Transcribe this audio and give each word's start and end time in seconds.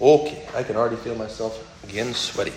Okay, 0.00 0.44
I 0.54 0.62
can 0.62 0.76
already 0.76 0.96
feel 0.96 1.14
myself 1.14 1.62
getting 1.88 2.14
sweaty. 2.14 2.52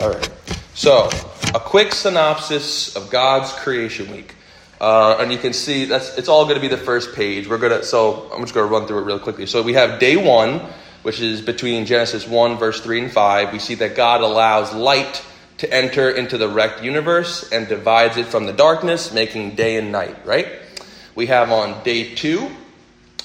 All 0.00 0.10
right. 0.10 0.30
So, 0.74 1.08
a 1.54 1.60
quick 1.60 1.92
synopsis 1.92 2.96
of 2.96 3.10
God's 3.10 3.52
creation 3.52 4.10
week. 4.10 4.34
Uh, 4.80 5.16
and 5.20 5.30
you 5.30 5.38
can 5.38 5.52
see 5.52 5.84
that's 5.84 6.18
it's 6.18 6.28
all 6.28 6.44
going 6.44 6.56
to 6.56 6.60
be 6.60 6.68
the 6.68 6.76
first 6.76 7.14
page. 7.14 7.48
We're 7.48 7.58
gonna 7.58 7.84
so 7.84 8.28
I'm 8.32 8.40
just 8.40 8.52
going 8.52 8.66
to 8.66 8.72
run 8.72 8.88
through 8.88 8.98
it 8.98 9.04
real 9.04 9.20
quickly. 9.20 9.46
So 9.46 9.62
we 9.62 9.74
have 9.74 10.00
day 10.00 10.16
one, 10.16 10.60
which 11.02 11.20
is 11.20 11.40
between 11.40 11.86
Genesis 11.86 12.26
one 12.26 12.56
verse 12.56 12.80
three 12.80 13.00
and 13.00 13.10
five. 13.10 13.52
We 13.52 13.60
see 13.60 13.76
that 13.76 13.94
God 13.94 14.22
allows 14.22 14.74
light 14.74 15.24
to 15.58 15.72
enter 15.72 16.10
into 16.10 16.36
the 16.36 16.48
wrecked 16.48 16.82
universe 16.82 17.52
and 17.52 17.68
divides 17.68 18.16
it 18.16 18.26
from 18.26 18.46
the 18.46 18.52
darkness, 18.52 19.12
making 19.12 19.54
day 19.54 19.76
and 19.76 19.92
night. 19.92 20.26
Right. 20.26 20.48
We 21.14 21.26
have 21.26 21.52
on 21.52 21.84
day 21.84 22.16
two, 22.16 22.50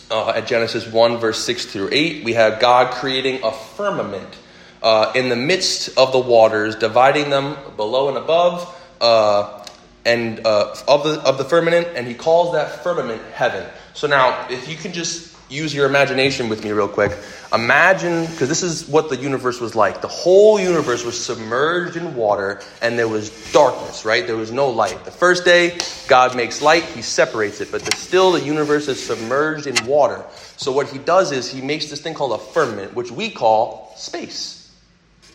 uh, 0.09 0.29
at 0.29 0.47
Genesis 0.47 0.87
one 0.91 1.17
verse 1.17 1.43
six 1.43 1.65
through 1.65 1.89
eight, 1.91 2.23
we 2.23 2.33
have 2.33 2.59
God 2.59 2.93
creating 2.93 3.43
a 3.43 3.51
firmament 3.51 4.37
uh, 4.81 5.11
in 5.15 5.29
the 5.29 5.35
midst 5.35 5.97
of 5.97 6.11
the 6.11 6.19
waters, 6.19 6.75
dividing 6.75 7.29
them 7.29 7.57
below 7.75 8.09
and 8.09 8.17
above. 8.17 8.73
Uh, 8.99 9.65
and 10.05 10.47
uh, 10.47 10.73
of 10.87 11.03
the 11.03 11.21
of 11.23 11.37
the 11.37 11.43
firmament, 11.43 11.85
and 11.95 12.07
he 12.07 12.13
calls 12.13 12.53
that 12.53 12.81
firmament 12.81 13.21
heaven. 13.33 13.67
So 13.93 14.07
now, 14.07 14.47
if 14.49 14.69
you 14.69 14.77
can 14.77 14.93
just 14.93 15.36
use 15.49 15.73
your 15.73 15.85
imagination 15.85 16.49
with 16.49 16.63
me 16.63 16.71
real 16.71 16.87
quick, 16.87 17.17
imagine 17.53 18.25
because 18.25 18.49
this 18.49 18.63
is 18.63 18.87
what 18.87 19.09
the 19.09 19.17
universe 19.17 19.59
was 19.59 19.75
like. 19.75 20.01
The 20.01 20.07
whole 20.07 20.59
universe 20.59 21.03
was 21.03 21.23
submerged 21.23 21.95
in 21.95 22.15
water, 22.15 22.61
and 22.81 22.97
there 22.97 23.07
was 23.07 23.51
darkness. 23.51 24.05
Right? 24.05 24.25
There 24.25 24.37
was 24.37 24.51
no 24.51 24.69
light. 24.69 25.03
The 25.05 25.11
first 25.11 25.45
day, 25.45 25.77
God 26.07 26.35
makes 26.35 26.61
light; 26.61 26.83
He 26.83 27.01
separates 27.01 27.61
it, 27.61 27.71
but 27.71 27.83
the, 27.83 27.95
still 27.95 28.31
the 28.31 28.43
universe 28.43 28.87
is 28.87 29.03
submerged 29.05 29.67
in 29.67 29.85
water. 29.85 30.23
So 30.57 30.71
what 30.71 30.89
He 30.89 30.99
does 30.99 31.31
is 31.31 31.51
He 31.51 31.61
makes 31.61 31.89
this 31.89 32.01
thing 32.01 32.13
called 32.13 32.39
a 32.39 32.43
firmament, 32.43 32.93
which 32.93 33.11
we 33.11 33.29
call 33.29 33.93
space 33.95 34.57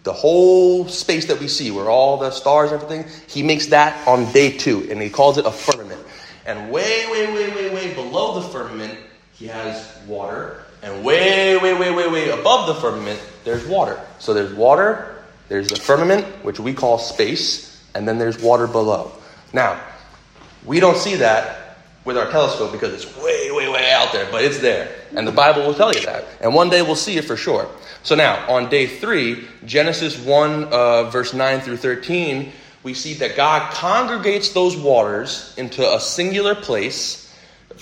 the 0.04 0.12
whole 0.12 0.88
space 0.88 1.26
that 1.26 1.38
we 1.38 1.48
see, 1.48 1.70
where 1.70 1.88
all 1.88 2.16
the 2.16 2.30
stars 2.30 2.72
and 2.72 2.82
everything, 2.82 3.06
he 3.28 3.42
makes 3.42 3.66
that 3.66 4.06
on 4.08 4.30
day 4.32 4.56
two, 4.56 4.86
and 4.90 5.00
he 5.00 5.08
calls 5.08 5.38
it 5.38 5.46
a 5.46 5.50
firmament. 5.50 6.00
And 6.44 6.72
way, 6.72 7.06
way, 7.10 7.32
way, 7.32 7.50
way, 7.50 7.72
way 7.72 7.94
below 7.94 8.40
the 8.40 8.48
firmament, 8.48 8.98
he 9.42 9.48
has 9.48 9.98
water. 10.06 10.62
And 10.84 11.02
way, 11.04 11.56
way, 11.56 11.74
way, 11.74 11.92
way, 11.92 12.08
way 12.08 12.30
above 12.30 12.68
the 12.68 12.74
firmament, 12.76 13.20
there's 13.42 13.66
water. 13.66 14.00
So 14.20 14.34
there's 14.34 14.54
water, 14.54 15.24
there's 15.48 15.68
the 15.68 15.80
firmament, 15.80 16.24
which 16.44 16.60
we 16.60 16.72
call 16.72 16.98
space, 16.98 17.84
and 17.92 18.06
then 18.06 18.18
there's 18.18 18.40
water 18.40 18.68
below. 18.68 19.10
Now, 19.52 19.82
we 20.64 20.78
don't 20.78 20.96
see 20.96 21.16
that 21.16 21.78
with 22.04 22.16
our 22.16 22.30
telescope 22.30 22.70
because 22.70 22.94
it's 22.94 23.16
way, 23.16 23.50
way, 23.50 23.68
way 23.68 23.90
out 23.90 24.12
there, 24.12 24.28
but 24.30 24.44
it's 24.44 24.60
there. 24.60 24.94
And 25.16 25.26
the 25.26 25.32
Bible 25.32 25.66
will 25.66 25.74
tell 25.74 25.92
you 25.92 26.06
that. 26.06 26.24
And 26.40 26.54
one 26.54 26.70
day 26.70 26.82
we'll 26.82 26.94
see 26.94 27.16
it 27.16 27.24
for 27.24 27.36
sure. 27.36 27.68
So 28.04 28.14
now, 28.14 28.48
on 28.48 28.70
day 28.70 28.86
three, 28.86 29.48
Genesis 29.64 30.16
1, 30.24 30.64
uh, 30.64 31.10
verse 31.10 31.34
9 31.34 31.60
through 31.62 31.78
13, 31.78 32.52
we 32.84 32.94
see 32.94 33.14
that 33.14 33.34
God 33.34 33.72
congregates 33.74 34.50
those 34.50 34.76
waters 34.76 35.52
into 35.56 35.82
a 35.82 35.98
singular 35.98 36.54
place. 36.54 37.21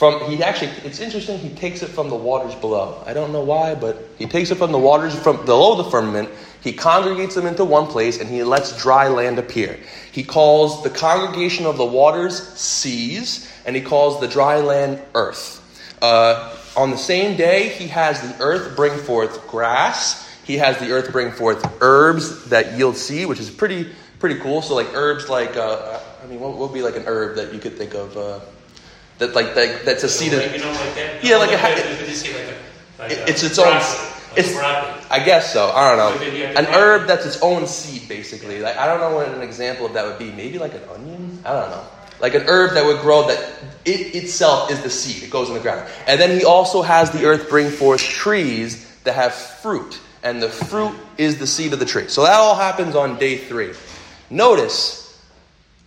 From 0.00 0.18
he 0.30 0.42
actually, 0.42 0.70
it's 0.82 0.98
interesting. 0.98 1.38
He 1.38 1.50
takes 1.50 1.82
it 1.82 1.88
from 1.88 2.08
the 2.08 2.16
waters 2.16 2.54
below. 2.54 3.02
I 3.04 3.12
don't 3.12 3.32
know 3.32 3.44
why, 3.44 3.74
but 3.74 3.98
he 4.16 4.24
takes 4.24 4.50
it 4.50 4.54
from 4.54 4.72
the 4.72 4.78
waters 4.78 5.14
from 5.14 5.44
below 5.44 5.76
the 5.76 5.90
firmament. 5.90 6.30
He 6.62 6.72
congregates 6.72 7.34
them 7.34 7.44
into 7.44 7.66
one 7.66 7.86
place, 7.86 8.18
and 8.18 8.26
he 8.26 8.42
lets 8.42 8.74
dry 8.80 9.08
land 9.08 9.38
appear. 9.38 9.78
He 10.10 10.24
calls 10.24 10.82
the 10.82 10.88
congregation 10.88 11.66
of 11.66 11.76
the 11.76 11.84
waters 11.84 12.42
seas, 12.58 13.52
and 13.66 13.76
he 13.76 13.82
calls 13.82 14.20
the 14.20 14.26
dry 14.26 14.60
land 14.60 15.02
earth. 15.14 15.60
Uh, 16.00 16.56
on 16.78 16.90
the 16.90 16.96
same 16.96 17.36
day, 17.36 17.68
he 17.68 17.86
has 17.88 18.22
the 18.22 18.42
earth 18.42 18.74
bring 18.76 18.96
forth 18.96 19.46
grass. 19.48 20.26
He 20.44 20.56
has 20.56 20.78
the 20.78 20.92
earth 20.92 21.12
bring 21.12 21.30
forth 21.30 21.62
herbs 21.82 22.46
that 22.46 22.78
yield 22.78 22.96
seed, 22.96 23.26
which 23.26 23.38
is 23.38 23.50
pretty 23.50 23.92
pretty 24.18 24.40
cool. 24.40 24.62
So 24.62 24.76
like 24.76 24.94
herbs 24.94 25.28
like 25.28 25.58
uh, 25.58 26.00
I 26.22 26.26
mean, 26.26 26.40
what 26.40 26.56
would 26.56 26.72
be 26.72 26.80
like 26.80 26.96
an 26.96 27.04
herb 27.04 27.36
that 27.36 27.52
you 27.52 27.60
could 27.60 27.76
think 27.76 27.92
of 27.92 28.16
uh, 28.16 28.40
that 29.20 29.34
like 29.34 29.54
that, 29.54 29.84
that's 29.84 30.02
a 30.02 30.08
seed 30.08 30.32
of 30.32 30.42
you 30.52 30.58
know, 30.58 30.70
like 30.72 30.94
that? 30.96 31.22
yeah, 31.22 31.36
like, 31.36 31.50
like 31.52 31.76
a, 31.78 32.10
see 32.12 32.34
like 32.34 32.56
a, 32.98 33.28
it's 33.30 33.42
its 33.42 33.58
own. 33.58 33.76
It's. 34.36 34.56
I 35.10 35.22
guess 35.24 35.52
so. 35.52 35.70
I 35.70 35.88
don't 35.88 35.98
know. 35.98 36.24
Like, 36.24 36.32
you 36.36 36.44
have 36.46 36.54
to 36.54 36.60
An 36.60 36.66
herb 36.66 37.02
it. 37.02 37.06
that's 37.08 37.26
its 37.26 37.42
own 37.42 37.66
seed, 37.66 38.08
basically. 38.08 38.60
Like 38.60 38.76
I 38.76 38.86
don't 38.86 39.00
know 39.00 39.14
what 39.16 39.28
an 39.28 39.42
example 39.42 39.86
of 39.86 39.92
that 39.94 40.04
would 40.06 40.18
be. 40.18 40.30
Maybe 40.32 40.58
like 40.58 40.74
an 40.74 40.82
onion. 40.94 41.38
I 41.44 41.52
don't 41.52 41.70
know. 41.70 41.84
Like 42.20 42.34
an 42.34 42.42
herb 42.46 42.74
that 42.74 42.84
would 42.84 43.00
grow 43.00 43.26
that 43.28 43.38
it 43.84 44.14
itself 44.14 44.70
is 44.70 44.82
the 44.82 44.90
seed. 44.90 45.22
It 45.22 45.30
goes 45.30 45.48
in 45.48 45.54
the 45.54 45.60
ground. 45.60 45.88
And 46.06 46.20
then 46.20 46.38
he 46.38 46.44
also 46.44 46.82
has 46.82 47.10
the 47.10 47.24
earth 47.24 47.48
bring 47.48 47.70
forth 47.70 48.00
trees 48.00 48.86
that 49.04 49.14
have 49.14 49.32
fruit, 49.34 49.98
and 50.22 50.42
the 50.42 50.48
fruit 50.50 50.94
is 51.16 51.38
the 51.38 51.46
seed 51.46 51.72
of 51.72 51.78
the 51.78 51.86
tree. 51.86 52.08
So 52.08 52.22
that 52.22 52.34
all 52.34 52.54
happens 52.54 52.94
on 52.94 53.18
day 53.18 53.38
three. 53.38 53.72
Notice 54.28 55.18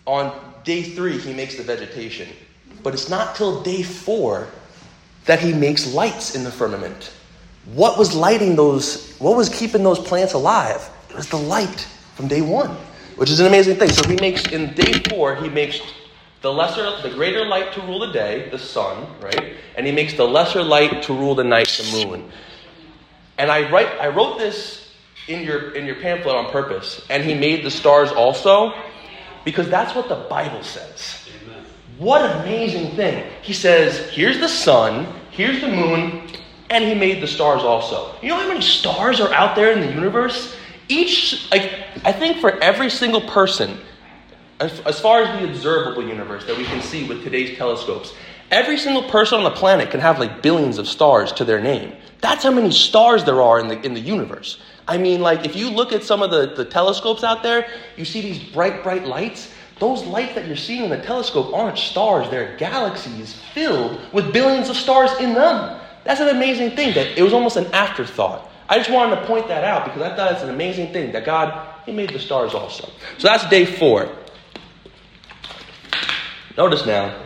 on 0.06 0.34
day 0.64 0.82
three 0.84 1.18
he 1.18 1.34
makes 1.34 1.56
the 1.56 1.64
vegetation, 1.64 2.28
but 2.84 2.94
it's 2.94 3.10
not 3.10 3.36
till 3.36 3.64
day 3.64 3.82
four 3.82 4.48
that 5.26 5.40
he 5.40 5.54
makes 5.54 5.94
lights 5.94 6.36
in 6.36 6.44
the 6.44 6.52
firmament. 6.52 7.14
What 7.74 7.98
was 7.98 8.14
lighting 8.14 8.56
those, 8.56 9.16
what 9.20 9.38
was 9.38 9.50
keeping 9.50 9.84
those 9.84 10.00
plants 10.00 10.34
alive? 10.34 10.90
It 11.10 11.16
was 11.16 11.30
the 11.30 11.38
light 11.38 11.88
from 12.16 12.28
day 12.28 12.42
one, 12.42 12.72
which 13.16 13.30
is 13.30 13.40
an 13.40 13.48
amazing 13.48 13.78
thing. 13.78 13.90
So 13.90 14.08
he 14.08 14.18
makes, 14.18 14.46
in 14.48 14.74
day 14.74 15.02
four, 15.10 15.36
he 15.36 15.48
makes 15.48 15.80
the 16.42 16.52
lesser, 16.52 17.02
the 17.02 17.16
greater 17.16 17.46
light 17.46 17.72
to 17.74 17.82
rule 17.82 18.00
the 18.00 18.12
day, 18.12 18.50
the 18.50 18.60
sun, 18.60 19.08
right? 19.22 19.56
And 19.78 19.86
he 19.86 19.94
makes 19.94 20.14
the 20.14 20.28
lesser 20.28 20.62
light 20.62 21.04
to 21.04 21.14
rule 21.14 21.36
the 21.36 21.44
night, 21.46 21.70
the 21.70 22.06
moon. 22.06 22.30
And 23.38 23.50
I 23.50 23.72
write, 23.72 23.88
I 24.02 24.10
wrote 24.10 24.38
this 24.38 24.92
in 25.30 25.44
your, 25.44 25.72
in 25.74 25.86
your 25.86 25.96
pamphlet 25.96 26.36
on 26.36 26.52
purpose. 26.52 27.06
And 27.10 27.24
he 27.24 27.34
made 27.34 27.64
the 27.64 27.72
stars 27.72 28.12
also, 28.12 28.74
because 29.46 29.70
that's 29.70 29.96
what 29.96 30.10
the 30.10 30.28
Bible 30.30 30.64
says. 30.64 31.23
What 32.04 32.30
an 32.30 32.42
amazing 32.42 32.98
thing. 32.98 33.24
He 33.44 33.54
says, 33.54 34.10
here's 34.10 34.38
the 34.42 34.50
sun, 34.50 35.08
here's 35.32 35.62
the 35.62 35.70
moon, 35.70 36.28
and 36.70 36.84
he 36.84 36.94
made 36.94 37.24
the 37.24 37.28
stars 37.28 37.62
also. 37.62 38.14
You 38.22 38.28
know 38.28 38.42
how 38.42 38.48
many 38.50 38.60
stars 38.60 39.22
are 39.22 39.34
out 39.34 39.56
there 39.56 39.72
in 39.72 39.80
the 39.80 39.90
universe? 39.94 40.54
Each, 40.90 41.50
like, 41.50 41.72
I 42.04 42.12
think 42.12 42.42
for 42.42 42.62
every 42.62 42.90
single 42.90 43.22
person, 43.22 43.78
as, 44.60 44.82
as 44.82 45.00
far 45.00 45.22
as 45.22 45.40
the 45.40 45.50
observable 45.50 46.06
universe 46.06 46.46
that 46.46 46.58
we 46.58 46.66
can 46.66 46.82
see 46.82 47.08
with 47.08 47.24
today's 47.24 47.58
telescopes, 47.58 48.14
every 48.52 48.78
single 48.78 49.04
person 49.04 49.38
on 49.38 49.46
the 49.46 49.52
planet 49.52 49.90
can 49.90 50.02
have 50.02 50.20
like 50.20 50.42
billions 50.42 50.80
of 50.80 50.90
stars 50.90 51.32
to 51.32 51.46
their 51.46 51.62
name. 51.62 51.96
That's 52.20 52.44
how 52.44 52.52
many 52.52 52.72
stars 52.72 53.24
there 53.24 53.42
are 53.42 53.62
in 53.62 53.70
the, 53.70 53.82
in 53.82 53.94
the 53.94 54.02
universe. 54.02 54.62
I 54.90 54.98
mean, 54.98 55.22
like, 55.22 55.46
if 55.46 55.56
you 55.56 55.70
look 55.70 55.94
at 55.94 56.04
some 56.04 56.22
of 56.22 56.32
the, 56.32 56.54
the 56.54 56.66
telescopes 56.66 57.24
out 57.24 57.44
there, 57.44 57.66
you 57.96 58.04
see 58.04 58.20
these 58.20 58.44
bright, 58.44 58.84
bright 58.84 59.06
lights. 59.06 59.54
Those 59.80 60.04
lights 60.06 60.36
that 60.36 60.48
you're 60.48 60.56
seeing 60.56 60.84
in 60.84 60.90
the 60.90 61.02
telescope 61.02 61.54
aren't 61.54 61.78
stars, 61.78 62.30
they're 62.30 62.56
galaxies 62.58 63.34
filled 63.54 64.00
with 64.14 64.32
billions 64.32 64.70
of 64.70 64.76
stars 64.76 65.12
in 65.20 65.34
them. 65.34 65.80
That's 66.04 66.20
an 66.20 66.30
amazing 66.30 66.76
thing 66.76 66.94
that 66.96 67.18
it 67.18 67.24
was 67.24 67.34
almost 67.34 67.58
an 67.58 67.66
afterthought. 67.74 68.50
I 68.70 68.78
just 68.78 68.90
wanted 68.90 69.18
to 69.18 69.26
point 69.26 69.48
that 69.48 69.64
out 69.64 69.86
because 69.86 70.02
I 70.02 70.16
thought 70.16 70.34
it's 70.34 70.44
an 70.44 70.50
amazing 70.50 70.94
thing 70.94 71.12
that 71.14 71.26
God, 71.26 71.76
He 71.86 71.92
made 71.92 72.12
the 72.12 72.20
stars 72.20 72.54
also. 72.54 72.90
So 73.18 73.28
that's 73.28 73.48
day 73.50 73.66
four. 73.66 74.10
Notice 76.58 76.86
now, 76.86 77.20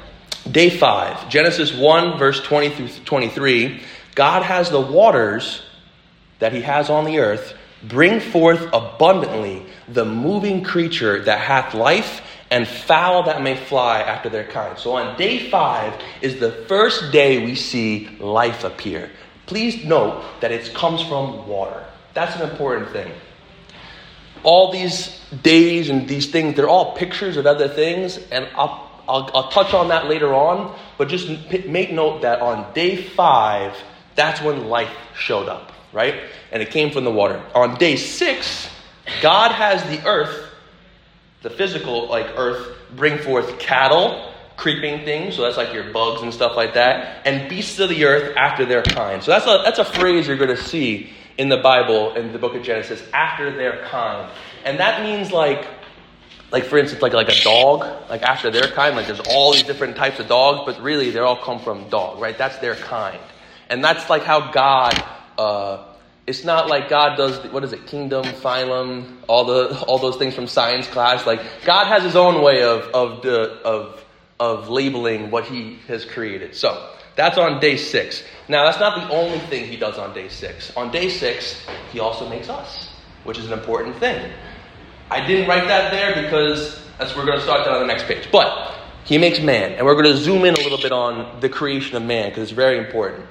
day 0.49 0.69
five, 0.69 1.29
Genesis 1.29 1.73
1, 1.73 2.17
verse 2.17 2.41
20 2.41 2.69
through 2.69 2.87
23. 3.05 3.81
God 4.15 4.43
has 4.43 4.69
the 4.69 4.79
waters 4.79 5.63
that 6.39 6.53
He 6.53 6.61
has 6.61 6.89
on 6.89 7.05
the 7.05 7.19
earth 7.19 7.53
bring 7.83 8.19
forth 8.19 8.67
abundantly 8.73 9.65
the 9.87 10.05
moving 10.05 10.63
creature 10.63 11.21
that 11.23 11.39
hath 11.39 11.73
life 11.73 12.21
and 12.49 12.67
fowl 12.67 13.23
that 13.23 13.41
may 13.41 13.55
fly 13.55 14.01
after 14.01 14.29
their 14.29 14.45
kind. 14.45 14.77
So 14.77 14.93
on 14.93 15.17
day 15.17 15.49
five 15.49 15.93
is 16.21 16.39
the 16.39 16.51
first 16.67 17.11
day 17.11 17.43
we 17.45 17.55
see 17.55 18.07
life 18.19 18.63
appear. 18.63 19.09
Please 19.45 19.83
note 19.85 20.23
that 20.41 20.51
it 20.51 20.73
comes 20.73 21.01
from 21.01 21.47
water. 21.47 21.85
That's 22.13 22.35
an 22.39 22.49
important 22.49 22.89
thing. 22.91 23.11
All 24.43 24.71
these 24.71 25.19
days 25.43 25.89
and 25.89 26.07
these 26.07 26.31
things, 26.31 26.55
they're 26.55 26.69
all 26.69 26.95
pictures 26.95 27.37
of 27.37 27.45
other 27.45 27.67
things, 27.67 28.17
and 28.31 28.47
I'll, 28.55 28.89
I'll, 29.07 29.29
I'll 29.33 29.49
touch 29.49 29.73
on 29.73 29.89
that 29.89 30.07
later 30.07 30.33
on, 30.33 30.77
but 30.97 31.09
just 31.09 31.27
make 31.67 31.91
note 31.91 32.21
that 32.21 32.41
on 32.41 32.73
day 32.73 32.95
five, 32.95 33.75
that's 34.15 34.41
when 34.41 34.67
life 34.67 34.93
showed 35.15 35.47
up, 35.47 35.71
right? 35.91 36.23
And 36.51 36.61
it 36.61 36.71
came 36.71 36.91
from 36.91 37.03
the 37.03 37.11
water. 37.11 37.41
On 37.55 37.77
day 37.77 37.95
six, 37.95 38.69
God 39.21 39.51
has 39.51 39.83
the 39.83 40.05
earth, 40.07 40.46
the 41.41 41.49
physical, 41.49 42.07
like 42.09 42.27
earth, 42.35 42.75
bring 42.95 43.17
forth 43.17 43.59
cattle, 43.59 44.33
creeping 44.57 45.05
things, 45.05 45.35
so 45.35 45.43
that's 45.43 45.57
like 45.57 45.71
your 45.71 45.91
bugs 45.93 46.21
and 46.23 46.33
stuff 46.33 46.55
like 46.55 46.73
that, 46.73 47.25
and 47.25 47.47
beasts 47.49 47.79
of 47.79 47.89
the 47.89 48.05
earth 48.05 48.35
after 48.35 48.65
their 48.65 48.81
kind. 48.81 49.23
So 49.23 49.31
that's 49.31 49.45
a, 49.45 49.61
that's 49.63 49.79
a 49.79 49.85
phrase 49.85 50.27
you're 50.27 50.37
going 50.37 50.55
to 50.55 50.57
see 50.57 51.11
in 51.37 51.49
the 51.49 51.57
Bible, 51.57 52.15
in 52.15 52.31
the 52.33 52.39
book 52.39 52.55
of 52.55 52.63
Genesis, 52.63 53.01
after 53.13 53.55
their 53.55 53.85
kind. 53.85 54.31
And 54.65 54.79
that 54.79 55.03
means 55.03 55.31
like, 55.31 55.67
like 56.51 56.65
for 56.65 56.79
instance, 56.79 57.01
like, 57.01 57.13
like 57.13 57.29
a 57.29 57.43
dog, 57.43 58.09
like 58.09 58.23
after 58.23 58.49
their 58.49 58.67
kind, 58.67 58.95
like 58.95 59.05
there's 59.05 59.19
all 59.19 59.53
these 59.53 59.63
different 59.63 59.95
types 59.95 60.19
of 60.19 60.27
dogs, 60.27 60.61
but 60.65 60.81
really 60.81 61.11
they 61.11 61.19
all 61.19 61.37
come 61.37 61.59
from 61.59 61.87
dog, 61.89 62.19
right? 62.19 62.37
That's 62.37 62.57
their 62.57 62.75
kind. 62.75 63.19
And 63.69 63.83
that's 63.83 64.09
like 64.09 64.23
how 64.23 64.51
God 64.51 65.03
uh, 65.37 65.83
it's 66.27 66.43
not 66.43 66.67
like 66.67 66.89
God 66.89 67.15
does 67.15 67.37
what 67.51 67.63
is 67.63 67.71
it, 67.71 67.87
kingdom, 67.87 68.25
phylum, 68.25 69.15
all 69.27 69.45
the 69.45 69.79
all 69.87 69.97
those 69.97 70.17
things 70.17 70.35
from 70.35 70.45
science 70.45 70.85
class. 70.85 71.25
Like 71.25 71.41
God 71.63 71.87
has 71.87 72.03
His 72.03 72.17
own 72.17 72.43
way 72.43 72.63
of 72.63 72.83
of 72.93 73.21
the 73.23 73.53
of 73.63 74.03
of 74.39 74.69
labeling 74.69 75.31
what 75.31 75.45
He 75.45 75.79
has 75.87 76.03
created. 76.03 76.53
So 76.53 76.91
that's 77.15 77.37
on 77.37 77.61
day 77.61 77.77
six. 77.77 78.23
Now 78.49 78.65
that's 78.65 78.79
not 78.79 79.07
the 79.07 79.15
only 79.15 79.39
thing 79.39 79.67
He 79.67 79.77
does 79.77 79.97
on 79.97 80.13
day 80.13 80.27
six. 80.27 80.75
On 80.75 80.91
day 80.91 81.09
six, 81.09 81.65
He 81.93 82.01
also 82.01 82.29
makes 82.29 82.49
us, 82.49 82.89
which 83.23 83.37
is 83.39 83.45
an 83.45 83.53
important 83.53 83.95
thing. 83.95 84.29
I 85.09 85.25
didn't 85.25 85.47
write 85.47 85.67
that 85.69 85.91
there 85.91 86.21
because 86.21 86.83
that's 86.99 87.15
we're 87.15 87.25
going 87.25 87.37
to 87.37 87.43
start 87.43 87.63
that 87.63 87.73
on 87.73 87.79
the 87.79 87.87
next 87.87 88.03
page. 88.03 88.27
But 88.33 88.75
He 89.05 89.17
makes 89.17 89.39
man, 89.39 89.71
and 89.71 89.85
we're 89.85 89.93
going 89.93 90.13
to 90.13 90.17
zoom 90.17 90.43
in 90.43 90.55
a 90.55 90.59
little 90.59 90.77
bit 90.77 90.91
on 90.91 91.39
the 91.39 91.47
creation 91.47 91.95
of 91.95 92.03
man 92.03 92.29
because 92.29 92.43
it's 92.43 92.51
very 92.51 92.77
important. 92.77 93.25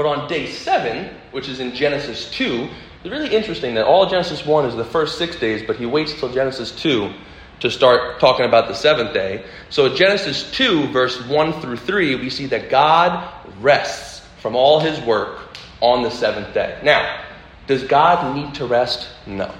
But 0.00 0.18
on 0.18 0.28
day 0.28 0.46
seven, 0.46 1.14
which 1.30 1.46
is 1.46 1.60
in 1.60 1.74
Genesis 1.74 2.30
2, 2.30 2.70
it's 3.04 3.10
really 3.10 3.36
interesting 3.36 3.74
that 3.74 3.84
all 3.84 4.08
Genesis 4.08 4.46
1 4.46 4.64
is 4.64 4.74
the 4.74 4.82
first 4.82 5.18
six 5.18 5.36
days, 5.36 5.62
but 5.66 5.76
he 5.76 5.84
waits 5.84 6.18
till 6.18 6.32
Genesis 6.32 6.72
2 6.72 7.12
to 7.60 7.70
start 7.70 8.18
talking 8.18 8.46
about 8.46 8.66
the 8.66 8.72
seventh 8.72 9.12
day. 9.12 9.44
So, 9.68 9.94
Genesis 9.94 10.50
2, 10.52 10.88
verse 10.88 11.22
1 11.26 11.60
through 11.60 11.76
3, 11.76 12.14
we 12.14 12.30
see 12.30 12.46
that 12.46 12.70
God 12.70 13.30
rests 13.60 14.26
from 14.40 14.56
all 14.56 14.80
his 14.80 14.98
work 15.00 15.38
on 15.82 16.02
the 16.02 16.10
seventh 16.10 16.54
day. 16.54 16.80
Now, 16.82 17.22
does 17.66 17.84
God 17.84 18.34
need 18.34 18.54
to 18.54 18.64
rest? 18.64 19.06
No. 19.26 19.54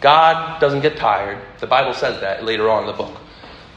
God 0.00 0.60
doesn't 0.60 0.82
get 0.82 0.96
tired. 0.96 1.42
The 1.58 1.66
Bible 1.66 1.94
says 1.94 2.20
that 2.20 2.44
later 2.44 2.70
on 2.70 2.84
in 2.84 2.86
the 2.86 2.92
book. 2.92 3.20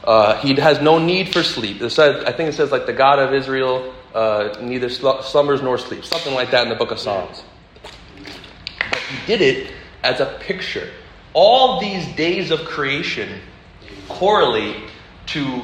Uh, 0.04 0.40
he 0.40 0.54
has 0.54 0.80
no 0.80 1.00
need 1.00 1.32
for 1.32 1.42
sleep. 1.42 1.78
Says, 1.90 2.22
I 2.24 2.30
think 2.30 2.48
it 2.48 2.52
says, 2.52 2.70
like 2.70 2.86
the 2.86 2.92
God 2.92 3.18
of 3.18 3.34
Israel 3.34 3.92
uh, 4.16 4.56
neither 4.62 4.88
slumbers 4.88 5.60
nor 5.60 5.76
sleeps. 5.76 6.08
Something 6.08 6.32
like 6.32 6.50
that 6.50 6.62
in 6.62 6.70
the 6.70 6.74
book 6.74 6.90
of 6.90 6.98
Psalms. 6.98 7.44
But 7.82 8.98
he 8.98 9.26
did 9.26 9.42
it 9.42 9.72
as 10.02 10.20
a 10.20 10.38
picture. 10.40 10.88
All 11.34 11.78
these 11.80 12.06
days 12.16 12.50
of 12.50 12.60
creation 12.60 13.40
correlate 14.08 14.88
to 15.26 15.62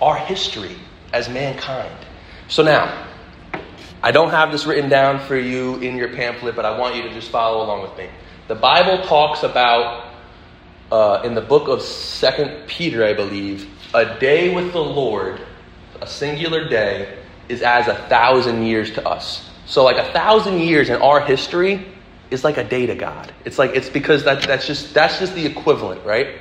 our 0.00 0.16
history 0.16 0.76
as 1.12 1.28
mankind. 1.28 1.94
So 2.48 2.62
now, 2.62 3.06
I 4.02 4.12
don't 4.12 4.30
have 4.30 4.50
this 4.50 4.64
written 4.64 4.88
down 4.88 5.20
for 5.20 5.36
you 5.36 5.76
in 5.80 5.96
your 5.96 6.08
pamphlet, 6.08 6.56
but 6.56 6.64
I 6.64 6.78
want 6.78 6.96
you 6.96 7.02
to 7.02 7.12
just 7.12 7.30
follow 7.30 7.62
along 7.62 7.82
with 7.82 7.98
me. 7.98 8.08
The 8.48 8.54
Bible 8.54 9.04
talks 9.04 9.42
about, 9.42 10.14
uh, 10.90 11.20
in 11.22 11.34
the 11.34 11.42
book 11.42 11.68
of 11.68 11.82
Second 11.82 12.66
Peter, 12.66 13.04
I 13.04 13.12
believe, 13.12 13.68
a 13.92 14.18
day 14.18 14.54
with 14.54 14.72
the 14.72 14.82
Lord, 14.82 15.38
a 16.00 16.06
singular 16.06 16.66
day, 16.66 17.18
is 17.50 17.62
as 17.62 17.88
a 17.88 17.96
thousand 18.08 18.62
years 18.62 18.92
to 18.92 19.06
us. 19.06 19.50
So, 19.66 19.84
like 19.84 19.98
a 19.98 20.12
thousand 20.12 20.60
years 20.60 20.88
in 20.88 21.02
our 21.02 21.20
history 21.20 21.86
is 22.30 22.44
like 22.44 22.56
a 22.56 22.64
day 22.64 22.86
to 22.86 22.94
God. 22.94 23.32
It's 23.44 23.58
like 23.58 23.72
it's 23.74 23.88
because 23.88 24.24
that, 24.24 24.42
that's 24.42 24.66
just 24.66 24.94
that's 24.94 25.18
just 25.18 25.34
the 25.34 25.44
equivalent, 25.44 26.04
right? 26.04 26.38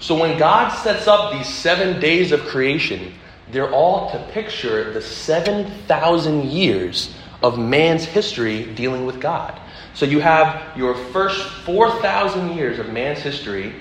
So 0.00 0.18
when 0.18 0.38
God 0.38 0.70
sets 0.70 1.06
up 1.06 1.32
these 1.32 1.48
seven 1.48 2.00
days 2.00 2.32
of 2.32 2.40
creation, 2.40 3.14
they're 3.50 3.72
all 3.72 4.10
to 4.10 4.18
picture 4.32 4.92
the 4.92 5.00
seven 5.00 5.70
thousand 5.86 6.50
years 6.50 7.14
of 7.42 7.58
man's 7.58 8.04
history 8.04 8.64
dealing 8.74 9.06
with 9.06 9.20
God. 9.20 9.60
So 9.92 10.06
you 10.06 10.20
have 10.20 10.76
your 10.76 10.94
first 10.94 11.46
four 11.64 11.90
thousand 12.00 12.56
years 12.56 12.78
of 12.78 12.90
man's 12.90 13.20
history, 13.20 13.74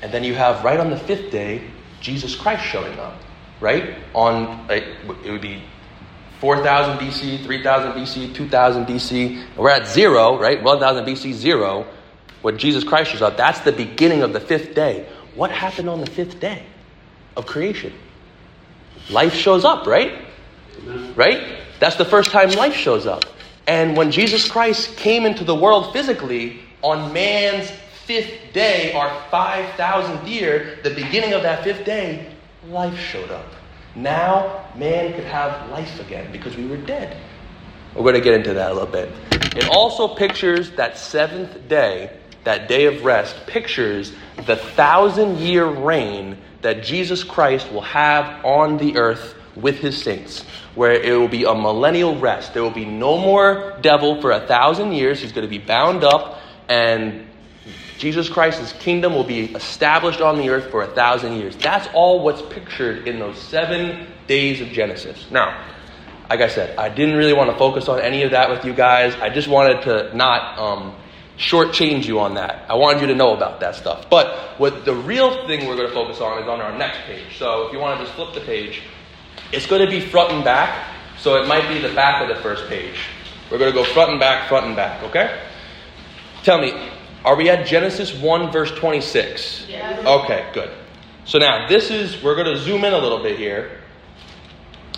and 0.00 0.12
then 0.12 0.24
you 0.24 0.34
have 0.34 0.64
right 0.64 0.78
on 0.78 0.90
the 0.90 0.98
fifth 0.98 1.30
day 1.30 1.62
Jesus 2.00 2.36
Christ 2.36 2.64
showing 2.64 2.98
up 2.98 3.23
right? 3.64 3.96
On 4.12 4.44
uh, 4.70 4.74
it 4.74 5.30
would 5.32 5.40
be 5.40 5.62
4000 6.40 6.98
BC, 6.98 7.42
3000 7.42 7.92
BC, 7.92 8.34
2000 8.34 8.86
BC. 8.86 9.56
We're 9.56 9.70
at 9.70 9.88
zero, 9.88 10.38
right? 10.38 10.62
1000 10.62 11.06
BC, 11.06 11.32
zero. 11.32 11.86
What 12.42 12.58
Jesus 12.58 12.84
Christ 12.84 13.12
shows 13.12 13.22
up, 13.22 13.38
that's 13.38 13.60
the 13.60 13.72
beginning 13.72 14.20
of 14.20 14.34
the 14.34 14.40
fifth 14.40 14.74
day. 14.74 15.08
What 15.34 15.50
happened 15.50 15.88
on 15.88 16.00
the 16.00 16.06
fifth 16.06 16.38
day 16.38 16.66
of 17.38 17.46
creation? 17.46 17.94
Life 19.08 19.32
shows 19.32 19.64
up, 19.64 19.86
right? 19.86 20.22
Right? 21.16 21.58
That's 21.80 21.96
the 21.96 22.04
first 22.04 22.30
time 22.30 22.50
life 22.50 22.74
shows 22.74 23.06
up. 23.06 23.24
And 23.66 23.96
when 23.96 24.10
Jesus 24.10 24.46
Christ 24.46 24.94
came 24.98 25.24
into 25.24 25.42
the 25.42 25.54
world 25.54 25.94
physically 25.94 26.60
on 26.82 27.14
man's 27.14 27.70
fifth 28.04 28.52
day, 28.52 28.92
our 28.92 29.08
5,000th 29.30 30.28
year, 30.28 30.78
the 30.82 30.90
beginning 30.90 31.32
of 31.32 31.40
that 31.42 31.64
fifth 31.64 31.86
day, 31.86 32.33
life 32.68 32.98
showed 32.98 33.30
up. 33.30 33.46
Now, 33.94 34.64
man 34.74 35.12
could 35.14 35.24
have 35.24 35.70
life 35.70 36.00
again 36.00 36.32
because 36.32 36.56
we 36.56 36.66
were 36.66 36.76
dead. 36.76 37.16
We're 37.94 38.02
going 38.02 38.14
to 38.14 38.20
get 38.20 38.34
into 38.34 38.54
that 38.54 38.72
a 38.72 38.74
little 38.74 38.90
bit. 38.90 39.10
It 39.56 39.68
also 39.68 40.16
pictures 40.16 40.72
that 40.72 40.98
seventh 40.98 41.68
day, 41.68 42.18
that 42.42 42.66
day 42.68 42.86
of 42.86 43.04
rest, 43.04 43.46
pictures 43.46 44.12
the 44.46 44.56
thousand 44.56 45.38
year 45.38 45.66
reign 45.66 46.38
that 46.62 46.82
Jesus 46.82 47.22
Christ 47.22 47.70
will 47.70 47.82
have 47.82 48.44
on 48.44 48.78
the 48.78 48.96
earth 48.96 49.36
with 49.54 49.78
his 49.78 50.02
saints, 50.02 50.42
where 50.74 50.92
it 50.92 51.16
will 51.16 51.28
be 51.28 51.44
a 51.44 51.54
millennial 51.54 52.18
rest. 52.18 52.52
There 52.54 52.62
will 52.62 52.70
be 52.70 52.84
no 52.84 53.16
more 53.16 53.78
devil 53.80 54.20
for 54.20 54.32
a 54.32 54.44
thousand 54.46 54.92
years. 54.92 55.20
He's 55.20 55.30
going 55.30 55.46
to 55.46 55.50
be 55.50 55.64
bound 55.64 56.02
up 56.02 56.40
and 56.68 57.28
Jesus 57.98 58.28
Christ's 58.28 58.72
kingdom 58.72 59.14
will 59.14 59.24
be 59.24 59.54
established 59.54 60.20
on 60.20 60.38
the 60.38 60.48
earth 60.50 60.70
for 60.70 60.82
a 60.82 60.88
thousand 60.88 61.36
years. 61.36 61.56
That's 61.56 61.88
all 61.94 62.22
what's 62.22 62.42
pictured 62.42 63.06
in 63.06 63.18
those 63.18 63.38
seven 63.38 64.08
days 64.26 64.60
of 64.60 64.68
Genesis. 64.68 65.30
Now, 65.30 65.64
like 66.28 66.40
I 66.40 66.48
said, 66.48 66.76
I 66.76 66.88
didn't 66.88 67.16
really 67.16 67.34
want 67.34 67.50
to 67.50 67.56
focus 67.56 67.88
on 67.88 68.00
any 68.00 68.22
of 68.22 68.32
that 68.32 68.50
with 68.50 68.64
you 68.64 68.74
guys. 68.74 69.14
I 69.16 69.28
just 69.28 69.46
wanted 69.46 69.82
to 69.82 70.16
not 70.16 70.58
um, 70.58 70.94
shortchange 71.38 72.06
you 72.06 72.20
on 72.20 72.34
that. 72.34 72.66
I 72.68 72.74
wanted 72.74 73.02
you 73.02 73.06
to 73.08 73.14
know 73.14 73.36
about 73.36 73.60
that 73.60 73.74
stuff. 73.74 74.08
But 74.10 74.58
what 74.58 74.84
the 74.84 74.94
real 74.94 75.46
thing 75.46 75.66
we're 75.66 75.76
going 75.76 75.88
to 75.88 75.94
focus 75.94 76.20
on 76.20 76.42
is 76.42 76.48
on 76.48 76.60
our 76.60 76.76
next 76.76 76.98
page. 77.06 77.38
So 77.38 77.66
if 77.66 77.72
you 77.72 77.78
want 77.78 77.98
to 77.98 78.04
just 78.04 78.16
flip 78.16 78.34
the 78.34 78.40
page, 78.40 78.82
it's 79.52 79.66
going 79.66 79.84
to 79.84 79.90
be 79.90 80.00
front 80.00 80.32
and 80.32 80.44
back. 80.44 80.90
So 81.18 81.40
it 81.40 81.46
might 81.46 81.68
be 81.68 81.78
the 81.80 81.94
back 81.94 82.22
of 82.22 82.34
the 82.34 82.42
first 82.42 82.66
page. 82.68 82.98
We're 83.50 83.58
going 83.58 83.72
to 83.72 83.76
go 83.76 83.84
front 83.84 84.10
and 84.10 84.20
back, 84.20 84.48
front 84.48 84.66
and 84.66 84.74
back, 84.74 85.02
okay? 85.04 85.40
Tell 86.42 86.60
me, 86.60 86.72
are 87.24 87.36
we 87.36 87.48
at 87.48 87.66
Genesis 87.66 88.14
1, 88.14 88.52
verse 88.52 88.70
26? 88.72 89.66
Yes. 89.68 90.06
Okay, 90.06 90.48
good. 90.52 90.70
So 91.24 91.38
now, 91.38 91.68
this 91.68 91.90
is, 91.90 92.22
we're 92.22 92.34
going 92.34 92.54
to 92.54 92.58
zoom 92.58 92.84
in 92.84 92.92
a 92.92 92.98
little 92.98 93.22
bit 93.22 93.38
here. 93.38 93.80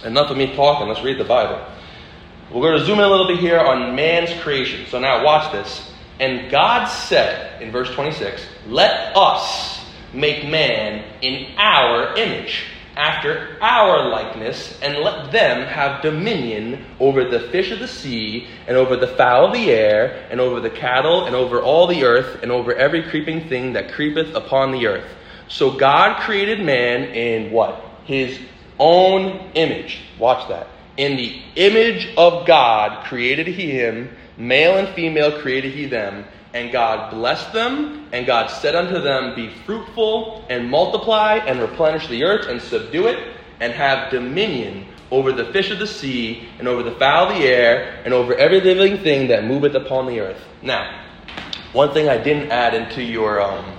Enough 0.05 0.31
of 0.31 0.37
me 0.37 0.55
talking, 0.55 0.89
let's 0.89 1.03
read 1.03 1.19
the 1.19 1.25
Bible. 1.25 1.65
We're 2.51 2.63
going 2.63 2.79
to 2.79 2.85
zoom 2.85 2.99
in 2.99 3.05
a 3.05 3.09
little 3.09 3.29
bit 3.29 3.39
here 3.39 3.61
on 3.61 3.95
man's 3.95 4.33
creation. 4.43 4.87
So 4.89 4.99
now, 4.99 5.25
watch 5.25 5.53
this. 5.53 5.93
And 6.19 6.51
God 6.51 6.87
said, 6.87 7.63
in 7.63 7.71
verse 7.71 7.91
26, 7.93 8.45
Let 8.67 9.17
us 9.17 9.85
make 10.13 10.49
man 10.49 11.05
in 11.23 11.57
our 11.59 12.17
image 12.17 12.65
after 12.97 13.59
our 13.61 14.09
likeness, 14.09 14.79
and 14.81 14.99
let 14.99 15.31
them 15.31 15.67
have 15.67 16.03
dominion 16.03 16.85
over 16.99 17.25
the 17.25 17.41
fish 17.51 17.71
of 17.71 17.79
the 17.79 17.89
sea, 17.89 18.47
and 18.67 18.77
over 18.77 18.97
the 18.97 19.07
fowl 19.07 19.47
of 19.47 19.53
the 19.53 19.71
air, 19.71 20.27
and 20.31 20.41
over 20.41 20.61
the 20.61 20.71
cattle, 20.71 21.27
and 21.27 21.37
over 21.37 21.61
all 21.61 21.87
the 21.87 22.05
earth, 22.05 22.43
and 22.43 22.51
over 22.51 22.75
every 22.75 23.03
creeping 23.03 23.49
thing 23.49 23.75
that 23.75 23.93
creepeth 23.93 24.35
upon 24.35 24.73
the 24.73 24.87
earth. 24.87 25.09
So 25.49 25.77
God 25.77 26.21
created 26.23 26.61
man 26.61 27.05
in 27.05 27.53
what? 27.53 27.85
His 28.05 28.39
own 28.79 29.51
image. 29.55 30.01
Watch 30.19 30.49
that. 30.49 30.69
In 30.97 31.17
the 31.17 31.43
image 31.57 32.15
of 32.17 32.47
God 32.47 33.05
created 33.05 33.47
he 33.47 33.71
him, 33.71 34.11
male 34.39 34.79
and 34.79 34.89
female 34.95 35.41
created 35.41 35.73
he 35.73 35.87
them. 35.87 36.25
And 36.57 36.73
God 36.73 37.11
blessed 37.11 37.53
them, 37.53 38.09
and 38.15 38.25
God 38.25 38.47
said 38.47 38.75
unto 38.75 38.99
them, 38.99 39.35
Be 39.35 39.51
fruitful, 39.67 40.43
and 40.49 40.71
multiply, 40.71 41.35
and 41.37 41.61
replenish 41.61 42.09
the 42.09 42.25
earth, 42.25 42.49
and 42.49 42.63
subdue 42.63 43.09
it, 43.09 43.19
and 43.61 43.75
have 43.75 44.11
dominion 44.11 44.87
over 45.11 45.33
the 45.33 45.53
fish 45.53 45.71
of 45.71 45.79
the 45.79 45.87
sea, 45.87 46.49
and 46.59 46.67
over 46.67 46.83
the 46.83 46.93
fowl 46.93 47.29
of 47.29 47.37
the 47.37 47.45
air, 47.45 48.01
and 48.07 48.15
over 48.15 48.35
every 48.37 48.63
living 48.63 48.97
thing 49.03 49.29
that 49.29 49.45
moveth 49.45 49.75
upon 49.75 50.07
the 50.07 50.19
earth. 50.19 50.43
Now, 50.63 51.05
one 51.75 51.93
thing 51.93 52.09
I 52.09 52.17
didn't 52.17 52.51
add 52.51 52.73
into 52.73 53.03
your 53.03 53.39
um, 53.39 53.77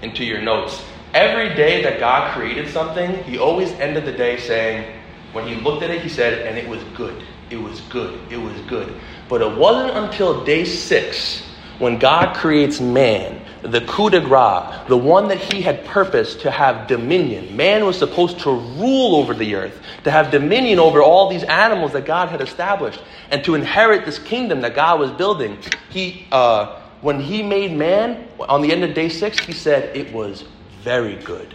into 0.00 0.24
your 0.24 0.40
notes. 0.40 0.82
Every 1.12 1.54
day 1.54 1.82
that 1.82 2.00
God 2.00 2.32
created 2.32 2.70
something, 2.70 3.24
He 3.24 3.36
always 3.36 3.72
ended 3.72 4.06
the 4.06 4.12
day 4.12 4.38
saying, 4.38 4.90
when 5.34 5.46
He 5.46 5.56
looked 5.56 5.82
at 5.82 5.90
it, 5.90 6.00
He 6.00 6.08
said, 6.08 6.46
and 6.46 6.56
it 6.56 6.66
was 6.66 6.82
good. 6.96 7.22
It 7.50 7.58
was 7.58 7.82
good. 7.82 8.18
It 8.32 8.38
was 8.38 8.58
good. 8.62 8.98
But 9.28 9.42
it 9.42 9.54
wasn't 9.54 9.98
until 9.98 10.42
day 10.46 10.64
six 10.64 11.42
when 11.78 11.98
God 11.98 12.36
creates 12.36 12.80
man, 12.80 13.40
the 13.62 13.80
coup 13.82 14.10
de 14.10 14.20
grace, 14.20 14.74
the 14.88 14.96
one 14.96 15.28
that 15.28 15.38
he 15.38 15.60
had 15.60 15.84
purposed 15.84 16.40
to 16.40 16.50
have 16.50 16.86
dominion, 16.86 17.56
man 17.56 17.84
was 17.84 17.98
supposed 17.98 18.40
to 18.40 18.50
rule 18.50 19.16
over 19.16 19.34
the 19.34 19.54
earth, 19.54 19.80
to 20.04 20.10
have 20.10 20.30
dominion 20.30 20.78
over 20.78 21.02
all 21.02 21.28
these 21.28 21.42
animals 21.44 21.92
that 21.92 22.06
God 22.06 22.28
had 22.28 22.40
established, 22.40 23.00
and 23.30 23.44
to 23.44 23.54
inherit 23.54 24.04
this 24.04 24.18
kingdom 24.18 24.60
that 24.62 24.74
God 24.74 25.00
was 25.00 25.10
building. 25.12 25.58
He, 25.90 26.26
uh, 26.32 26.80
when 27.00 27.20
he 27.20 27.42
made 27.42 27.72
man, 27.76 28.28
on 28.38 28.62
the 28.62 28.72
end 28.72 28.84
of 28.84 28.94
day 28.94 29.08
six, 29.08 29.38
he 29.38 29.52
said 29.52 29.96
it 29.96 30.12
was 30.12 30.44
very 30.82 31.16
good. 31.16 31.54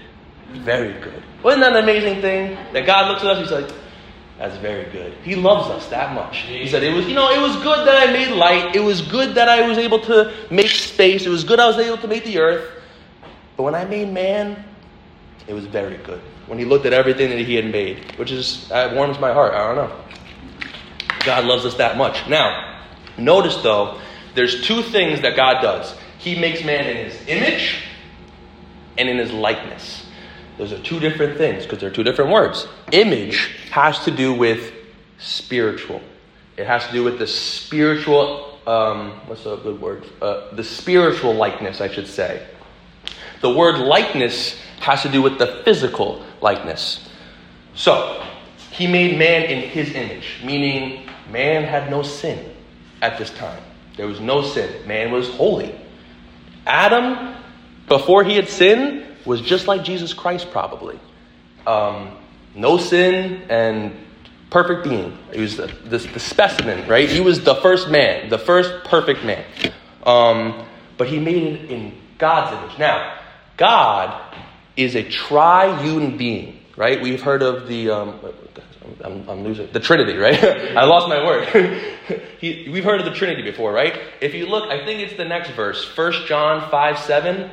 Very 0.50 1.00
good. 1.02 1.24
Wasn't 1.44 1.62
that 1.64 1.76
an 1.76 1.84
amazing 1.84 2.22
thing? 2.22 2.58
That 2.74 2.86
God 2.86 3.10
looks 3.10 3.24
at 3.24 3.30
us, 3.32 3.40
he's 3.40 3.52
like, 3.52 3.72
That's 4.42 4.58
very 4.58 4.92
good. 4.92 5.14
He 5.24 5.36
loves 5.36 5.70
us 5.70 5.88
that 5.92 6.16
much. 6.16 6.38
He 6.38 6.68
said, 6.68 6.82
It 6.82 6.96
was, 6.96 7.06
you 7.06 7.14
know, 7.14 7.30
it 7.30 7.40
was 7.40 7.56
good 7.58 7.88
that 7.88 8.10
I 8.10 8.12
made 8.12 8.32
light. 8.32 8.76
It 8.76 8.80
was 8.80 9.00
good 9.00 9.36
that 9.36 9.48
I 9.48 9.68
was 9.68 9.78
able 9.78 10.00
to 10.00 10.34
make 10.50 10.70
space. 10.70 11.28
It 11.28 11.30
was 11.30 11.44
good 11.44 11.60
I 11.60 11.68
was 11.68 11.78
able 11.78 11.98
to 11.98 12.08
make 12.08 12.24
the 12.24 12.40
earth. 12.40 12.68
But 13.56 13.62
when 13.62 13.76
I 13.76 13.86
made 13.86 14.12
man, 14.12 14.66
it 15.46 15.54
was 15.54 15.68
very 15.68 15.98
good. 15.98 16.20
When 16.48 16.58
he 16.58 16.66
looked 16.66 16.88
at 16.88 16.92
everything 16.92 17.30
that 17.30 17.38
he 17.38 17.54
had 17.54 17.66
made, 17.72 18.18
which 18.18 18.32
is, 18.32 18.68
that 18.70 18.96
warms 18.96 19.20
my 19.20 19.32
heart. 19.32 19.54
I 19.54 19.76
don't 19.76 19.88
know. 19.88 19.96
God 21.24 21.46
loves 21.46 21.64
us 21.64 21.76
that 21.76 21.96
much. 21.96 22.28
Now, 22.28 22.82
notice 23.20 23.58
though, 23.58 24.02
there's 24.34 24.66
two 24.66 24.82
things 24.82 25.22
that 25.22 25.36
God 25.36 25.62
does. 25.62 25.96
He 26.18 26.34
makes 26.40 26.64
man 26.64 26.88
in 26.88 26.98
his 26.98 27.28
image 27.28 27.84
and 28.98 29.08
in 29.08 29.20
his 29.20 29.32
likeness. 29.32 30.01
Those 30.62 30.74
are 30.74 30.84
two 30.84 31.00
different 31.00 31.40
things 31.40 31.64
because 31.64 31.80
they're 31.80 31.90
two 31.90 32.04
different 32.04 32.30
words. 32.30 32.68
Image 32.92 33.50
has 33.72 33.98
to 34.06 34.12
do 34.12 34.32
with 34.32 34.72
spiritual. 35.18 36.04
It 36.56 36.68
has 36.68 36.86
to 36.86 36.92
do 36.92 37.04
with 37.04 37.18
the 37.18 37.26
spiritual, 37.26 38.60
um, 38.68 39.14
what's 39.26 39.48
a 39.48 39.58
good 39.64 39.82
word? 39.82 40.06
Uh, 40.22 40.54
the 40.54 40.64
spiritual 40.64 41.34
likeness, 41.34 41.82
I 41.82 41.90
should 41.90 42.06
say. 42.06 42.46
The 43.42 43.52
word 43.52 43.80
likeness 43.80 44.56
has 44.82 45.02
to 45.02 45.10
do 45.10 45.24
with 45.24 45.40
the 45.40 45.64
physical 45.66 46.24
likeness. 46.42 47.10
So, 47.74 48.24
he 48.70 48.86
made 48.86 49.18
man 49.18 49.46
in 49.46 49.68
his 49.68 49.96
image, 49.96 50.42
meaning 50.46 51.10
man 51.32 51.64
had 51.64 51.90
no 51.90 52.04
sin 52.04 52.54
at 53.02 53.18
this 53.18 53.32
time. 53.32 53.64
There 53.98 54.06
was 54.06 54.20
no 54.20 54.44
sin. 54.44 54.88
Man 54.88 55.12
was 55.12 55.28
holy. 55.28 55.74
Adam, 56.68 57.36
before 57.88 58.24
he 58.24 58.36
had 58.36 58.48
sinned, 58.48 59.08
was 59.26 59.42
just 59.42 59.68
like 59.68 59.84
Jesus 59.84 60.14
Christ, 60.14 60.52
probably. 60.52 61.00
Um, 61.68 62.18
no 62.56 62.78
sin 62.78 63.44
and 63.50 63.96
perfect 64.50 64.84
being. 64.84 65.18
He 65.34 65.42
was 65.42 65.58
the, 65.58 65.68
the, 65.86 65.98
the, 65.98 66.20
specimen, 66.20 66.88
right? 66.88 67.10
He 67.10 67.22
was 67.22 67.44
the 67.44 67.56
first 67.56 67.90
man, 67.90 68.30
the 68.30 68.38
first 68.38 68.84
perfect 68.86 69.24
man. 69.24 69.46
Um, 70.06 70.66
but 70.98 71.08
he 71.08 71.20
made 71.20 71.44
it 71.44 71.72
in 71.72 71.98
God's 72.18 72.56
image. 72.56 72.78
Now, 72.78 73.20
God 73.58 74.36
is 74.76 74.96
a 74.96 75.04
triune 75.04 76.18
being, 76.18 76.60
right? 76.76 77.02
We've 77.02 77.22
heard 77.22 77.42
of 77.42 77.68
the, 77.68 77.90
um, 77.90 78.20
I'm, 79.04 79.30
I'm, 79.30 79.44
losing, 79.44 79.72
the 79.72 79.80
Trinity, 79.80 80.18
right? 80.18 80.44
I 80.78 80.84
lost 80.84 81.08
my 81.08 81.24
word. 81.24 81.48
he, 82.40 82.70
we've 82.72 82.84
heard 82.84 83.00
of 83.00 83.06
the 83.06 83.14
Trinity 83.14 83.44
before, 83.44 83.72
right? 83.72 84.00
If 84.20 84.34
you 84.34 84.48
look, 84.48 84.70
I 84.70 84.84
think 84.86 85.02
it's 85.02 85.16
the 85.16 85.26
next 85.26 85.52
verse, 85.52 85.86
1 85.96 86.26
John 86.28 86.70
5 86.70 87.00
7. 87.00 87.52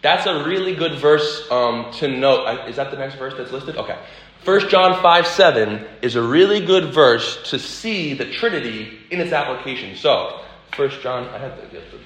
That's 0.00 0.26
a 0.26 0.44
really 0.44 0.74
good 0.74 0.98
verse 0.98 1.50
um, 1.50 1.90
to 1.94 2.08
note. 2.08 2.68
Is 2.68 2.76
that 2.76 2.90
the 2.90 2.96
next 2.96 3.16
verse 3.16 3.34
that's 3.36 3.50
listed? 3.50 3.76
Okay. 3.76 3.98
1 4.44 4.68
John 4.68 5.02
5 5.02 5.26
7 5.26 5.84
is 6.00 6.14
a 6.14 6.22
really 6.22 6.64
good 6.64 6.94
verse 6.94 7.50
to 7.50 7.58
see 7.58 8.14
the 8.14 8.30
Trinity 8.30 8.98
in 9.10 9.20
its 9.20 9.32
application. 9.32 9.96
So, 9.96 10.40
1 10.76 10.90
John, 11.02 11.28
I 11.28 11.38
have 11.38 11.60
to 11.60 11.66
get 11.66 11.90
the, 11.90 11.98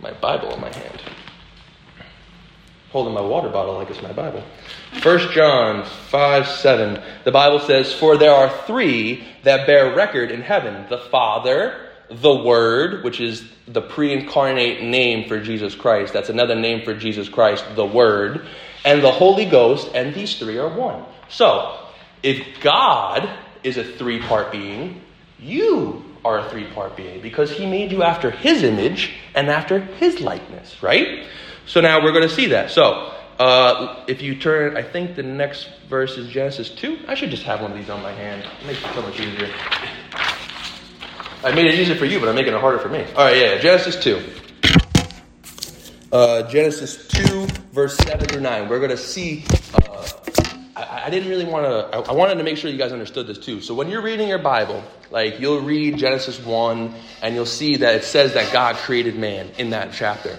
my 0.00 0.12
Bible 0.12 0.52
in 0.54 0.60
my 0.60 0.72
hand. 0.72 1.02
Holding 2.90 3.12
my 3.12 3.20
water 3.20 3.50
bottle 3.50 3.74
like 3.74 3.90
it's 3.90 4.00
my 4.02 4.12
Bible. 4.12 4.42
1 5.02 5.18
John 5.32 5.84
5 5.84 6.48
7, 6.48 7.02
the 7.24 7.32
Bible 7.32 7.60
says, 7.60 7.92
For 7.92 8.16
there 8.16 8.32
are 8.32 8.48
three 8.66 9.28
that 9.42 9.66
bear 9.66 9.94
record 9.94 10.30
in 10.30 10.40
heaven 10.40 10.86
the 10.88 10.98
Father, 10.98 11.85
the 12.10 12.34
Word, 12.34 13.02
which 13.04 13.20
is 13.20 13.44
the 13.66 13.82
pre 13.82 14.12
incarnate 14.12 14.82
name 14.82 15.28
for 15.28 15.40
Jesus 15.40 15.74
Christ. 15.74 16.12
That's 16.12 16.28
another 16.28 16.54
name 16.54 16.84
for 16.84 16.94
Jesus 16.94 17.28
Christ, 17.28 17.64
the 17.74 17.86
Word, 17.86 18.46
and 18.84 19.02
the 19.02 19.10
Holy 19.10 19.44
Ghost, 19.44 19.90
and 19.94 20.14
these 20.14 20.38
three 20.38 20.58
are 20.58 20.68
one. 20.68 21.04
So, 21.28 21.78
if 22.22 22.60
God 22.60 23.28
is 23.62 23.76
a 23.76 23.84
three 23.84 24.20
part 24.20 24.52
being, 24.52 25.00
you 25.38 26.04
are 26.24 26.38
a 26.38 26.50
three 26.50 26.66
part 26.66 26.96
being 26.96 27.20
because 27.20 27.50
He 27.50 27.66
made 27.66 27.92
you 27.92 28.02
after 28.02 28.30
His 28.30 28.62
image 28.62 29.14
and 29.34 29.48
after 29.48 29.80
His 29.80 30.20
likeness, 30.20 30.82
right? 30.82 31.26
So 31.66 31.80
now 31.80 32.02
we're 32.02 32.12
going 32.12 32.28
to 32.28 32.34
see 32.34 32.46
that. 32.46 32.70
So, 32.70 33.12
uh, 33.38 34.04
if 34.06 34.22
you 34.22 34.36
turn, 34.36 34.76
I 34.76 34.82
think 34.82 35.16
the 35.16 35.22
next 35.22 35.68
verse 35.88 36.16
is 36.16 36.28
Genesis 36.28 36.70
2. 36.70 37.00
I 37.08 37.14
should 37.14 37.30
just 37.30 37.42
have 37.42 37.60
one 37.60 37.72
of 37.72 37.76
these 37.76 37.90
on 37.90 38.02
my 38.02 38.12
hand. 38.12 38.44
It 38.60 38.66
makes 38.66 38.78
it 38.78 38.94
so 38.94 39.02
much 39.02 39.20
easier. 39.20 39.50
I 41.46 41.54
made 41.54 41.66
it 41.66 41.78
easier 41.78 41.94
for 41.94 42.06
you, 42.06 42.18
but 42.18 42.28
I'm 42.28 42.34
making 42.34 42.54
it 42.54 42.60
harder 42.60 42.80
for 42.80 42.88
me. 42.88 43.04
All 43.14 43.24
right, 43.24 43.36
yeah, 43.36 43.58
Genesis 43.58 43.94
2. 44.02 44.20
Uh, 46.10 46.42
Genesis 46.50 47.06
2, 47.06 47.46
verse 47.70 47.96
7 47.98 48.26
through 48.26 48.40
9. 48.40 48.68
We're 48.68 48.80
going 48.80 48.90
to 48.90 48.96
see. 48.96 49.44
Uh, 49.72 50.08
I, 50.74 51.04
I, 51.04 51.10
didn't 51.10 51.28
really 51.28 51.44
want 51.44 51.64
to. 51.64 51.96
I, 51.96 52.10
I 52.10 52.12
wanted 52.14 52.34
to 52.38 52.42
make 52.42 52.56
sure 52.56 52.68
you 52.68 52.76
guys 52.76 52.90
understood 52.90 53.28
this 53.28 53.38
too. 53.38 53.60
So 53.60 53.74
when 53.74 53.88
you're 53.88 54.02
reading 54.02 54.26
your 54.26 54.40
Bible, 54.40 54.82
like 55.12 55.38
you'll 55.38 55.60
read 55.60 55.98
Genesis 55.98 56.44
1, 56.44 56.92
and 57.22 57.34
you'll 57.36 57.46
see 57.46 57.76
that 57.76 57.94
it 57.94 58.02
says 58.02 58.34
that 58.34 58.52
God 58.52 58.74
created 58.74 59.16
man 59.16 59.48
in 59.56 59.70
that 59.70 59.92
chapter. 59.92 60.36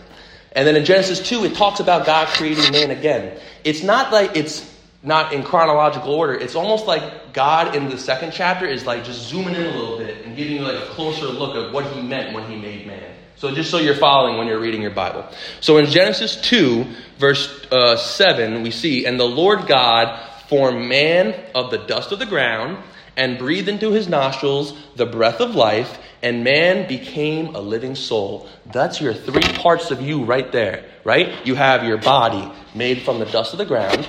And 0.51 0.67
then 0.67 0.75
in 0.75 0.83
Genesis 0.83 1.25
2, 1.25 1.45
it 1.45 1.55
talks 1.55 1.79
about 1.79 2.05
God 2.05 2.27
creating 2.27 2.69
man 2.73 2.91
again. 2.91 3.39
It's 3.63 3.81
not 3.81 4.11
like 4.11 4.35
it's 4.35 4.76
not 5.04 5.34
in 5.34 5.44
chronological 5.44 6.13
order. 6.13 6.34
It's 6.34 6.56
almost 6.56 6.88
like 6.88 7.34
God 7.34 7.75
in 7.75 7.89
the 7.89 7.98
second 7.98 8.32
chapter 8.32 8.66
is 8.66 8.86
like 8.86 9.04
just 9.04 9.27
zooming 9.27 9.56
in 9.56 9.63
a 9.63 9.72
little 9.72 9.98
bit 9.98 10.25
and 10.25 10.36
giving 10.36 10.54
you 10.54 10.62
like 10.62 10.75
a 10.75 10.88
closer 10.88 11.25
look 11.25 11.56
at 11.56 11.72
what 11.72 11.86
he 11.94 12.01
meant 12.01 12.34
when 12.34 12.50
he 12.50 12.56
made 12.56 12.88
man. 12.88 13.13
So 13.36 13.54
just 13.54 13.70
so 13.70 13.77
you're 13.77 13.96
following 13.96 14.38
when 14.38 14.48
you're 14.48 14.60
reading 14.60 14.82
your 14.82 14.92
Bible. 14.92 15.24
So 15.62 15.77
in 15.77 15.86
Genesis 15.86 16.42
2, 16.42 16.86
verse 17.20 17.68
uh, 17.72 17.96
7, 17.96 18.63
we 18.63 18.72
see, 18.72 19.06
And 19.06 19.20
the 19.20 19.27
Lord 19.27 19.68
God 19.68 20.20
formed 20.50 20.88
man 20.88 21.36
of 21.54 21.70
the 21.70 21.77
dust 21.77 22.12
of 22.12 22.18
the 22.18 22.25
ground 22.25 22.77
and 23.16 23.38
breathed 23.38 23.68
into 23.68 23.92
his 23.92 24.08
nostrils 24.08 24.77
the 24.96 25.06
breath 25.06 25.42
of 25.42 25.56
life, 25.56 26.00
and 26.22 26.44
man 26.44 26.88
became 26.88 27.56
a 27.56 27.60
living 27.60 27.96
soul. 27.96 28.48
That's 28.68 29.01
your 29.01 29.13
three 29.13 29.42
parts 29.58 29.92
of 29.92 30.01
you 30.01 30.24
right 30.24 30.51
there, 30.51 30.86
right? 31.04 31.46
You 31.46 31.56
have 31.56 31.84
your 31.84 31.98
body 31.98 32.51
made 32.75 33.01
from 33.01 33.20
the 33.20 33.25
dust 33.25 33.54
of 33.54 33.58
the 33.58 33.66
ground, 33.66 34.08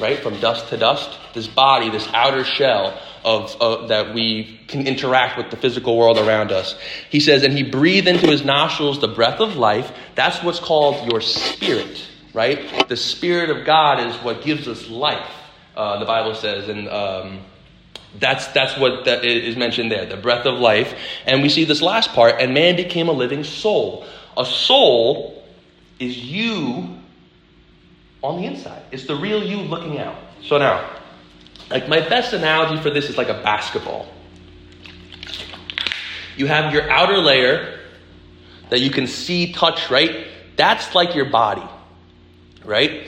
right? 0.00 0.18
From 0.18 0.38
dust 0.40 0.68
to 0.68 0.76
dust. 0.76 1.18
This 1.34 1.46
body, 1.46 1.90
this 1.90 2.08
outer 2.12 2.44
shell 2.44 2.98
of, 3.24 3.56
uh, 3.60 3.86
that 3.86 4.14
we 4.14 4.60
can 4.68 4.86
interact 4.86 5.36
with 5.36 5.50
the 5.50 5.56
physical 5.56 5.96
world 5.96 6.18
around 6.18 6.52
us. 6.52 6.78
He 7.10 7.20
says, 7.20 7.42
and 7.42 7.52
he 7.52 7.62
breathed 7.62 8.08
into 8.08 8.26
his 8.26 8.44
nostrils 8.44 9.00
the 9.00 9.08
breath 9.08 9.40
of 9.40 9.56
life. 9.56 9.92
That's 10.14 10.42
what's 10.42 10.60
called 10.60 11.10
your 11.10 11.20
spirit, 11.20 12.06
right? 12.32 12.88
The 12.88 12.96
spirit 12.96 13.50
of 13.50 13.64
God 13.64 14.06
is 14.06 14.16
what 14.16 14.42
gives 14.42 14.68
us 14.68 14.88
life. 14.88 15.30
Uh, 15.76 15.98
the 15.98 16.06
Bible 16.06 16.34
says, 16.34 16.68
and 16.68 16.88
um, 16.88 17.40
that's 18.18 18.46
that's 18.48 18.78
what 18.78 19.04
that 19.04 19.24
is 19.24 19.56
mentioned 19.56 19.90
there, 19.92 20.06
the 20.06 20.16
breath 20.16 20.46
of 20.46 20.58
life. 20.58 20.94
And 21.26 21.42
we 21.42 21.48
see 21.48 21.64
this 21.64 21.82
last 21.82 22.12
part, 22.12 22.36
and 22.40 22.54
man 22.54 22.76
became 22.76 23.08
a 23.08 23.12
living 23.12 23.44
soul. 23.44 24.06
A 24.38 24.46
soul 24.46 25.44
is 25.98 26.16
you 26.16 26.95
on 28.26 28.40
the 28.40 28.46
inside. 28.46 28.82
It's 28.90 29.06
the 29.06 29.14
real 29.14 29.42
you 29.42 29.58
looking 29.58 29.98
out. 29.98 30.16
So 30.42 30.58
now, 30.58 30.90
like 31.70 31.88
my 31.88 32.00
best 32.00 32.32
analogy 32.32 32.82
for 32.82 32.90
this 32.90 33.08
is 33.08 33.16
like 33.16 33.28
a 33.28 33.40
basketball. 33.42 34.08
You 36.36 36.46
have 36.46 36.72
your 36.72 36.90
outer 36.90 37.18
layer 37.18 37.80
that 38.68 38.80
you 38.80 38.90
can 38.90 39.06
see, 39.06 39.52
touch, 39.52 39.90
right? 39.90 40.26
That's 40.56 40.94
like 40.94 41.14
your 41.14 41.26
body, 41.26 41.66
right? 42.64 43.06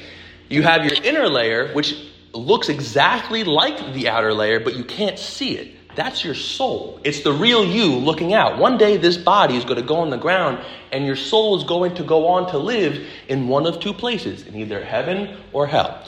You 0.49 0.63
have 0.63 0.85
your 0.85 0.95
inner 1.03 1.29
layer, 1.29 1.73
which 1.75 1.97
looks 2.33 2.69
exactly 2.69 3.45
like 3.45 3.93
the 3.93 4.09
outer 4.09 4.33
layer, 4.33 4.61
but 4.61 4.77
you 4.77 4.85
can't 4.85 5.19
see 5.19 5.57
it. 5.57 5.78
That's 5.99 6.25
your 6.25 6.37
soul. 6.37 7.01
It's 7.03 7.23
the 7.23 7.33
real 7.33 7.65
you 7.65 7.87
looking 7.87 8.33
out. 8.33 8.57
One 8.57 8.79
day, 8.79 8.99
this 8.99 9.17
body 9.17 9.57
is 9.57 9.65
going 9.65 9.81
to 9.81 9.83
go 9.85 9.97
on 9.97 10.11
the 10.11 10.17
ground, 10.17 10.65
and 10.93 11.05
your 11.05 11.17
soul 11.17 11.59
is 11.59 11.65
going 11.65 11.97
to 11.97 12.05
go 12.05 12.29
on 12.29 12.49
to 12.53 12.59
live 12.59 13.05
in 13.27 13.49
one 13.49 13.67
of 13.67 13.81
two 13.81 13.93
places, 13.93 14.47
in 14.47 14.55
either 14.55 14.81
heaven 14.81 15.37
or 15.53 15.67
hell. 15.67 16.01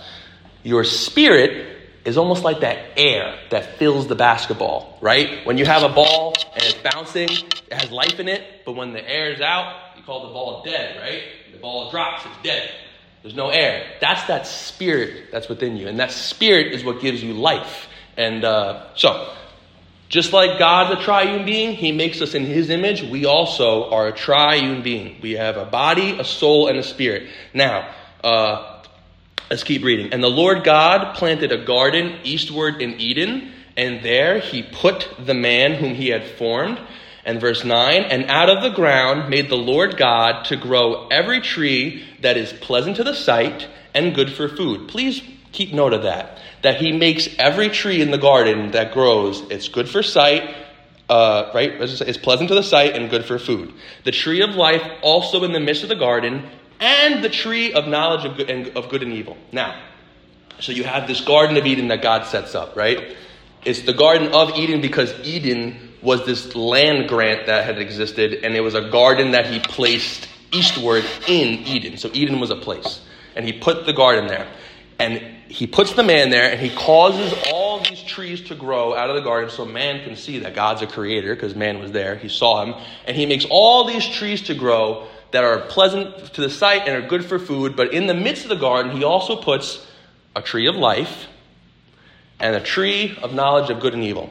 Your 0.62 0.84
spirit 0.84 1.76
is 2.04 2.16
almost 2.16 2.44
like 2.44 2.60
that 2.60 2.78
air 2.96 3.36
that 3.50 3.78
fills 3.78 4.06
the 4.06 4.14
basketball, 4.14 4.96
right? 5.00 5.44
When 5.44 5.58
you 5.58 5.66
have 5.66 5.82
a 5.82 5.92
ball 5.92 6.34
and 6.54 6.62
it's 6.62 6.74
bouncing, 6.74 7.28
it 7.28 7.72
has 7.72 7.90
life 7.90 8.20
in 8.20 8.28
it, 8.28 8.64
but 8.64 8.76
when 8.76 8.92
the 8.92 9.04
air 9.04 9.32
is 9.32 9.40
out, 9.40 9.74
you 9.96 10.04
call 10.04 10.28
the 10.28 10.32
ball 10.32 10.62
dead, 10.62 11.00
right? 11.00 11.24
The 11.50 11.58
ball 11.58 11.90
drops, 11.90 12.24
it's 12.26 12.42
dead. 12.44 12.70
There's 13.24 13.34
no 13.34 13.48
air. 13.48 13.84
That's 14.00 14.24
that 14.28 14.46
spirit 14.46 15.32
that's 15.32 15.48
within 15.48 15.76
you. 15.76 15.88
And 15.88 15.98
that 15.98 16.12
spirit 16.12 16.68
is 16.68 16.84
what 16.84 17.00
gives 17.00 17.24
you 17.24 17.34
life. 17.34 17.88
And 18.16 18.44
uh, 18.44 18.94
so, 18.94 19.34
just 20.10 20.32
like 20.32 20.58
God's 20.58 21.00
a 21.00 21.04
triune 21.04 21.44
being, 21.44 21.76
He 21.76 21.92
makes 21.92 22.20
us 22.20 22.34
in 22.34 22.44
His 22.44 22.68
image. 22.68 23.00
We 23.00 23.26
also 23.26 23.88
are 23.90 24.08
a 24.08 24.12
triune 24.12 24.82
being. 24.82 25.20
We 25.22 25.32
have 25.32 25.56
a 25.56 25.64
body, 25.64 26.18
a 26.18 26.24
soul, 26.24 26.66
and 26.66 26.76
a 26.76 26.82
spirit. 26.82 27.30
Now, 27.54 27.94
uh, 28.24 28.82
let's 29.48 29.62
keep 29.62 29.84
reading. 29.84 30.12
And 30.12 30.20
the 30.20 30.28
Lord 30.28 30.64
God 30.64 31.14
planted 31.14 31.52
a 31.52 31.64
garden 31.64 32.18
eastward 32.24 32.82
in 32.82 33.00
Eden, 33.00 33.52
and 33.76 34.02
there 34.04 34.40
He 34.40 34.64
put 34.64 35.08
the 35.24 35.32
man 35.34 35.74
whom 35.74 35.94
He 35.94 36.08
had 36.08 36.26
formed. 36.26 36.80
And 37.24 37.40
verse 37.40 37.64
9, 37.64 38.02
and 38.02 38.24
out 38.30 38.50
of 38.50 38.62
the 38.62 38.70
ground 38.70 39.30
made 39.30 39.48
the 39.48 39.56
Lord 39.56 39.96
God 39.96 40.46
to 40.46 40.56
grow 40.56 41.06
every 41.08 41.40
tree 41.40 42.04
that 42.22 42.36
is 42.36 42.52
pleasant 42.52 42.96
to 42.96 43.04
the 43.04 43.14
sight 43.14 43.68
and 43.94 44.14
good 44.14 44.32
for 44.32 44.48
food. 44.48 44.88
Please 44.88 45.22
Keep 45.52 45.72
note 45.72 45.92
of 45.92 46.02
that. 46.04 46.38
That 46.62 46.80
he 46.80 46.92
makes 46.92 47.28
every 47.38 47.68
tree 47.70 48.02
in 48.02 48.10
the 48.10 48.18
garden 48.18 48.72
that 48.72 48.92
grows, 48.92 49.40
it's 49.50 49.68
good 49.68 49.88
for 49.88 50.02
sight, 50.02 50.54
uh, 51.08 51.50
right? 51.54 51.72
It's 51.80 52.18
pleasant 52.18 52.48
to 52.48 52.54
the 52.54 52.62
sight 52.62 52.94
and 52.94 53.10
good 53.10 53.24
for 53.24 53.38
food. 53.38 53.72
The 54.04 54.12
tree 54.12 54.42
of 54.42 54.50
life 54.50 54.82
also 55.02 55.42
in 55.44 55.52
the 55.52 55.60
midst 55.60 55.82
of 55.82 55.88
the 55.88 55.96
garden, 55.96 56.48
and 56.78 57.22
the 57.22 57.28
tree 57.28 57.72
of 57.72 57.86
knowledge 57.86 58.24
of 58.24 58.36
good 58.36 58.50
and, 58.50 58.68
of 58.76 58.88
good 58.88 59.02
and 59.02 59.12
evil. 59.12 59.36
Now, 59.52 59.80
so 60.60 60.72
you 60.72 60.84
have 60.84 61.06
this 61.06 61.20
Garden 61.20 61.56
of 61.56 61.66
Eden 61.66 61.88
that 61.88 62.02
God 62.02 62.26
sets 62.26 62.54
up, 62.54 62.76
right? 62.76 63.16
It's 63.64 63.82
the 63.82 63.92
Garden 63.92 64.32
of 64.32 64.56
Eden 64.56 64.80
because 64.80 65.12
Eden 65.24 65.90
was 66.02 66.24
this 66.24 66.54
land 66.54 67.08
grant 67.08 67.46
that 67.46 67.64
had 67.64 67.78
existed, 67.78 68.44
and 68.44 68.54
it 68.54 68.60
was 68.60 68.74
a 68.74 68.88
garden 68.90 69.32
that 69.32 69.46
he 69.46 69.60
placed 69.60 70.28
eastward 70.52 71.04
in 71.26 71.66
Eden. 71.66 71.98
So 71.98 72.10
Eden 72.12 72.40
was 72.40 72.50
a 72.50 72.56
place, 72.56 73.00
and 73.36 73.44
he 73.44 73.52
put 73.52 73.86
the 73.86 73.92
garden 73.92 74.26
there. 74.26 74.48
And 75.00 75.22
he 75.48 75.66
puts 75.66 75.94
the 75.94 76.02
man 76.02 76.28
there 76.28 76.50
and 76.50 76.60
he 76.60 76.68
causes 76.68 77.34
all 77.50 77.80
these 77.80 78.02
trees 78.02 78.42
to 78.42 78.54
grow 78.54 78.94
out 78.94 79.08
of 79.08 79.16
the 79.16 79.22
garden 79.22 79.48
so 79.48 79.64
man 79.64 80.04
can 80.04 80.14
see 80.14 80.40
that 80.40 80.54
God's 80.54 80.82
a 80.82 80.86
creator 80.86 81.34
because 81.34 81.54
man 81.54 81.78
was 81.78 81.90
there. 81.90 82.16
He 82.16 82.28
saw 82.28 82.62
him. 82.62 82.74
And 83.06 83.16
he 83.16 83.24
makes 83.24 83.46
all 83.48 83.84
these 83.84 84.06
trees 84.06 84.42
to 84.42 84.54
grow 84.54 85.08
that 85.30 85.42
are 85.42 85.60
pleasant 85.62 86.34
to 86.34 86.42
the 86.42 86.50
sight 86.50 86.82
and 86.86 87.02
are 87.02 87.08
good 87.08 87.24
for 87.24 87.38
food. 87.38 87.76
But 87.76 87.94
in 87.94 88.08
the 88.08 88.14
midst 88.14 88.42
of 88.42 88.50
the 88.50 88.56
garden, 88.56 88.94
he 88.94 89.02
also 89.02 89.36
puts 89.36 89.86
a 90.36 90.42
tree 90.42 90.66
of 90.66 90.76
life 90.76 91.28
and 92.38 92.54
a 92.54 92.60
tree 92.60 93.18
of 93.22 93.32
knowledge 93.32 93.70
of 93.70 93.80
good 93.80 93.94
and 93.94 94.04
evil. 94.04 94.30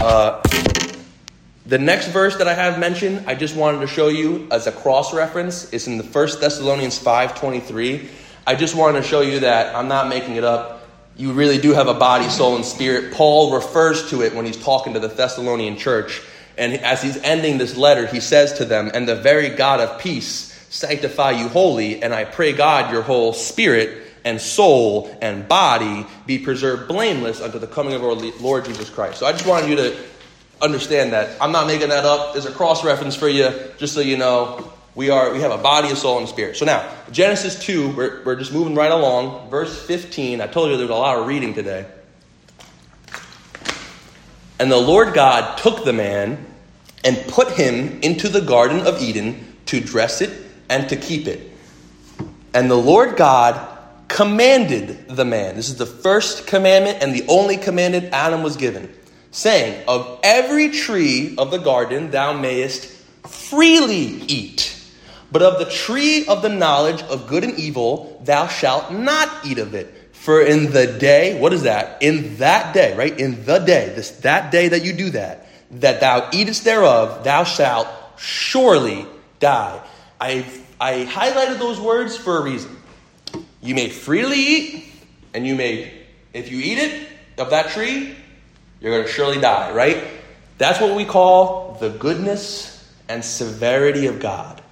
Uh, 0.00 0.40
the 1.66 1.78
next 1.78 2.08
verse 2.08 2.36
that 2.36 2.46
I 2.46 2.54
have 2.54 2.78
mentioned, 2.78 3.24
I 3.26 3.34
just 3.34 3.56
wanted 3.56 3.80
to 3.80 3.88
show 3.88 4.06
you 4.06 4.46
as 4.52 4.68
a 4.68 4.72
cross 4.72 5.12
reference. 5.12 5.72
is 5.72 5.88
in 5.88 5.98
the 5.98 6.04
First 6.04 6.40
Thessalonians 6.40 6.98
5.23. 6.98 8.08
I 8.48 8.54
just 8.54 8.74
wanted 8.74 9.02
to 9.02 9.06
show 9.06 9.20
you 9.20 9.40
that 9.40 9.76
I'm 9.76 9.88
not 9.88 10.08
making 10.08 10.36
it 10.36 10.42
up. 10.42 10.80
You 11.18 11.32
really 11.32 11.58
do 11.58 11.74
have 11.74 11.86
a 11.86 11.92
body, 11.92 12.30
soul, 12.30 12.56
and 12.56 12.64
spirit. 12.64 13.12
Paul 13.12 13.52
refers 13.52 14.08
to 14.08 14.22
it 14.22 14.34
when 14.34 14.46
he's 14.46 14.56
talking 14.56 14.94
to 14.94 15.00
the 15.00 15.08
Thessalonian 15.08 15.76
church. 15.76 16.22
And 16.56 16.72
as 16.76 17.02
he's 17.02 17.18
ending 17.18 17.58
this 17.58 17.76
letter, 17.76 18.06
he 18.06 18.20
says 18.20 18.54
to 18.54 18.64
them, 18.64 18.90
And 18.94 19.06
the 19.06 19.16
very 19.16 19.50
God 19.50 19.80
of 19.80 20.00
peace 20.00 20.50
sanctify 20.70 21.32
you 21.32 21.48
wholly, 21.48 22.02
and 22.02 22.14
I 22.14 22.24
pray 22.24 22.54
God 22.54 22.90
your 22.90 23.02
whole 23.02 23.34
spirit 23.34 24.04
and 24.24 24.40
soul 24.40 25.14
and 25.20 25.46
body 25.46 26.06
be 26.24 26.38
preserved 26.38 26.88
blameless 26.88 27.42
unto 27.42 27.58
the 27.58 27.66
coming 27.66 27.92
of 27.92 28.02
our 28.02 28.14
Lord 28.14 28.64
Jesus 28.64 28.88
Christ. 28.88 29.18
So 29.18 29.26
I 29.26 29.32
just 29.32 29.44
wanted 29.44 29.68
you 29.68 29.76
to 29.76 29.96
understand 30.62 31.12
that. 31.12 31.36
I'm 31.38 31.52
not 31.52 31.66
making 31.66 31.90
that 31.90 32.06
up. 32.06 32.32
There's 32.32 32.46
a 32.46 32.52
cross 32.52 32.82
reference 32.82 33.14
for 33.14 33.28
you, 33.28 33.52
just 33.76 33.92
so 33.92 34.00
you 34.00 34.16
know. 34.16 34.72
We 34.98 35.10
are 35.10 35.32
we 35.32 35.42
have 35.42 35.52
a 35.52 35.58
body, 35.58 35.92
a 35.92 35.94
soul, 35.94 36.18
and 36.18 36.26
a 36.26 36.28
spirit. 36.28 36.56
So 36.56 36.64
now, 36.64 36.92
Genesis 37.12 37.56
2, 37.60 37.90
we're, 37.90 38.24
we're 38.24 38.34
just 38.34 38.52
moving 38.52 38.74
right 38.74 38.90
along. 38.90 39.48
Verse 39.48 39.80
15. 39.86 40.40
I 40.40 40.48
told 40.48 40.72
you 40.72 40.76
there's 40.76 40.90
a 40.90 40.92
lot 40.92 41.16
of 41.18 41.28
reading 41.28 41.54
today. 41.54 41.86
And 44.58 44.72
the 44.72 44.76
Lord 44.76 45.14
God 45.14 45.56
took 45.56 45.84
the 45.84 45.92
man 45.92 46.44
and 47.04 47.16
put 47.28 47.52
him 47.52 48.00
into 48.00 48.28
the 48.28 48.40
Garden 48.40 48.88
of 48.88 49.00
Eden 49.00 49.54
to 49.66 49.78
dress 49.78 50.20
it 50.20 50.32
and 50.68 50.88
to 50.88 50.96
keep 50.96 51.28
it. 51.28 51.48
And 52.52 52.68
the 52.68 52.74
Lord 52.74 53.16
God 53.16 53.78
commanded 54.08 55.06
the 55.06 55.24
man. 55.24 55.54
This 55.54 55.68
is 55.68 55.76
the 55.76 55.86
first 55.86 56.48
commandment 56.48 57.04
and 57.04 57.14
the 57.14 57.24
only 57.28 57.56
commandment 57.56 58.12
Adam 58.12 58.42
was 58.42 58.56
given, 58.56 58.92
saying, 59.30 59.80
Of 59.86 60.18
every 60.24 60.70
tree 60.70 61.36
of 61.38 61.52
the 61.52 61.58
garden 61.58 62.10
thou 62.10 62.32
mayest 62.32 62.86
freely 63.24 64.24
eat. 64.26 64.74
But 65.30 65.42
of 65.42 65.58
the 65.58 65.70
tree 65.70 66.26
of 66.26 66.42
the 66.42 66.48
knowledge 66.48 67.02
of 67.02 67.26
good 67.26 67.44
and 67.44 67.58
evil, 67.58 68.20
thou 68.24 68.46
shalt 68.46 68.92
not 68.92 69.44
eat 69.44 69.58
of 69.58 69.74
it. 69.74 69.94
For 70.12 70.42
in 70.42 70.72
the 70.72 70.86
day, 70.86 71.38
what 71.38 71.52
is 71.52 71.62
that? 71.62 72.02
In 72.02 72.36
that 72.36 72.74
day, 72.74 72.96
right? 72.96 73.18
In 73.18 73.44
the 73.44 73.58
day, 73.58 73.92
this 73.94 74.10
that 74.22 74.50
day 74.50 74.68
that 74.68 74.84
you 74.84 74.92
do 74.92 75.10
that, 75.10 75.46
that 75.72 76.00
thou 76.00 76.28
eatest 76.32 76.64
thereof, 76.64 77.24
thou 77.24 77.44
shalt 77.44 77.88
surely 78.16 79.06
die. 79.38 79.80
I 80.20 80.44
I 80.80 81.06
highlighted 81.10 81.58
those 81.58 81.80
words 81.80 82.16
for 82.16 82.38
a 82.38 82.42
reason. 82.42 82.76
You 83.60 83.74
may 83.74 83.90
freely 83.90 84.38
eat, 84.38 84.84
and 85.34 85.46
you 85.46 85.56
may, 85.56 85.92
if 86.32 86.50
you 86.50 86.58
eat 86.58 86.78
it 86.78 87.08
of 87.36 87.50
that 87.50 87.70
tree, 87.70 88.16
you're 88.80 88.92
going 88.92 89.04
to 89.04 89.10
surely 89.10 89.40
die, 89.40 89.72
right? 89.72 90.04
That's 90.58 90.80
what 90.80 90.96
we 90.96 91.04
call 91.04 91.76
the 91.80 91.90
goodness 91.90 92.92
and 93.08 93.24
severity 93.24 94.06
of 94.06 94.20
God. 94.20 94.62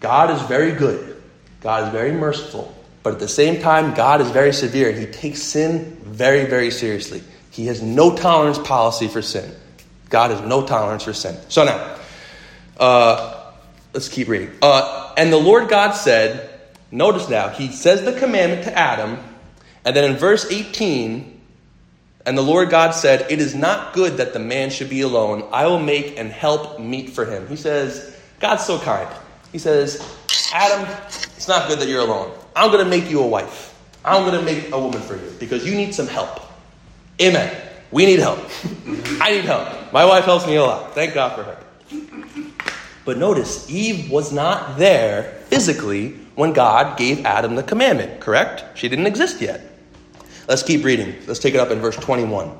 God 0.00 0.30
is 0.30 0.42
very 0.42 0.72
good, 0.72 1.22
God 1.60 1.84
is 1.84 1.92
very 1.92 2.12
merciful, 2.12 2.74
but 3.02 3.14
at 3.14 3.20
the 3.20 3.28
same 3.28 3.60
time, 3.60 3.94
God 3.94 4.20
is 4.20 4.30
very 4.30 4.52
severe 4.52 4.92
He 4.92 5.06
takes 5.06 5.42
sin 5.42 5.98
very, 6.02 6.46
very 6.46 6.70
seriously. 6.70 7.22
He 7.50 7.66
has 7.66 7.82
no 7.82 8.16
tolerance 8.16 8.58
policy 8.58 9.08
for 9.08 9.22
sin. 9.22 9.54
God 10.08 10.30
has 10.30 10.40
no 10.40 10.66
tolerance 10.66 11.04
for 11.04 11.12
sin. 11.12 11.36
So 11.48 11.64
now, 11.64 11.96
uh, 12.78 13.52
let's 13.92 14.08
keep 14.08 14.28
reading. 14.28 14.50
Uh, 14.62 15.14
and 15.16 15.32
the 15.32 15.38
Lord 15.38 15.68
God 15.68 15.92
said, 15.92 16.50
notice 16.90 17.28
now, 17.28 17.48
He 17.48 17.70
says 17.70 18.04
the 18.04 18.18
commandment 18.18 18.64
to 18.64 18.78
Adam, 18.78 19.18
and 19.84 19.96
then 19.96 20.10
in 20.10 20.16
verse 20.16 20.50
18, 20.50 21.40
and 22.26 22.36
the 22.36 22.42
Lord 22.42 22.70
God 22.70 22.90
said, 22.92 23.30
It 23.30 23.40
is 23.40 23.54
not 23.54 23.94
good 23.94 24.18
that 24.18 24.32
the 24.32 24.38
man 24.38 24.70
should 24.70 24.90
be 24.90 25.00
alone. 25.00 25.48
I 25.52 25.66
will 25.66 25.78
make 25.78 26.18
and 26.18 26.30
help 26.30 26.78
meet 26.78 27.10
for 27.10 27.24
him. 27.24 27.48
He 27.48 27.56
says, 27.56 28.16
God's 28.40 28.64
so 28.64 28.78
kind. 28.78 29.08
He 29.52 29.58
says, 29.58 30.00
Adam, 30.52 30.88
it's 31.36 31.48
not 31.48 31.68
good 31.68 31.78
that 31.80 31.88
you're 31.88 32.00
alone. 32.00 32.32
I'm 32.54 32.70
going 32.70 32.84
to 32.84 32.90
make 32.90 33.10
you 33.10 33.20
a 33.20 33.26
wife. 33.26 33.76
I'm 34.04 34.24
going 34.24 34.38
to 34.38 34.44
make 34.44 34.72
a 34.72 34.78
woman 34.78 35.00
for 35.00 35.14
you 35.14 35.32
because 35.38 35.64
you 35.66 35.74
need 35.74 35.94
some 35.94 36.06
help. 36.06 36.40
Amen. 37.20 37.54
We 37.90 38.06
need 38.06 38.18
help. 38.18 38.38
I 39.20 39.32
need 39.32 39.44
help. 39.44 39.92
My 39.92 40.04
wife 40.04 40.24
helps 40.24 40.46
me 40.46 40.56
a 40.56 40.62
lot. 40.62 40.94
Thank 40.94 41.14
God 41.14 41.34
for 41.36 41.42
her. 41.42 41.58
But 43.04 43.18
notice, 43.18 43.68
Eve 43.70 44.10
was 44.10 44.32
not 44.32 44.78
there 44.78 45.40
physically 45.46 46.12
when 46.34 46.52
God 46.52 46.96
gave 46.96 47.24
Adam 47.24 47.54
the 47.54 47.62
commandment, 47.62 48.20
correct? 48.20 48.78
She 48.78 48.88
didn't 48.88 49.06
exist 49.06 49.40
yet. 49.40 49.60
Let's 50.48 50.62
keep 50.62 50.84
reading. 50.84 51.14
Let's 51.26 51.40
take 51.40 51.54
it 51.54 51.60
up 51.60 51.70
in 51.70 51.80
verse 51.80 51.96
21. 51.96 52.50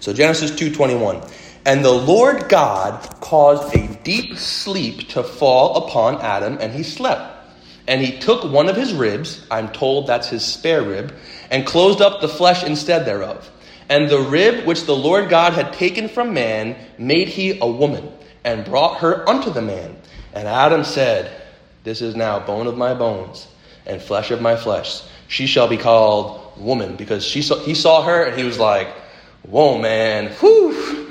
So 0.00 0.12
Genesis 0.12 0.50
2:21. 0.52 1.22
And 1.64 1.84
the 1.84 1.92
Lord 1.92 2.48
God 2.48 3.00
caused 3.20 3.74
a 3.74 3.88
deep 4.02 4.38
sleep 4.38 5.08
to 5.10 5.22
fall 5.22 5.86
upon 5.86 6.20
Adam, 6.20 6.58
and 6.60 6.72
he 6.72 6.82
slept. 6.82 7.34
And 7.86 8.00
he 8.00 8.18
took 8.18 8.44
one 8.44 8.68
of 8.68 8.76
his 8.76 8.92
ribs, 8.92 9.46
I'm 9.50 9.68
told 9.70 10.06
that's 10.06 10.28
his 10.28 10.44
spare 10.44 10.82
rib, 10.82 11.14
and 11.50 11.66
closed 11.66 12.00
up 12.00 12.20
the 12.20 12.28
flesh 12.28 12.62
instead 12.64 13.06
thereof. 13.06 13.50
And 13.88 14.10
the 14.10 14.20
rib 14.20 14.66
which 14.66 14.84
the 14.84 14.96
Lord 14.96 15.30
God 15.30 15.54
had 15.54 15.72
taken 15.72 16.08
from 16.08 16.34
man 16.34 16.76
made 16.98 17.28
he 17.28 17.58
a 17.60 17.66
woman, 17.66 18.12
and 18.44 18.64
brought 18.64 18.98
her 18.98 19.28
unto 19.28 19.50
the 19.50 19.62
man. 19.62 19.96
And 20.34 20.46
Adam 20.46 20.84
said, 20.84 21.42
This 21.84 22.02
is 22.02 22.14
now 22.14 22.38
bone 22.38 22.66
of 22.66 22.76
my 22.76 22.94
bones, 22.94 23.48
and 23.86 24.00
flesh 24.00 24.30
of 24.30 24.42
my 24.42 24.56
flesh. 24.56 25.02
She 25.28 25.46
shall 25.46 25.68
be 25.68 25.78
called 25.78 26.58
woman, 26.58 26.96
because 26.96 27.24
she 27.24 27.40
saw, 27.42 27.58
he 27.60 27.74
saw 27.74 28.02
her, 28.02 28.22
and 28.24 28.38
he 28.38 28.44
was 28.44 28.58
like, 28.58 28.88
Whoa, 29.42 29.78
man, 29.78 30.30
whew 30.40 31.07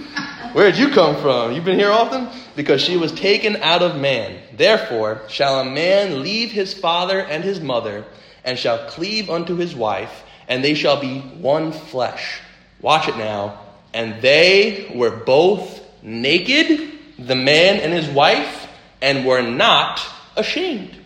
Where'd 0.57 0.75
you 0.75 0.89
come 0.89 1.17
from? 1.17 1.51
You've 1.51 1.65
been 1.65 1.77
here 1.77 1.91
often? 1.91 2.29
Because 2.55 2.81
she 2.81 2.97
was 2.97 3.11
taken 3.11 3.57
out 3.57 3.83
of 3.83 4.01
man. 4.01 4.39
Therefore, 4.55 5.21
shall 5.27 5.59
a 5.59 5.63
man 5.63 6.23
leave 6.23 6.51
his 6.51 6.73
father 6.73 7.19
and 7.19 7.43
his 7.43 7.59
mother, 7.59 8.05
and 8.43 8.57
shall 8.57 8.89
cleave 8.89 9.29
unto 9.29 9.55
his 9.55 9.75
wife, 9.75 10.23
and 10.47 10.63
they 10.63 10.73
shall 10.73 10.99
be 10.99 11.19
one 11.19 11.71
flesh. 11.71 12.39
Watch 12.81 13.07
it 13.07 13.17
now. 13.17 13.59
And 13.93 14.19
they 14.19 14.91
were 14.95 15.11
both 15.11 15.79
naked, 16.01 16.91
the 17.19 17.35
man 17.35 17.79
and 17.79 17.93
his 17.93 18.07
wife, 18.07 18.67
and 18.99 19.27
were 19.27 19.43
not 19.43 20.03
ashamed. 20.35 20.97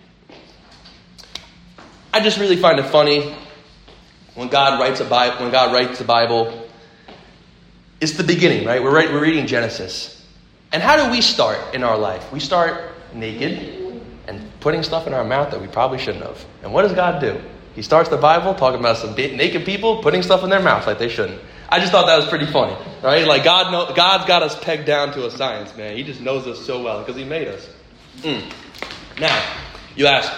I 2.13 2.21
just 2.21 2.39
really 2.39 2.55
find 2.55 2.79
it 2.79 2.85
funny 2.85 3.35
when 4.33 4.47
God 4.47 4.79
writes 4.79 5.01
a 5.01 5.05
Bible, 5.05 5.41
when 5.43 5.51
God 5.51 5.73
writes 5.73 5.99
the 5.99 6.05
Bible 6.05 6.60
it's 8.01 8.13
the 8.13 8.23
beginning, 8.23 8.65
right? 8.65 8.83
We're, 8.83 8.93
right, 8.93 9.13
we're 9.13 9.21
reading 9.21 9.45
Genesis. 9.45 10.25
And 10.73 10.81
how 10.81 11.05
do 11.05 11.11
we 11.11 11.21
start 11.21 11.75
in 11.75 11.83
our 11.83 11.97
life? 11.97 12.31
We 12.31 12.39
start 12.39 12.91
naked 13.13 14.01
and 14.27 14.41
putting 14.59 14.81
stuff 14.81 15.05
in 15.05 15.13
our 15.13 15.23
mouth 15.23 15.51
that 15.51 15.61
we 15.61 15.67
probably 15.67 15.99
shouldn't 15.99 16.25
have. 16.25 16.43
And 16.63 16.73
what 16.73 16.81
does 16.81 16.93
God 16.93 17.21
do? 17.21 17.39
He 17.75 17.83
starts 17.83 18.09
the 18.09 18.17
Bible 18.17 18.55
talking 18.55 18.79
about 18.79 18.97
some 18.97 19.13
naked 19.13 19.65
people 19.65 20.01
putting 20.01 20.23
stuff 20.23 20.43
in 20.43 20.49
their 20.49 20.61
mouth 20.61 20.87
like 20.87 20.97
they 20.97 21.09
shouldn't. 21.09 21.39
I 21.69 21.79
just 21.79 21.91
thought 21.91 22.07
that 22.07 22.17
was 22.17 22.27
pretty 22.27 22.47
funny, 22.47 22.75
right? 23.01 23.25
Like 23.25 23.43
God, 23.43 23.71
know, 23.71 23.95
God's 23.95 24.25
got 24.25 24.43
us 24.43 24.59
pegged 24.61 24.85
down 24.85 25.13
to 25.13 25.25
a 25.25 25.31
science, 25.31 25.75
man. 25.77 25.95
He 25.95 26.03
just 26.03 26.19
knows 26.19 26.47
us 26.47 26.65
so 26.65 26.83
well 26.83 26.99
because 26.99 27.15
He 27.15 27.23
made 27.23 27.47
us. 27.47 27.69
Mm. 28.17 28.51
Now, 29.19 29.53
you 29.95 30.07
ask, 30.07 30.29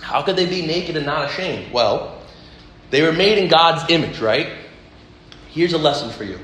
how 0.00 0.22
could 0.22 0.34
they 0.34 0.46
be 0.46 0.66
naked 0.66 0.96
and 0.96 1.06
not 1.06 1.30
ashamed? 1.30 1.72
Well, 1.72 2.20
they 2.90 3.02
were 3.02 3.12
made 3.12 3.38
in 3.38 3.48
God's 3.48 3.88
image, 3.90 4.18
right? 4.18 4.54
Here's 5.50 5.72
a 5.72 5.78
lesson 5.78 6.10
for 6.10 6.24
you 6.24 6.38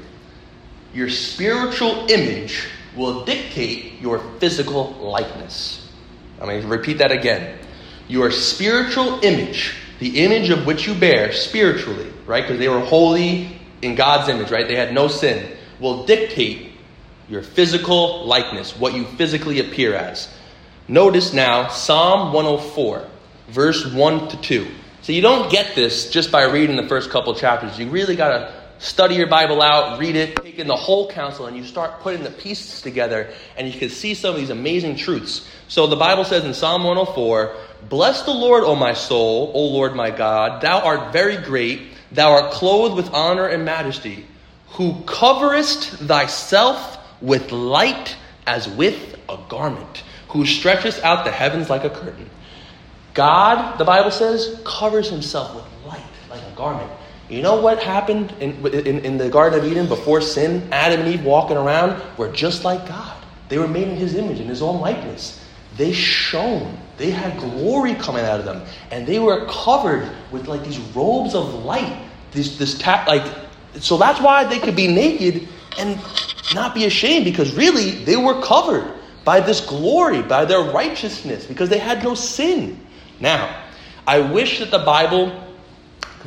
your 0.93 1.09
spiritual 1.09 2.11
image 2.11 2.67
will 2.97 3.25
dictate 3.25 4.01
your 4.01 4.19
physical 4.39 4.91
likeness. 4.95 5.91
I'm 6.41 6.47
going 6.47 6.63
to 6.63 6.69
repeat 6.69 6.99
that 6.99 7.13
again. 7.13 7.59
Your 8.09 8.31
spiritual 8.31 9.21
image 9.23 9.75
the 9.99 10.21
image 10.21 10.51
of 10.51 10.67
which 10.67 10.87
you 10.87 10.95
bear 10.95 11.33
spiritually, 11.33 12.11
right? 12.27 12.43
Because 12.43 12.59
they 12.59 12.69
were 12.69 12.81
holy 12.81 13.61
in 13.83 13.95
God's 13.95 14.29
image, 14.29 14.51
right? 14.51 14.67
They 14.67 14.77
had 14.77 14.95
no 14.95 15.09
sin, 15.09 15.57
will 15.81 16.05
dictate 16.05 16.73
your 17.29 17.43
physical 17.43 18.25
likeness, 18.25 18.77
what 18.77 18.95
you 18.95 19.05
physically 19.05 19.61
appear 19.61 19.95
as. 19.95 20.33
Notice 20.87 21.33
now 21.33 21.69
Psalm 21.69 22.33
104, 22.33 23.07
verse 23.49 23.87
1 23.87 24.29
to 24.29 24.41
2. 24.41 24.69
So 25.03 25.13
you 25.13 25.21
don't 25.21 25.51
get 25.51 25.75
this 25.75 26.11
just 26.11 26.31
by 26.31 26.45
reading 26.45 26.77
the 26.77 26.89
first 26.89 27.11
couple 27.11 27.35
chapters. 27.35 27.79
You 27.79 27.89
really 27.89 28.17
got 28.17 28.31
to 28.31 28.58
study 28.79 29.17
your 29.17 29.27
Bible 29.27 29.63
out, 29.63 29.99
read 29.99 30.17
it, 30.17 30.37
take 30.43 30.59
in 30.59 30.67
the 30.67 30.77
whole 30.77 31.11
counsel, 31.11 31.47
and 31.47 31.57
you 31.57 31.65
start 31.65 32.01
putting 32.01 32.23
the 32.23 32.31
pieces 32.31 32.81
together, 32.81 33.33
and 33.57 33.73
you 33.73 33.79
can 33.79 33.89
see 33.89 34.15
some 34.15 34.35
of 34.35 34.41
these 34.41 34.51
amazing 34.51 34.97
truths. 34.97 35.49
So 35.69 35.87
the 35.87 35.97
Bible 35.97 36.25
says 36.25 36.45
in 36.45 36.55
Psalm 36.55 36.85
104, 36.85 37.57
Bless 37.89 38.23
the 38.23 38.33
Lord, 38.33 38.65
O 38.65 38.75
my 38.75 38.93
soul, 38.93 39.53
O 39.55 39.67
Lord 39.67 39.95
my 39.95 40.11
God. 40.11 40.63
Thou 40.63 40.81
art 40.81 41.13
very 41.13 41.37
great. 41.37 41.89
Thou 42.13 42.33
art 42.33 42.53
clothed 42.53 42.97
with 42.97 43.13
honor 43.13 43.47
and 43.47 43.65
majesty, 43.65 44.27
who 44.71 45.03
coverest 45.07 45.91
thyself 45.91 46.99
with 47.21 47.53
light 47.53 48.17
as 48.47 48.69
with 48.69 49.17
a 49.29 49.39
garment, 49.49 50.03
who 50.29 50.47
stretchest 50.47 51.03
out 51.03 51.25
the 51.25 51.31
heavens 51.31 51.69
like 51.69 51.85
a 51.85 51.91
curtain. 51.91 52.29
God, 53.15 53.79
the 53.79 53.85
Bible 53.85 54.11
says, 54.11 54.61
covers 54.65 55.11
himself 55.11 55.55
with 55.55 55.65
light 55.87 56.03
like 56.31 56.41
a 56.41 56.57
garment. 56.57 56.91
You 57.29 57.43
know 57.43 57.61
what 57.61 57.83
happened 57.83 58.33
in, 58.41 58.67
in, 58.67 59.05
in, 59.05 59.19
the 59.19 59.29
Garden 59.29 59.59
of 59.59 59.67
Eden 59.67 59.87
before 59.87 60.21
sin? 60.23 60.67
Adam 60.73 61.01
and 61.01 61.15
Eve 61.15 61.25
walking 61.25 61.59
around 61.59 62.03
were 62.17 62.33
just 62.33 62.65
like 62.65 62.87
God. 62.89 63.17
They 63.51 63.59
were 63.59 63.69
made 63.69 63.89
in 63.89 63.97
his 63.97 64.15
image, 64.15 64.41
in 64.41 64.49
his 64.49 64.63
own 64.63 64.81
likeness. 64.81 65.45
They 65.77 65.93
shone. 65.93 66.79
They 66.97 67.11
had 67.11 67.39
glory 67.39 67.95
coming 67.95 68.25
out 68.25 68.41
of 68.41 68.47
them. 68.47 68.63
And 68.91 69.07
they 69.07 69.19
were 69.19 69.47
covered 69.47 70.11
with 70.33 70.49
like 70.49 70.65
these 70.65 70.79
robes 70.95 71.35
of 71.35 71.65
light. 71.65 72.03
This, 72.33 72.57
this 72.57 72.79
ta- 72.79 73.05
like, 73.07 73.27
so 73.75 73.99
that's 73.99 74.21
why 74.21 74.45
they 74.45 74.59
could 74.59 74.77
be 74.77 74.89
naked 74.89 75.49
and 75.79 76.01
not 76.55 76.75
be 76.75 76.87
ashamed 76.87 77.27
because 77.27 77.55
really 77.55 78.05
they 78.05 78.17
were 78.17 78.41
covered 78.43 78.95
by 79.25 79.41
this 79.41 79.61
glory, 79.61 80.23
by 80.23 80.47
their 80.47 80.63
righteousness, 80.63 81.45
because 81.45 81.69
they 81.69 81.79
had 81.79 82.03
no 82.03 82.15
sin. 82.15 82.81
Now, 83.21 83.65
I 84.07 84.21
wish 84.21 84.61
that 84.61 84.71
the 84.71 84.79
Bible 84.79 85.48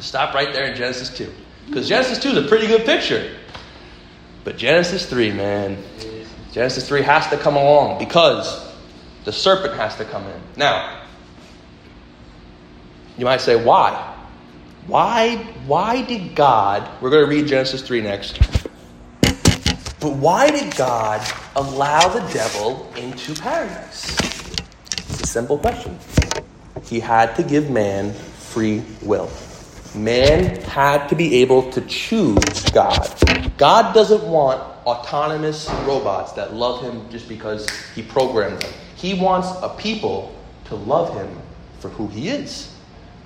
stop 0.02 0.34
right 0.34 0.54
there 0.54 0.66
in 0.66 0.76
Genesis 0.76 1.10
2. 1.16 1.32
Because 1.68 1.88
Genesis 1.88 2.20
2 2.20 2.30
is 2.30 2.46
a 2.46 2.48
pretty 2.48 2.68
good 2.68 2.86
picture. 2.86 3.36
But 4.44 4.58
Genesis 4.58 5.06
3, 5.06 5.32
man, 5.32 5.78
Genesis 6.52 6.88
3 6.88 7.02
has 7.04 7.28
to 7.28 7.38
come 7.38 7.56
along 7.56 8.00
because 8.00 8.68
the 9.24 9.32
serpent 9.32 9.76
has 9.76 9.96
to 9.98 10.06
come 10.06 10.26
in. 10.26 10.42
Now, 10.58 11.04
you 13.18 13.26
might 13.26 13.42
say, 13.42 13.64
why? 13.64 14.08
Why, 14.88 15.38
why 15.68 16.02
did 16.02 16.36
God, 16.36 16.90
we're 17.02 17.12
going 17.12 17.24
to 17.24 17.30
read 17.30 17.48
Genesis 17.48 17.82
3 17.82 18.02
next, 18.02 18.40
but 20.00 20.14
why 20.14 20.50
did 20.50 20.76
God 20.76 21.22
allow 21.56 22.08
the 22.08 22.22
devil 22.34 22.92
into 22.98 23.40
paradise? 23.40 24.18
It's 24.20 25.22
a 25.22 25.28
simple 25.28 25.60
question. 25.60 26.00
He 26.86 27.00
had 27.00 27.36
to 27.36 27.44
give 27.44 27.70
man 27.70 28.12
free 28.12 28.84
will. 29.04 29.30
Man 29.96 30.56
had 30.62 31.10
to 31.10 31.16
be 31.16 31.42
able 31.42 31.70
to 31.72 31.82
choose 31.82 32.64
God. 32.72 33.14
God 33.58 33.94
doesn't 33.94 34.24
want 34.24 34.62
autonomous 34.86 35.70
robots 35.86 36.32
that 36.34 36.54
love 36.54 36.82
him 36.82 37.10
just 37.10 37.28
because 37.28 37.70
he 37.94 38.02
programmed 38.02 38.62
them. 38.62 38.72
He 38.96 39.14
wants 39.14 39.50
a 39.62 39.68
people 39.78 40.34
to 40.66 40.76
love 40.76 41.14
him 41.14 41.38
for 41.80 41.90
who 41.90 42.08
he 42.08 42.30
is. 42.30 42.74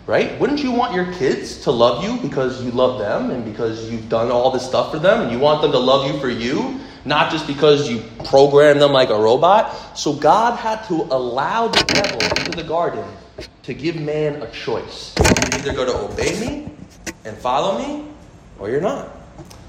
Right? 0.08 0.39
Wouldn't 0.39 0.63
you 0.63 0.71
want 0.71 0.95
your 0.95 1.12
kids 1.13 1.62
to 1.62 1.71
love 1.71 2.04
you 2.04 2.17
because 2.19 2.63
you 2.63 2.71
love 2.71 2.99
them 2.99 3.30
and 3.30 3.45
because 3.45 3.89
you've 3.91 4.10
done 4.10 4.32
all 4.32 4.49
this 4.49 4.65
stuff 4.65 4.91
for 4.91 4.97
them 4.97 5.21
and 5.21 5.32
you 5.32 5.38
want 5.38 5.62
them 5.62 5.71
to 5.71 5.80
love 5.80 6.12
you 6.12 6.19
for 6.19 6.30
you, 6.30 6.80
not 7.06 7.32
just 7.32 7.45
because 7.45 7.89
you 7.89 8.04
program 8.23 8.80
them 8.80 8.91
like 8.91 9.10
a 9.10 9.19
robot? 9.19 9.97
So 9.97 10.13
God 10.13 10.58
had 10.58 10.84
to 10.88 10.95
allow 10.95 11.67
the 11.67 11.84
devil 11.84 12.21
into 12.23 12.51
the 12.51 12.63
garden 12.63 13.06
to 13.63 13.74
give 13.74 13.95
man 13.95 14.41
a 14.41 14.52
choice. 14.52 15.13
You 15.17 15.60
either 15.60 15.74
go 15.74 15.86
to 15.86 15.98
obey 16.12 16.39
me 16.39 16.71
and 17.26 17.38
follow 17.38 17.78
me, 17.80 18.06
or 18.60 18.69
you're 18.69 18.82
not. 18.82 19.10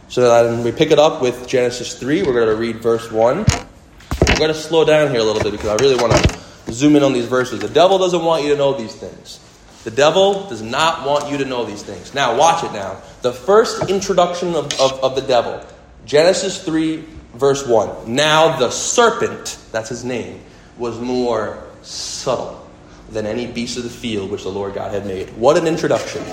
So 0.09 0.45
then 0.45 0.63
we 0.63 0.71
pick 0.71 0.91
it 0.91 0.99
up 0.99 1.21
with 1.21 1.49
Genesis 1.49 1.99
3. 1.99 2.23
We're 2.23 2.33
going 2.33 2.49
to 2.49 2.57
read 2.57 2.77
verse 2.77 3.11
1. 3.11 3.39
We're 3.39 4.37
going 4.37 4.49
to 4.49 4.55
slow 4.55 4.85
down 4.85 5.11
here 5.11 5.21
a 5.21 5.25
little 5.25 5.43
bit 5.43 5.53
because 5.53 5.69
I 5.69 5.83
really 5.83 5.97
want 5.97 6.13
to 6.13 6.73
zoom 6.73 6.95
in 6.97 7.03
on 7.03 7.13
these 7.13 7.27
verses. 7.27 7.61
The 7.61 7.69
devil 7.69 7.99
doesn't 7.99 8.23
want 8.23 8.45
you 8.45 8.51
to 8.51 8.57
know 8.57 8.77
these 8.77 8.95
things. 8.95 9.41
The 9.85 9.91
devil 9.91 10.49
does 10.49 10.63
not 10.63 11.07
want 11.07 11.31
you 11.31 11.39
to 11.39 11.45
know 11.45 11.65
these 11.65 11.83
things. 11.83 12.13
Now, 12.13 12.37
watch 12.37 12.65
it 12.65 12.73
now. 12.73 13.01
The 13.23 13.33
first 13.33 13.89
introduction 13.89 14.55
of, 14.55 14.73
of, 14.81 14.93
of 15.03 15.15
the 15.15 15.23
devil, 15.23 15.65
Genesis 16.05 16.63
3, 16.63 17.05
verse 17.35 17.67
1. 17.67 18.15
Now 18.15 18.59
the 18.59 18.71
serpent, 18.71 19.59
that's 19.73 19.89
his 19.89 20.05
name, 20.05 20.41
was 20.77 20.99
more 21.01 21.63
subtle 21.83 22.66
than 23.11 23.27
any 23.27 23.47
beast 23.47 23.77
of 23.77 23.85
the 23.85 23.91
field 23.91 24.31
which 24.31 24.43
the 24.43 24.49
Lord 24.49 24.75
God 24.75 24.93
had 24.93 25.07
made. 25.07 25.29
What 25.37 25.57
an 25.57 25.67
introduction. 25.67 26.25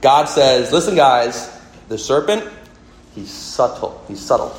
God 0.00 0.26
says, 0.26 0.72
Listen, 0.72 0.94
guys, 0.94 1.60
the 1.88 1.98
serpent, 1.98 2.48
he's 3.14 3.30
subtle. 3.30 4.04
He's 4.08 4.20
subtle. 4.20 4.54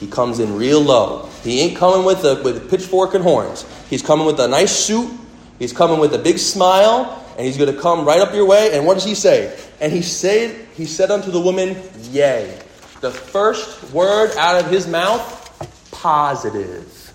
He 0.00 0.06
comes 0.06 0.40
in 0.40 0.56
real 0.56 0.80
low. 0.80 1.28
He 1.42 1.60
ain't 1.60 1.76
coming 1.76 2.04
with 2.04 2.24
a, 2.24 2.42
with 2.42 2.56
a 2.58 2.68
pitchfork 2.68 3.14
and 3.14 3.24
horns. 3.24 3.64
He's 3.88 4.02
coming 4.02 4.26
with 4.26 4.38
a 4.40 4.48
nice 4.48 4.74
suit. 4.74 5.10
He's 5.58 5.72
coming 5.72 5.98
with 5.98 6.12
a 6.14 6.18
big 6.18 6.38
smile, 6.38 7.24
and 7.36 7.46
he's 7.46 7.56
going 7.56 7.74
to 7.74 7.80
come 7.80 8.04
right 8.04 8.20
up 8.20 8.34
your 8.34 8.44
way. 8.44 8.76
And 8.76 8.86
what 8.86 8.94
does 8.94 9.04
he 9.04 9.14
say? 9.14 9.58
And 9.80 9.92
he 9.92 10.02
said, 10.02 10.66
he 10.74 10.84
said 10.84 11.10
unto 11.10 11.30
the 11.30 11.40
woman, 11.40 11.76
Yea. 12.10 12.60
The 13.00 13.10
first 13.10 13.90
word 13.92 14.36
out 14.36 14.62
of 14.62 14.70
his 14.70 14.86
mouth, 14.86 15.90
positive. 15.92 17.14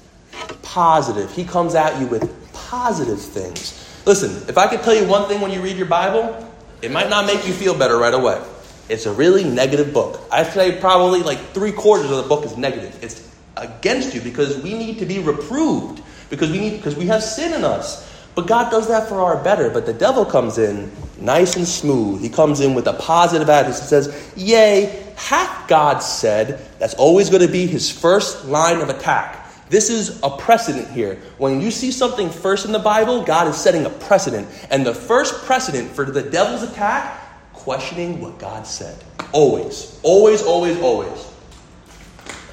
Positive. 0.62 1.32
He 1.32 1.44
comes 1.44 1.76
at 1.76 2.00
you 2.00 2.08
with 2.08 2.54
positive 2.54 3.22
things. 3.22 3.81
Listen, 4.06 4.32
if 4.48 4.58
I 4.58 4.68
could 4.68 4.82
tell 4.82 4.96
you 4.96 5.08
one 5.08 5.28
thing 5.28 5.42
when 5.42 5.52
you 5.52 5.62
read 5.62 5.78
your 5.78 5.88
Bible, 5.88 6.48
it 6.82 6.92
might 6.92 7.10
not 7.10 7.26
make 7.26 7.46
you 7.48 7.54
feel 7.54 7.78
better 7.78 7.98
right 7.98 8.14
away. 8.14 8.42
It's 8.90 9.06
a 9.06 9.12
really 9.12 9.44
negative 9.44 9.94
book. 9.94 10.20
I'd 10.32 10.48
say 10.48 10.80
probably 10.80 11.22
like 11.22 11.40
three 11.54 11.72
quarters 11.72 12.10
of 12.10 12.18
the 12.18 12.24
book 12.24 12.44
is 12.46 12.58
negative. 12.58 12.98
It's 13.04 13.30
against 13.58 14.14
you 14.14 14.22
because 14.22 14.62
we 14.62 14.74
need 14.74 15.00
to 15.00 15.06
be 15.06 15.20
reproved 15.20 16.02
because 16.30 16.52
we 16.52 16.60
need 16.60 16.78
because 16.78 16.96
we 16.96 17.06
have 17.06 17.24
sin 17.24 17.54
in 17.54 17.64
us. 17.64 18.10
But 18.34 18.48
God 18.48 18.72
does 18.72 18.88
that 18.88 19.08
for 19.10 19.22
our 19.22 19.42
better. 19.44 19.70
But 19.70 19.86
the 19.86 19.94
devil 19.94 20.26
comes 20.26 20.58
in 20.58 20.92
nice 21.20 21.56
and 21.56 21.68
smooth. 21.68 22.22
He 22.22 22.30
comes 22.30 22.62
in 22.62 22.74
with 22.74 22.88
a 22.88 22.94
positive 22.94 23.50
attitude. 23.50 23.82
He 23.82 23.88
says, 23.88 24.34
Yea, 24.36 25.14
hath 25.16 25.68
God 25.68 26.00
said, 26.00 26.66
that's 26.80 26.94
always 26.96 27.30
going 27.30 27.46
to 27.46 27.52
be 27.52 27.68
his 27.68 27.92
first 27.92 28.46
line 28.46 28.80
of 28.80 28.90
attack. 28.90 29.41
This 29.72 29.90
is 29.90 30.20
a 30.22 30.30
precedent 30.30 30.90
here. 30.92 31.18
When 31.38 31.62
you 31.62 31.72
see 31.72 31.92
something 31.92 32.30
first 32.30 32.66
in 32.66 32.74
the 32.74 32.80
Bible, 32.80 33.24
God 33.24 33.48
is 33.48 33.56
setting 33.56 33.86
a 33.86 33.90
precedent. 33.90 34.50
And 34.70 34.86
the 34.86 34.94
first 34.94 35.46
precedent 35.46 35.92
for 35.92 36.04
the 36.04 36.22
devil's 36.22 36.64
attack, 36.64 37.54
questioning 37.54 38.20
what 38.20 38.38
God 38.38 38.68
said. 38.68 39.02
Always, 39.32 39.98
always, 40.04 40.44
always, 40.44 40.78
always. 40.82 41.26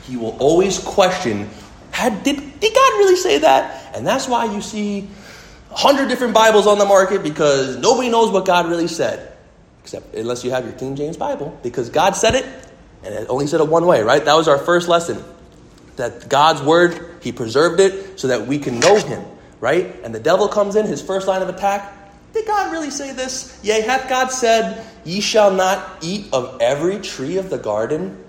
He 0.04 0.16
will 0.16 0.36
always 0.38 0.78
question, 0.78 1.50
did, 2.22 2.60
did 2.60 2.74
God 2.74 2.92
really 2.98 3.16
say 3.16 3.38
that? 3.38 3.96
And 3.96 4.06
that's 4.06 4.28
why 4.28 4.54
you 4.54 4.62
see 4.62 5.08
a 5.72 5.76
hundred 5.76 6.08
different 6.08 6.34
Bibles 6.34 6.68
on 6.68 6.78
the 6.78 6.86
market 6.86 7.24
because 7.24 7.78
nobody 7.78 8.10
knows 8.10 8.30
what 8.30 8.46
God 8.46 8.68
really 8.68 8.86
said. 8.86 9.36
Except 9.82 10.14
unless 10.14 10.44
you 10.44 10.52
have 10.52 10.62
your 10.62 10.74
King 10.74 10.94
James 10.94 11.16
Bible. 11.16 11.58
Because 11.64 11.90
God 11.90 12.14
said 12.14 12.36
it, 12.36 12.46
and 13.02 13.12
it 13.12 13.26
only 13.28 13.48
said 13.48 13.60
it 13.60 13.66
one 13.66 13.86
way, 13.86 14.04
right? 14.04 14.24
That 14.24 14.34
was 14.34 14.46
our 14.46 14.58
first 14.58 14.86
lesson 14.86 15.24
that 15.98 16.28
God's 16.28 16.62
word, 16.62 17.18
he 17.20 17.30
preserved 17.30 17.80
it 17.80 18.18
so 18.18 18.28
that 18.28 18.46
we 18.46 18.58
can 18.58 18.80
know 18.80 18.96
him, 18.96 19.24
right? 19.60 19.94
And 20.02 20.14
the 20.14 20.20
devil 20.20 20.48
comes 20.48 20.74
in, 20.74 20.86
his 20.86 21.02
first 21.02 21.28
line 21.28 21.42
of 21.42 21.48
attack. 21.48 21.94
Did 22.32 22.46
God 22.46 22.72
really 22.72 22.90
say 22.90 23.12
this? 23.12 23.58
Yea, 23.62 23.82
hath 23.82 24.08
God 24.08 24.28
said, 24.28 24.84
Ye 25.04 25.20
shall 25.20 25.52
not 25.52 25.98
eat 26.02 26.26
of 26.32 26.58
every 26.60 26.98
tree 26.98 27.36
of 27.36 27.50
the 27.50 27.58
garden? 27.58 28.24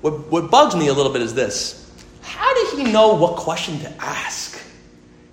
What, 0.00 0.30
what 0.30 0.50
bugs 0.50 0.74
me 0.74 0.88
a 0.88 0.92
little 0.92 1.12
bit 1.12 1.22
is 1.22 1.34
this 1.34 1.82
how 2.22 2.54
did 2.54 2.78
he 2.78 2.92
know 2.92 3.14
what 3.14 3.36
question 3.36 3.78
to 3.80 3.92
ask? 4.02 4.58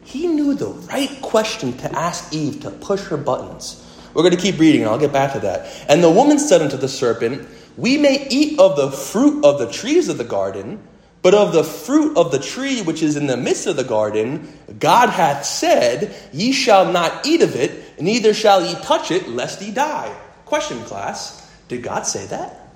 He 0.04 0.28
knew 0.28 0.56
the 0.56 0.70
right 0.70 1.22
question 1.22 1.78
to 1.78 1.92
ask 1.98 2.34
Eve 2.34 2.62
to 2.62 2.72
push 2.72 3.02
her 3.06 3.18
buttons. 3.18 3.86
We're 4.14 4.24
going 4.24 4.36
to 4.36 4.42
keep 4.42 4.60
reading, 4.60 4.82
and 4.82 4.90
I'll 4.90 4.98
get 4.98 5.14
back 5.14 5.34
to 5.34 5.40
that. 5.42 5.86
And 5.88 6.04
the 6.04 6.10
woman 6.10 6.40
said 6.40 6.62
unto 6.62 6.78
the 6.78 6.88
serpent, 6.88 7.48
We 7.78 7.98
may 7.98 8.28
eat 8.30 8.60
of 8.60 8.76
the 8.76 8.92
fruit 8.92 9.46
of 9.46 9.60
the 9.60 9.72
trees 9.72 10.10
of 10.10 10.18
the 10.18 10.24
garden. 10.24 10.86
But 11.22 11.34
of 11.34 11.52
the 11.52 11.64
fruit 11.64 12.18
of 12.18 12.32
the 12.32 12.40
tree 12.40 12.82
which 12.82 13.04
is 13.04 13.18
in 13.18 13.28
the 13.28 13.36
midst 13.36 13.68
of 13.68 13.76
the 13.76 13.84
garden, 13.84 14.58
God 14.80 15.10
hath 15.10 15.46
said, 15.46 16.16
Ye 16.32 16.54
shall 16.54 16.92
not 16.92 17.26
eat 17.26 17.42
of 17.42 17.56
it, 17.56 18.00
neither 18.00 18.34
shall 18.34 18.66
ye 18.66 18.74
touch 18.82 19.12
it, 19.12 19.28
lest 19.28 19.62
ye 19.62 19.72
die. 19.72 20.16
Question, 20.46 20.82
class 20.86 21.50
Did 21.68 21.84
God 21.84 22.06
say 22.08 22.26
that? 22.28 22.72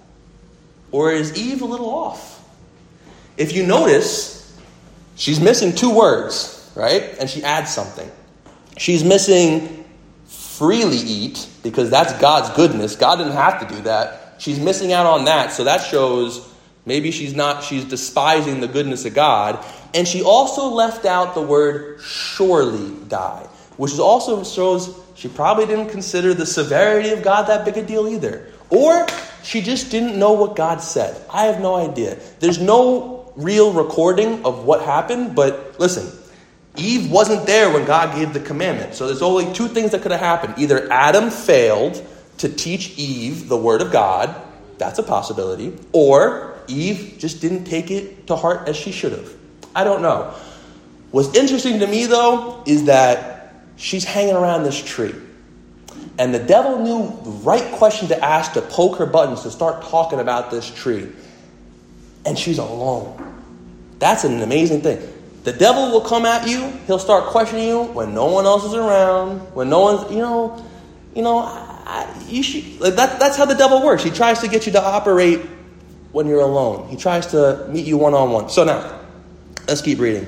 Or 0.92 1.12
is 1.12 1.36
Eve 1.38 1.62
a 1.62 1.66
little 1.66 1.90
off? 1.90 2.34
If 3.38 3.54
you 3.54 3.66
notice, 3.66 4.56
she's 5.16 5.40
missing 5.40 5.74
two 5.74 5.96
words, 5.96 6.72
right? 6.76 7.16
And 7.20 7.30
she 7.30 7.44
adds 7.44 7.74
something. 7.74 8.10
She's 8.78 9.04
missing 9.04 9.86
freely 10.28 10.98
eat 10.98 11.48
because 11.64 11.90
that's 11.90 12.14
God's 12.22 12.56
goodness. 12.56 12.96
God 12.96 13.16
didn't 13.16 13.34
have 13.34 13.68
to 13.68 13.76
do 13.76 13.82
that. 13.84 14.36
She's 14.38 14.60
missing 14.60 14.94
out 14.94 15.06
on 15.06 15.26
that. 15.26 15.52
So 15.52 15.64
that 15.64 15.80
shows 15.80 16.53
maybe 16.86 17.12
she's 17.12 17.34
not, 17.34 17.64
she's 17.64 17.86
despising 17.86 18.62
the 18.62 18.68
goodness 18.68 19.06
of 19.06 19.14
God. 19.14 19.64
And 19.94 20.08
she 20.08 20.24
also 20.24 20.68
left 20.70 21.06
out 21.06 21.36
the 21.36 21.42
word 21.42 22.02
surely 22.02 22.94
die, 23.08 23.48
which 23.78 23.98
also 24.00 24.44
shows 24.44 25.00
she 25.16 25.28
probably 25.28 25.66
didn't 25.66 25.90
consider 25.90 26.34
the 26.34 26.46
severity 26.46 27.10
of 27.10 27.24
God 27.24 27.44
that 27.44 27.66
big 27.66 27.78
a 27.78 27.86
deal 27.86 28.08
either. 28.08 28.48
Or 28.70 29.06
she 29.44 29.62
just 29.62 29.92
didn't 29.92 30.18
know 30.18 30.34
what 30.34 30.56
God 30.56 30.82
said. 30.82 31.22
I 31.30 31.46
have 31.46 31.62
no 31.62 31.76
idea. 31.76 32.18
There's 32.40 32.60
no 32.60 33.32
real 33.36 33.72
recording 33.74 34.46
of 34.46 34.64
what 34.64 34.82
happened, 34.82 35.36
but 35.36 35.80
listen, 35.80 36.12
Eve 36.76 37.12
wasn't 37.12 37.46
there 37.46 37.72
when 37.72 37.86
God 37.86 38.16
gave 38.16 38.34
the 38.34 38.40
commandment. 38.40 38.96
So 38.96 39.06
there's 39.06 39.22
only 39.22 39.52
two 39.54 39.68
things 39.68 39.92
that 39.92 40.02
could 40.02 40.12
have 40.12 40.20
happened. 40.20 40.56
Either 40.58 40.92
Adam 40.92 41.30
failed 41.30 42.04
to 42.40 42.50
teach 42.50 42.98
Eve 42.98 43.48
the 43.48 43.58
word 43.58 43.82
of 43.82 43.92
God, 43.92 44.36
that's 44.80 44.98
a 44.98 45.04
possibility, 45.04 45.78
or 45.92 46.53
Eve 46.68 47.16
just 47.18 47.42
didn't 47.42 47.66
take 47.66 47.92
it 47.92 48.28
to 48.28 48.36
heart 48.36 48.68
as 48.68 48.76
she 48.76 48.92
should 48.92 49.12
have. 49.12 49.34
I 49.76 49.84
don't 49.84 50.02
know. 50.02 50.34
What's 51.12 51.36
interesting 51.36 51.80
to 51.80 51.88
me, 51.88 52.06
though, 52.06 52.64
is 52.66 52.86
that 52.86 53.54
she's 53.76 54.04
hanging 54.04 54.36
around 54.36 54.64
this 54.64 54.82
tree. 54.82 55.14
And 56.18 56.34
the 56.34 56.40
devil 56.40 56.80
knew 56.80 57.08
the 57.24 57.32
right 57.44 57.72
question 57.74 58.08
to 58.10 58.24
ask 58.24 58.54
to 58.54 58.62
poke 58.62 58.98
her 58.98 59.06
buttons 59.06 59.42
to 59.44 59.52
start 59.52 59.84
talking 59.84 60.20
about 60.20 60.52
this 60.52 60.70
tree. 60.70 61.08
And 62.26 62.38
she's 62.38 62.60
alone. 62.60 63.20
That's 64.00 64.24
an 64.24 64.42
amazing 64.42 64.82
thing. 64.82 65.02
The 65.44 65.54
devil 65.54 65.92
will 65.92 66.02
come 66.02 66.26
at 66.26 66.48
you, 66.48 66.70
he'll 66.88 67.00
start 67.00 67.26
questioning 67.26 67.68
you 67.68 67.84
when 67.84 68.14
no 68.14 68.28
one 68.28 68.46
else 68.46 68.64
is 68.64 68.74
around, 68.74 69.40
when 69.54 69.70
no 69.70 69.82
one's, 69.82 70.12
you 70.12 70.20
know, 70.20 70.66
you 71.14 71.22
know, 71.22 71.40
I, 71.40 72.10
you 72.28 72.42
should, 72.42 72.80
like 72.80 72.96
that, 72.96 73.20
that's 73.20 73.36
how 73.36 73.46
the 73.46 73.56
devil 73.56 73.84
works. 73.84 74.04
He 74.04 74.10
tries 74.10 74.40
to 74.40 74.48
get 74.48 74.66
you 74.66 74.72
to 74.72 74.82
operate 74.82 75.42
when 76.14 76.28
you're 76.28 76.42
alone. 76.42 76.88
He 76.88 76.96
tries 76.96 77.28
to 77.28 77.68
meet 77.70 77.86
you 77.86 77.98
one 77.98 78.14
on 78.14 78.32
one. 78.32 78.50
So 78.50 78.64
now, 78.64 79.02
let's 79.68 79.82
keep 79.82 80.00
reading. 80.00 80.26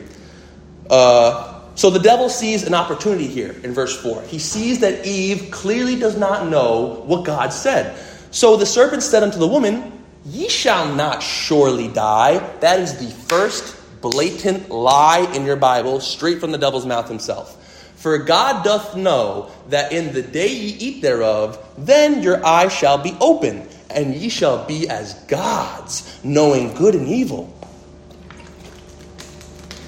Uh, 0.90 1.62
so 1.76 1.90
the 1.90 2.00
devil 2.00 2.28
sees 2.28 2.64
an 2.64 2.74
opportunity 2.74 3.28
here 3.28 3.56
in 3.64 3.74
verse 3.74 3.96
4. 4.02 4.24
He 4.24 4.40
sees 4.40 4.80
that 4.80 5.06
Eve 5.06 5.50
clearly 5.52 5.98
does 5.98 6.18
not 6.18 6.50
know 6.50 7.02
what 7.06 7.24
God 7.24 7.54
said. 7.54 7.98
So 8.32 8.58
the 8.58 8.66
serpent 8.66 9.04
said 9.04 9.24
unto 9.24 9.40
the 9.40 9.48
woman, 9.48 9.92
Ye 10.26 10.50
shall 10.50 10.94
not 10.94 11.22
surely 11.22 11.88
die. 11.88 12.40
That 12.60 12.80
is 12.80 12.98
the 12.98 13.14
first 13.28 13.78
blatant 14.02 14.70
lie 14.70 15.32
in 15.36 15.46
your 15.46 15.56
Bible, 15.56 16.00
straight 16.00 16.40
from 16.40 16.52
the 16.52 16.58
devil's 16.58 16.86
mouth 16.86 17.08
himself. 17.08 17.62
For 17.96 18.18
God 18.18 18.64
doth 18.64 18.96
know 18.96 19.52
that 19.70 19.92
in 19.92 20.14
the 20.14 20.22
day 20.22 20.52
ye 20.52 20.74
eat 20.78 21.02
thereof, 21.02 21.58
then 21.78 22.22
your 22.24 22.44
eyes 22.46 22.72
shall 22.74 22.98
be 22.98 23.16
open, 23.20 23.68
and 23.96 24.14
ye 24.14 24.30
shall 24.30 24.66
be 24.66 24.90
as 24.90 25.14
gods, 25.26 26.20
knowing 26.24 26.74
good 26.74 26.96
and 26.96 27.08
evil. 27.08 27.52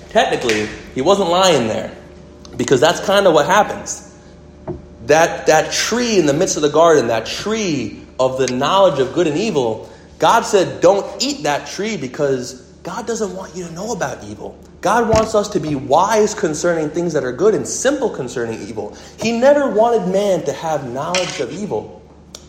Technically, 0.09 0.67
he 0.95 1.01
wasn't 1.01 1.29
lying 1.29 1.67
there 1.67 1.95
because 2.55 2.81
that's 2.81 2.99
kind 3.01 3.27
of 3.27 3.33
what 3.33 3.45
happens. 3.45 4.03
That, 5.05 5.45
that 5.47 5.71
tree 5.71 6.17
in 6.17 6.25
the 6.25 6.33
midst 6.33 6.55
of 6.55 6.63
the 6.63 6.69
garden, 6.69 7.07
that 7.07 7.25
tree 7.25 8.01
of 8.19 8.37
the 8.37 8.47
knowledge 8.47 8.99
of 8.99 9.13
good 9.13 9.27
and 9.27 9.37
evil, 9.37 9.89
God 10.17 10.41
said, 10.41 10.81
don't 10.81 11.21
eat 11.21 11.43
that 11.43 11.67
tree 11.67 11.97
because 11.97 12.61
God 12.83 13.05
doesn't 13.05 13.35
want 13.35 13.55
you 13.55 13.67
to 13.67 13.73
know 13.73 13.91
about 13.91 14.23
evil. 14.23 14.57
God 14.81 15.09
wants 15.09 15.35
us 15.35 15.49
to 15.49 15.59
be 15.59 15.75
wise 15.75 16.33
concerning 16.33 16.89
things 16.89 17.13
that 17.13 17.23
are 17.23 17.31
good 17.31 17.53
and 17.53 17.67
simple 17.67 18.09
concerning 18.09 18.61
evil. 18.61 18.95
He 19.19 19.37
never 19.37 19.69
wanted 19.69 20.11
man 20.11 20.43
to 20.45 20.53
have 20.53 20.89
knowledge 20.91 21.39
of 21.39 21.51
evil, 21.51 22.01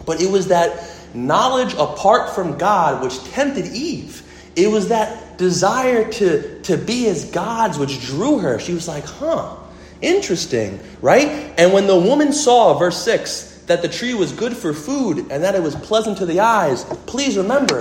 but 0.06 0.22
it 0.22 0.30
was 0.30 0.48
that 0.48 0.97
knowledge 1.14 1.74
apart 1.74 2.34
from 2.34 2.58
God 2.58 3.02
which 3.02 3.22
tempted 3.24 3.66
Eve. 3.66 4.22
It 4.56 4.68
was 4.70 4.88
that 4.88 5.38
desire 5.38 6.10
to, 6.12 6.60
to 6.62 6.76
be 6.76 7.08
as 7.08 7.26
gods 7.26 7.78
which 7.78 8.04
drew 8.04 8.38
her. 8.38 8.58
She 8.58 8.74
was 8.74 8.88
like, 8.88 9.04
huh, 9.04 9.56
interesting, 10.00 10.80
right? 11.00 11.28
And 11.56 11.72
when 11.72 11.86
the 11.86 11.98
woman 11.98 12.32
saw, 12.32 12.78
verse 12.78 13.02
6, 13.04 13.64
that 13.66 13.82
the 13.82 13.88
tree 13.88 14.14
was 14.14 14.32
good 14.32 14.56
for 14.56 14.72
food 14.72 15.30
and 15.30 15.44
that 15.44 15.54
it 15.54 15.62
was 15.62 15.76
pleasant 15.76 16.18
to 16.18 16.26
the 16.26 16.40
eyes, 16.40 16.84
please 17.06 17.36
remember, 17.36 17.80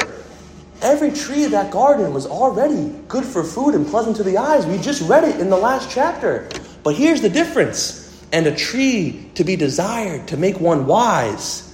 every 0.81 1.11
tree 1.11 1.45
of 1.45 1.51
that 1.51 1.71
garden 1.71 2.13
was 2.13 2.27
already 2.27 2.93
good 3.07 3.25
for 3.25 3.43
food 3.43 3.73
and 3.73 3.87
pleasant 3.87 4.15
to 4.17 4.23
the 4.23 4.37
eyes. 4.37 4.65
We 4.65 4.77
just 4.77 5.01
read 5.09 5.23
it 5.23 5.39
in 5.39 5.49
the 5.49 5.57
last 5.57 5.89
chapter. 5.89 6.47
But 6.83 6.95
here's 6.95 7.21
the 7.21 7.29
difference 7.29 8.03
and 8.31 8.45
a 8.45 8.55
tree 8.55 9.29
to 9.35 9.43
be 9.43 9.55
desired 9.55 10.27
to 10.29 10.37
make 10.37 10.59
one 10.59 10.85
wise. 10.85 11.66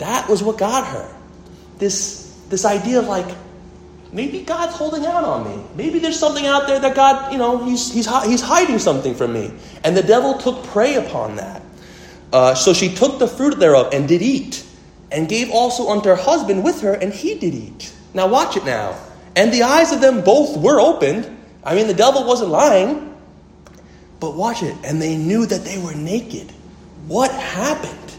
That 0.00 0.28
was 0.28 0.42
what 0.42 0.58
got 0.58 0.86
her. 0.88 1.08
This, 1.78 2.34
this 2.48 2.64
idea 2.64 2.98
of 2.98 3.06
like, 3.06 3.36
maybe 4.12 4.40
God's 4.40 4.74
holding 4.74 5.06
out 5.06 5.24
on 5.24 5.44
me. 5.44 5.64
Maybe 5.76 5.98
there's 5.98 6.18
something 6.18 6.46
out 6.46 6.66
there 6.66 6.80
that 6.80 6.96
God, 6.96 7.32
you 7.32 7.38
know, 7.38 7.64
he's, 7.64 7.92
he's, 7.92 8.08
he's 8.24 8.40
hiding 8.40 8.78
something 8.78 9.14
from 9.14 9.32
me. 9.32 9.52
And 9.84 9.96
the 9.96 10.02
devil 10.02 10.38
took 10.38 10.64
prey 10.64 10.96
upon 10.96 11.36
that. 11.36 11.62
Uh, 12.32 12.54
so 12.54 12.72
she 12.72 12.94
took 12.94 13.18
the 13.18 13.28
fruit 13.28 13.58
thereof 13.58 13.92
and 13.92 14.08
did 14.08 14.22
eat, 14.22 14.64
and 15.10 15.28
gave 15.28 15.50
also 15.50 15.90
unto 15.90 16.08
her 16.08 16.16
husband 16.16 16.62
with 16.62 16.80
her, 16.82 16.94
and 16.94 17.12
he 17.12 17.34
did 17.38 17.54
eat. 17.54 17.92
Now 18.14 18.28
watch 18.28 18.56
it 18.56 18.64
now. 18.64 18.96
And 19.36 19.52
the 19.52 19.64
eyes 19.64 19.92
of 19.92 20.00
them 20.00 20.22
both 20.22 20.56
were 20.56 20.80
opened. 20.80 21.28
I 21.62 21.74
mean, 21.74 21.88
the 21.88 21.94
devil 21.94 22.24
wasn't 22.24 22.50
lying. 22.50 23.06
But 24.18 24.34
watch 24.34 24.62
it. 24.62 24.76
And 24.84 25.00
they 25.00 25.16
knew 25.16 25.44
that 25.46 25.64
they 25.64 25.78
were 25.78 25.94
naked. 25.94 26.52
What 27.06 27.30
happened? 27.32 28.09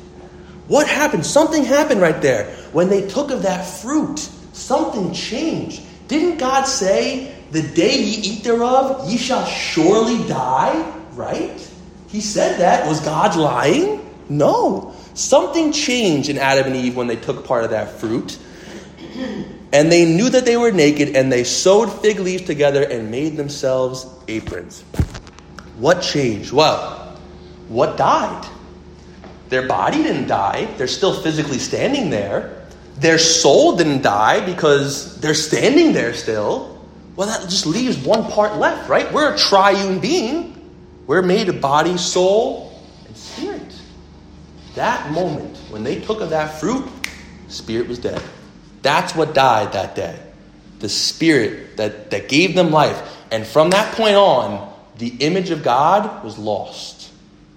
What 0.72 0.88
happened? 0.88 1.26
Something 1.26 1.66
happened 1.66 2.00
right 2.00 2.22
there. 2.22 2.46
When 2.72 2.88
they 2.88 3.06
took 3.06 3.30
of 3.30 3.42
that 3.44 3.66
fruit, 3.66 4.20
something 4.54 5.12
changed. 5.12 5.84
Didn't 6.08 6.38
God 6.38 6.64
say, 6.64 7.36
The 7.52 7.62
day 7.62 7.98
ye 7.98 8.16
eat 8.22 8.46
thereof, 8.46 9.12
ye 9.12 9.18
shall 9.18 9.46
surely 9.46 10.26
die? 10.30 10.90
Right? 11.12 11.70
He 12.08 12.22
said 12.22 12.62
that. 12.62 12.88
Was 12.88 13.02
God 13.02 13.36
lying? 13.36 14.10
No. 14.30 14.96
Something 15.14 15.74
changed 15.74 16.30
in 16.30 16.38
Adam 16.38 16.68
and 16.68 16.78
Eve 16.78 16.96
when 16.96 17.08
they 17.08 17.18
took 17.18 17.46
part 17.46 17.66
of 17.66 17.72
that 17.72 18.00
fruit. 18.00 18.40
And 19.74 19.92
they 19.92 20.06
knew 20.06 20.30
that 20.30 20.46
they 20.46 20.56
were 20.56 20.72
naked, 20.72 21.18
and 21.18 21.30
they 21.30 21.44
sewed 21.44 21.92
fig 21.92 22.18
leaves 22.22 22.44
together 22.44 22.84
and 22.84 23.12
made 23.12 23.36
themselves 23.36 24.08
aprons. 24.30 24.84
What 25.80 26.02
changed? 26.02 26.54
Well, 26.54 27.18
what 27.68 27.98
died? 27.98 28.48
Their 29.52 29.68
body 29.68 30.02
didn't 30.02 30.28
die, 30.28 30.64
they're 30.78 30.88
still 30.88 31.14
physically 31.22 31.58
standing 31.58 32.10
there. 32.10 32.64
Their 32.96 33.18
soul 33.18 33.76
didn't 33.76 34.02
die 34.02 34.46
because 34.46 35.20
they're 35.20 35.34
standing 35.34 35.92
there 35.92 36.14
still. 36.14 36.82
Well, 37.18 37.28
that 37.28 37.50
just 37.50 37.66
leaves 37.66 37.98
one 37.98 38.32
part 38.32 38.56
left, 38.56 38.88
right? 38.88 39.12
We're 39.12 39.36
a 39.36 39.38
triune 39.38 40.00
being. 40.00 40.72
We're 41.06 41.22
made 41.22 41.50
of 41.50 41.60
body, 41.60 41.98
soul, 41.98 42.82
and 43.06 43.18
spirit. 43.18 43.76
That 44.76 45.12
moment, 45.12 45.58
when 45.70 45.84
they 45.84 46.00
took 46.00 46.22
of 46.22 46.30
that 46.30 46.62
fruit, 46.62 46.88
spirit 47.50 47.90
was 47.90 48.00
dead. 48.00 48.24
That's 48.84 49.14
what 49.14 49.34
died 49.34 49.74
that 49.74 49.96
day. 49.96 50.18
The 50.80 50.88
spirit 50.88 51.76
that, 51.76 52.10
that 52.12 52.30
gave 52.30 52.56
them 52.56 52.72
life. 52.72 53.18
And 53.32 53.46
from 53.46 53.72
that 53.72 53.96
point 53.96 54.16
on, 54.16 54.74
the 54.98 55.10
image 55.20 55.50
of 55.50 55.62
God 55.62 56.24
was 56.24 56.38
lost. 56.38 57.01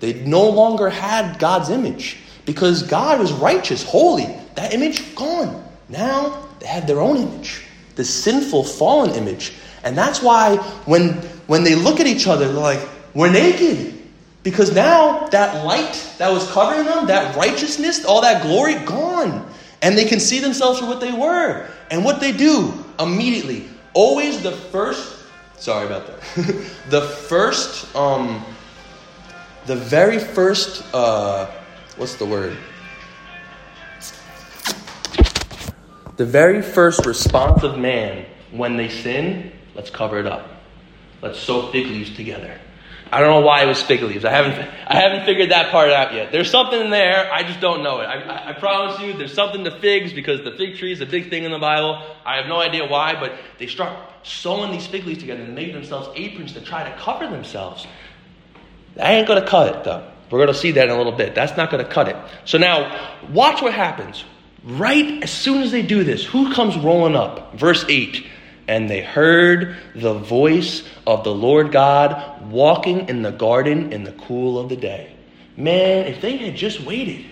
They 0.05 0.13
no 0.13 0.51
longer 0.51 0.91
had 0.91 1.39
God's 1.39 1.71
image 1.71 2.19
because 2.45 2.83
God 2.83 3.19
was 3.19 3.33
righteous, 3.33 3.83
holy. 3.83 4.27
That 4.55 4.75
image 4.75 5.15
gone. 5.15 5.67
Now 5.89 6.47
they 6.61 6.67
had 6.67 6.87
their 6.87 7.01
own 7.01 7.17
image, 7.17 7.65
the 7.95 8.05
sinful, 8.05 8.65
fallen 8.65 9.13
image. 9.13 9.55
And 9.83 9.97
that's 9.97 10.23
why 10.23 10.57
when, 10.85 11.15
when 11.47 11.65
they 11.65 11.75
look 11.75 12.01
at 12.01 12.07
each 12.07 12.27
other, 12.27 12.49
they're 12.49 12.55
like, 12.55 12.87
we're 13.15 13.33
naked. 13.33 13.95
Because 14.43 14.75
now 14.75 15.27
that 15.29 15.65
light 15.65 16.07
that 16.19 16.31
was 16.31 16.51
covering 16.51 16.85
them, 16.85 17.07
that 17.07 17.35
righteousness, 17.35 18.05
all 18.05 18.21
that 18.21 18.43
glory, 18.43 18.75
gone. 18.85 19.49
And 19.81 19.97
they 19.97 20.05
can 20.05 20.21
see 20.21 20.39
themselves 20.39 20.81
for 20.81 20.87
what 20.87 21.01
they 21.01 21.13
were. 21.13 21.67
And 21.91 22.05
what 22.05 22.21
they 22.21 22.33
do 22.33 22.75
immediately, 23.01 23.65
always 23.95 24.43
the 24.43 24.53
first, 24.53 25.25
sorry 25.57 25.87
about 25.87 26.07
that, 26.09 26.21
the 26.91 27.01
first, 27.01 27.97
um, 27.97 28.45
the 29.67 29.77
very 29.77 30.19
first, 30.19 30.85
uh, 30.95 31.51
what's 31.97 32.17
the 32.17 32.27
word? 32.27 32.57
The 36.17 36.27
very 36.27 36.63
first 36.63 37.07
response 37.07 37.63
of 37.63 37.79
man 37.79 38.27
when 38.53 38.77
they 38.77 38.89
sin, 38.89 39.53
let's 39.75 39.91
cover 39.91 40.19
it 40.19 40.27
up. 40.27 40.49
Let's 41.23 41.39
sew 41.39 41.73
fig 41.73 41.87
leaves 41.87 42.15
together. 42.15 42.61
I 43.11 43.21
don't 43.21 43.31
know 43.31 43.47
why 43.47 43.63
it 43.63 43.67
was 43.67 43.81
fig 43.83 44.03
leaves. 44.03 44.25
I 44.25 44.31
haven't, 44.31 44.55
I 44.87 44.97
haven't 44.97 45.25
figured 45.25 45.51
that 45.51 45.71
part 45.71 45.91
out 45.91 46.15
yet. 46.15 46.33
There's 46.33 46.51
something 46.51 46.81
in 46.81 46.91
there. 46.91 47.33
I 47.33 47.43
just 47.43 47.61
don't 47.61 47.83
know 47.83 48.01
it. 48.01 48.07
I, 48.07 48.51
I, 48.51 48.53
promise 48.55 49.01
you, 49.01 49.13
there's 49.13 49.33
something 49.33 49.65
to 49.65 49.79
figs 49.79 50.13
because 50.13 50.43
the 50.43 50.53
fig 50.53 50.77
tree 50.77 50.93
is 50.93 51.01
a 51.01 51.07
big 51.07 51.31
thing 51.31 51.45
in 51.45 51.53
the 51.53 51.59
Bible. 51.59 52.03
I 52.25 52.37
have 52.37 52.47
no 52.47 52.59
idea 52.59 52.87
why, 52.87 53.19
but 53.19 53.33
they 53.59 53.67
start 53.67 53.97
sewing 54.25 54.73
these 54.73 54.87
fig 54.87 55.05
leaves 55.05 55.21
together 55.21 55.43
and 55.43 55.55
make 55.55 55.73
themselves 55.73 56.09
aprons 56.17 56.53
to 56.55 56.61
try 56.61 56.89
to 56.89 56.97
cover 56.97 57.29
themselves. 57.29 57.87
I 59.01 59.15
ain't 59.15 59.27
going 59.27 59.43
to 59.43 59.49
cut 59.49 59.75
it, 59.75 59.85
though. 59.85 60.11
We're 60.31 60.39
going 60.39 60.53
to 60.53 60.59
see 60.59 60.73
that 60.73 60.85
in 60.85 60.91
a 60.91 60.97
little 60.97 61.13
bit. 61.13 61.35
That's 61.35 61.57
not 61.57 61.71
going 61.71 61.85
to 61.85 61.91
cut 61.91 62.09
it. 62.09 62.17
So 62.45 62.59
now, 62.59 63.11
watch 63.31 63.63
what 63.63 63.73
happens. 63.73 64.25
Right 64.65 65.23
as 65.23 65.31
soon 65.31 65.63
as 65.63 65.71
they 65.71 65.83
do 65.83 66.05
this, 66.05 66.25
who 66.25 66.53
comes 66.55 66.77
rolling 66.77 67.15
up? 67.15 67.55
Verse 67.55 67.85
8. 67.89 68.27
And 68.67 68.89
they 68.89 69.03
heard 69.03 69.77
the 69.95 70.15
voice 70.15 70.83
of 71.07 71.23
the 71.23 71.35
Lord 71.35 71.71
God 71.71 72.51
walking 72.51 73.09
in 73.09 73.23
the 73.23 73.31
garden 73.31 73.93
in 73.93 74.05
the 74.05 74.13
cool 74.13 74.59
of 74.59 74.71
the 74.71 74.77
day. 74.77 75.15
Man, 75.57 76.07
if 76.07 76.21
they 76.21 76.37
had 76.37 76.57
just 76.57 76.81
waited, 76.81 77.27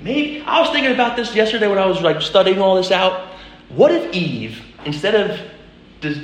maybe 0.00 0.40
I 0.42 0.60
was 0.60 0.70
thinking 0.70 0.92
about 0.92 1.16
this 1.16 1.34
yesterday 1.34 1.66
when 1.66 1.78
I 1.78 1.86
was 1.86 2.00
like 2.00 2.22
studying 2.22 2.60
all 2.60 2.76
this 2.76 2.92
out. 2.92 3.32
What 3.70 3.90
if 3.90 4.14
Eve, 4.14 4.62
instead 4.84 5.14
of 5.14 5.40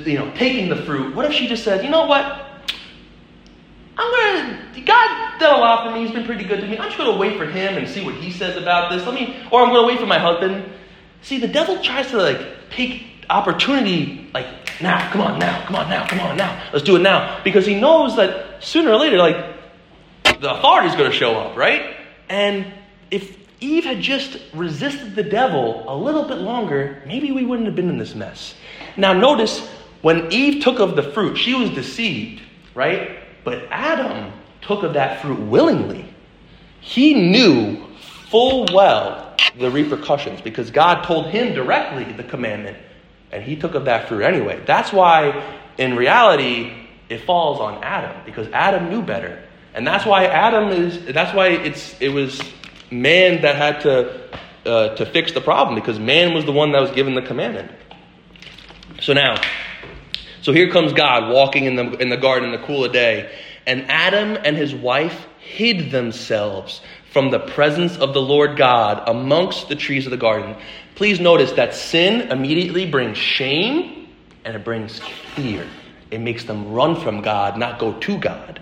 you 0.07 0.17
know 0.17 0.31
taking 0.35 0.69
the 0.69 0.77
fruit, 0.77 1.13
what 1.15 1.25
if 1.25 1.33
she 1.33 1.47
just 1.47 1.63
said, 1.63 1.83
you 1.83 1.91
know 1.91 2.05
what? 2.05 2.50
I'm 3.97 4.11
gonna 4.11 4.85
God 4.85 5.39
done 5.39 5.55
a 5.55 5.59
lot 5.59 5.85
for 5.85 5.93
me. 5.93 6.05
He's 6.05 6.11
been 6.11 6.25
pretty 6.25 6.43
good 6.43 6.61
to 6.61 6.67
me. 6.67 6.77
I'm 6.77 6.85
just 6.85 6.97
gonna 6.97 7.17
wait 7.17 7.37
for 7.37 7.45
him 7.45 7.77
and 7.77 7.87
see 7.87 8.03
what 8.03 8.15
he 8.15 8.31
says 8.31 8.57
about 8.57 8.91
this. 8.91 9.05
Let 9.05 9.13
me, 9.13 9.37
or 9.51 9.61
I'm 9.61 9.73
gonna 9.73 9.87
wait 9.87 9.99
for 9.99 10.05
my 10.05 10.19
husband. 10.19 10.65
See, 11.21 11.39
the 11.39 11.47
devil 11.47 11.81
tries 11.81 12.09
to 12.11 12.17
like 12.17 12.41
take 12.71 13.03
opportunity, 13.29 14.29
like 14.33 14.47
now, 14.81 15.11
come 15.11 15.21
on, 15.21 15.39
now, 15.39 15.65
come 15.65 15.75
on, 15.75 15.89
now, 15.89 16.07
come 16.07 16.19
on, 16.19 16.37
now. 16.37 16.69
Let's 16.73 16.85
do 16.85 16.95
it 16.95 17.01
now, 17.01 17.41
because 17.43 17.65
he 17.65 17.79
knows 17.79 18.15
that 18.15 18.63
sooner 18.63 18.91
or 18.91 18.97
later, 18.97 19.17
like 19.17 19.37
the 20.23 20.57
authority's 20.57 20.95
gonna 20.95 21.11
show 21.11 21.35
up, 21.35 21.55
right? 21.57 21.95
And 22.29 22.65
if 23.11 23.37
Eve 23.59 23.83
had 23.83 24.01
just 24.01 24.39
resisted 24.53 25.15
the 25.15 25.23
devil 25.23 25.85
a 25.87 25.95
little 25.95 26.23
bit 26.23 26.39
longer, 26.39 27.03
maybe 27.05 27.31
we 27.31 27.45
wouldn't 27.45 27.67
have 27.67 27.75
been 27.75 27.89
in 27.89 27.97
this 27.97 28.15
mess. 28.15 28.55
Now, 28.97 29.13
notice 29.13 29.67
when 30.01 30.31
Eve 30.31 30.63
took 30.63 30.79
of 30.79 30.95
the 30.95 31.03
fruit, 31.03 31.35
she 31.37 31.53
was 31.53 31.69
deceived, 31.69 32.41
right? 32.73 33.20
But 33.43 33.63
Adam 33.69 34.31
took 34.61 34.83
of 34.83 34.93
that 34.93 35.21
fruit 35.21 35.39
willingly. 35.39 36.05
He 36.79 37.13
knew 37.13 37.85
full 38.29 38.65
well 38.73 39.35
the 39.59 39.69
repercussions 39.69 40.41
because 40.41 40.71
God 40.71 41.03
told 41.03 41.27
him 41.27 41.53
directly 41.53 42.05
the 42.13 42.23
commandment, 42.23 42.77
and 43.31 43.43
he 43.43 43.55
took 43.55 43.75
of 43.75 43.85
that 43.85 44.07
fruit 44.07 44.23
anyway. 44.23 44.61
That's 44.65 44.93
why, 44.93 45.57
in 45.77 45.95
reality, 45.95 46.73
it 47.09 47.21
falls 47.25 47.59
on 47.59 47.83
Adam 47.83 48.15
because 48.25 48.47
Adam 48.49 48.89
knew 48.89 49.01
better. 49.01 49.43
And 49.73 49.85
that's 49.85 50.05
why 50.05 50.25
Adam 50.25 50.69
is, 50.69 51.13
that's 51.13 51.35
why 51.35 51.47
it's, 51.49 51.95
it 52.01 52.09
was 52.09 52.41
man 52.89 53.41
that 53.41 53.55
had 53.55 53.81
to, 53.81 54.29
uh, 54.65 54.95
to 54.95 55.05
fix 55.05 55.31
the 55.31 55.41
problem 55.41 55.75
because 55.75 55.99
man 55.99 56.33
was 56.33 56.45
the 56.45 56.51
one 56.51 56.71
that 56.73 56.81
was 56.81 56.91
given 56.91 57.15
the 57.15 57.21
commandment. 57.21 57.71
So 59.01 59.13
now, 59.13 59.41
so 60.41 60.51
here 60.51 60.71
comes 60.71 60.93
God 60.93 61.31
walking 61.31 61.65
in 61.65 61.75
the, 61.75 61.91
in 61.97 62.09
the 62.09 62.17
garden 62.17 62.51
in 62.51 62.59
the 62.59 62.65
cool 62.65 62.83
of 62.83 62.91
day. 62.91 63.31
And 63.67 63.89
Adam 63.89 64.37
and 64.43 64.57
his 64.57 64.73
wife 64.73 65.27
hid 65.39 65.91
themselves 65.91 66.81
from 67.11 67.29
the 67.29 67.39
presence 67.39 67.97
of 67.97 68.13
the 68.13 68.21
Lord 68.21 68.57
God 68.57 69.03
amongst 69.07 69.69
the 69.69 69.75
trees 69.75 70.05
of 70.05 70.11
the 70.11 70.17
garden. 70.17 70.55
Please 70.95 71.19
notice 71.19 71.51
that 71.53 71.75
sin 71.75 72.31
immediately 72.31 72.89
brings 72.89 73.17
shame 73.17 74.07
and 74.43 74.55
it 74.55 74.63
brings 74.63 74.99
fear. 75.35 75.67
It 76.09 76.19
makes 76.19 76.43
them 76.45 76.73
run 76.73 76.99
from 76.99 77.21
God, 77.21 77.57
not 77.57 77.79
go 77.79 77.93
to 77.93 78.17
God. 78.17 78.61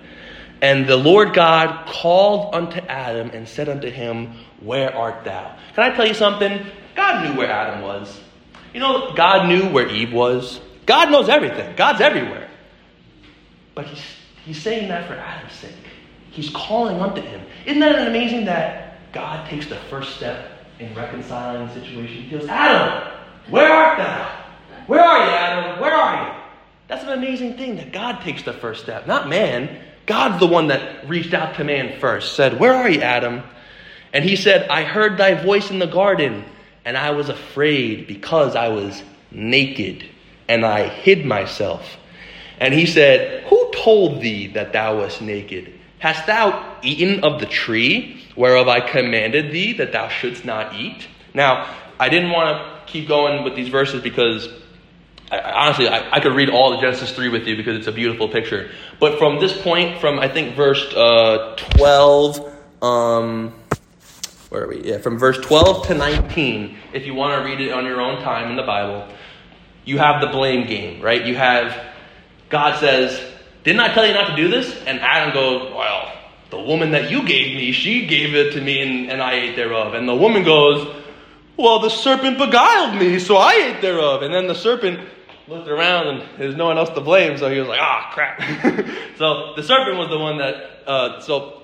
And 0.62 0.86
the 0.86 0.98
Lord 0.98 1.34
God 1.34 1.88
called 1.88 2.54
unto 2.54 2.80
Adam 2.82 3.30
and 3.30 3.48
said 3.48 3.70
unto 3.70 3.90
him, 3.90 4.34
Where 4.60 4.94
art 4.94 5.24
thou? 5.24 5.56
Can 5.74 5.92
I 5.92 5.96
tell 5.96 6.06
you 6.06 6.14
something? 6.14 6.66
God 6.96 7.24
knew 7.24 7.38
where 7.38 7.50
Adam 7.50 7.82
was. 7.82 8.20
You 8.74 8.82
know, 8.82 9.14
God 9.16 9.48
knew 9.48 9.70
where 9.70 9.88
Eve 9.88 10.12
was. 10.12 10.60
God 10.90 11.12
knows 11.12 11.30
everything, 11.30 11.76
God's 11.76 12.02
everywhere. 12.02 12.50
But 13.76 13.86
he's, 13.86 14.04
he's 14.44 14.60
saying 14.60 14.88
that 14.88 15.08
for 15.08 15.14
Adam's 15.14 15.54
sake. 15.54 15.72
He's 16.32 16.50
calling 16.50 17.00
unto 17.00 17.22
him. 17.22 17.42
Isn't 17.68 17.80
that 17.82 18.08
amazing 18.08 18.46
that 18.46 19.14
God 19.14 19.48
takes 19.48 19.68
the 19.68 19.76
first 19.92 20.16
step 20.16 20.50
in 20.80 20.96
reconciling 20.96 21.68
the 21.68 21.74
situation? 21.76 22.24
He 22.24 22.36
goes, 22.36 22.50
Adam, 22.50 23.08
where 23.50 23.72
art 23.72 24.00
thou? 24.00 24.36
Where 24.88 25.00
are 25.00 25.26
you, 25.26 25.32
Adam? 25.32 25.80
Where 25.80 25.94
are 25.94 26.26
you? 26.26 26.42
That's 26.88 27.04
an 27.04 27.10
amazing 27.10 27.56
thing 27.56 27.76
that 27.76 27.94
God 27.94 28.22
takes 28.22 28.42
the 28.42 28.54
first 28.54 28.82
step, 28.82 29.06
not 29.06 29.30
man. 29.30 29.84
God's 30.08 30.40
the 30.40 30.48
one 30.48 30.70
that 30.70 31.08
reached 31.08 31.36
out 31.36 31.54
to 31.58 31.64
man 31.64 32.00
first, 32.00 32.36
said, 32.36 32.60
Where 32.60 32.74
are 32.74 32.90
you, 32.90 33.02
Adam? 33.02 33.44
And 34.12 34.26
he 34.26 34.36
said, 34.36 34.68
I 34.70 34.86
heard 34.86 35.20
thy 35.20 35.36
voice 35.36 35.70
in 35.70 35.78
the 35.78 35.86
garden, 35.86 36.46
and 36.84 36.98
I 36.98 37.12
was 37.12 37.30
afraid 37.30 38.08
because 38.08 38.56
I 38.56 38.70
was 38.70 39.04
naked 39.30 40.10
and 40.50 40.66
I 40.66 40.90
hid 40.90 41.26
myself. 41.26 41.98
And 42.60 42.74
he 42.74 42.86
said, 42.86 43.44
Who 43.46 43.72
told 43.74 44.22
thee 44.22 44.48
that 44.48 44.74
thou 44.74 44.98
wast 44.98 45.22
naked? 45.22 45.74
Hast 46.00 46.28
thou 46.28 46.78
eaten 46.82 47.24
of 47.24 47.40
the 47.40 47.46
tree 47.46 48.22
whereof 48.36 48.68
I 48.68 48.82
commanded 48.82 49.52
thee 49.54 49.74
that 49.74 49.94
thou 49.94 50.10
shouldst 50.10 50.44
not 50.44 50.74
eat? 50.76 51.08
Now, 51.34 51.74
I 52.00 52.10
didn't 52.10 52.32
want 52.32 52.58
to 52.58 52.92
keep 52.92 53.08
going 53.08 53.44
with 53.44 53.56
these 53.56 53.70
verses 53.70 54.02
because 54.02 54.50
I, 55.32 55.40
honestly, 55.40 55.88
I, 55.88 56.16
I, 56.16 56.20
could 56.20 56.34
read 56.34 56.50
all 56.50 56.74
of 56.74 56.82
Genesis 56.82 57.12
3 57.12 57.30
with 57.30 57.46
you 57.46 57.56
because 57.56 57.78
it's 57.78 57.88
a 57.88 57.92
beautiful 57.92 58.28
picture. 58.28 58.72
But 59.00 59.20
from 59.20 59.40
this 59.40 59.62
point, 59.62 60.00
from 60.00 60.18
I 60.18 60.28
think 60.28 60.56
verse 60.56 60.82
uh, 60.94 61.56
12, 61.58 62.56
um, 62.82 63.54
where 64.50 64.64
are 64.64 64.68
we? 64.68 64.82
Yeah, 64.82 64.98
from 64.98 65.20
verse 65.20 65.38
12 65.38 65.88
to 65.88 65.94
19, 65.94 66.78
if 66.94 67.06
you 67.06 67.14
want 67.14 67.40
to 67.40 67.48
read 67.48 67.62
it 67.62 67.72
on 67.72 67.86
your 67.86 68.02
own 68.02 68.22
time 68.24 68.50
in 68.50 68.56
the 68.56 68.64
Bible, 68.64 69.08
you 69.90 69.98
have 69.98 70.22
the 70.22 70.28
blame 70.28 70.68
game, 70.68 71.02
right? 71.02 71.26
You 71.26 71.36
have 71.36 71.76
God 72.50 72.80
says, 72.80 73.20
Didn't 73.64 73.82
I 73.82 73.94
tell 73.94 74.06
you 74.06 74.14
not 74.14 74.30
to 74.30 74.36
do 74.36 74.50
this? 74.50 74.76
And 74.86 75.00
Adam 75.00 75.34
goes, 75.34 75.74
Well, 75.74 76.12
the 76.52 76.60
woman 76.60 76.92
that 76.92 77.10
you 77.10 77.26
gave 77.28 77.56
me, 77.56 77.72
she 77.72 78.06
gave 78.06 78.36
it 78.36 78.54
to 78.54 78.62
me 78.62 78.82
and, 78.82 79.12
and 79.12 79.22
I 79.22 79.34
ate 79.34 79.56
thereof. 79.56 79.96
And 79.96 80.08
the 80.08 80.16
woman 80.16 80.44
goes, 80.44 80.96
Well, 81.58 81.80
the 81.80 81.90
serpent 81.90 82.38
beguiled 82.38 83.00
me, 83.00 83.20
so 83.20 83.38
I 83.38 83.54
ate 83.54 83.82
thereof. 83.82 84.22
And 84.22 84.34
then 84.34 84.48
the 84.48 84.56
serpent 84.56 85.00
looked 85.48 85.68
around 85.68 86.08
and 86.08 86.30
there's 86.38 86.56
no 86.56 86.66
one 86.66 86.78
else 86.78 86.90
to 86.92 87.02
blame, 87.02 87.38
so 87.38 87.50
he 87.50 87.60
was 87.60 87.68
like, 87.68 87.80
Ah, 87.82 88.12
crap. 88.14 88.42
so 89.18 89.54
the 89.56 89.64
serpent 89.64 89.98
was 89.98 90.10
the 90.10 90.20
one 90.20 90.38
that, 90.38 90.84
uh, 90.88 91.20
so 91.22 91.64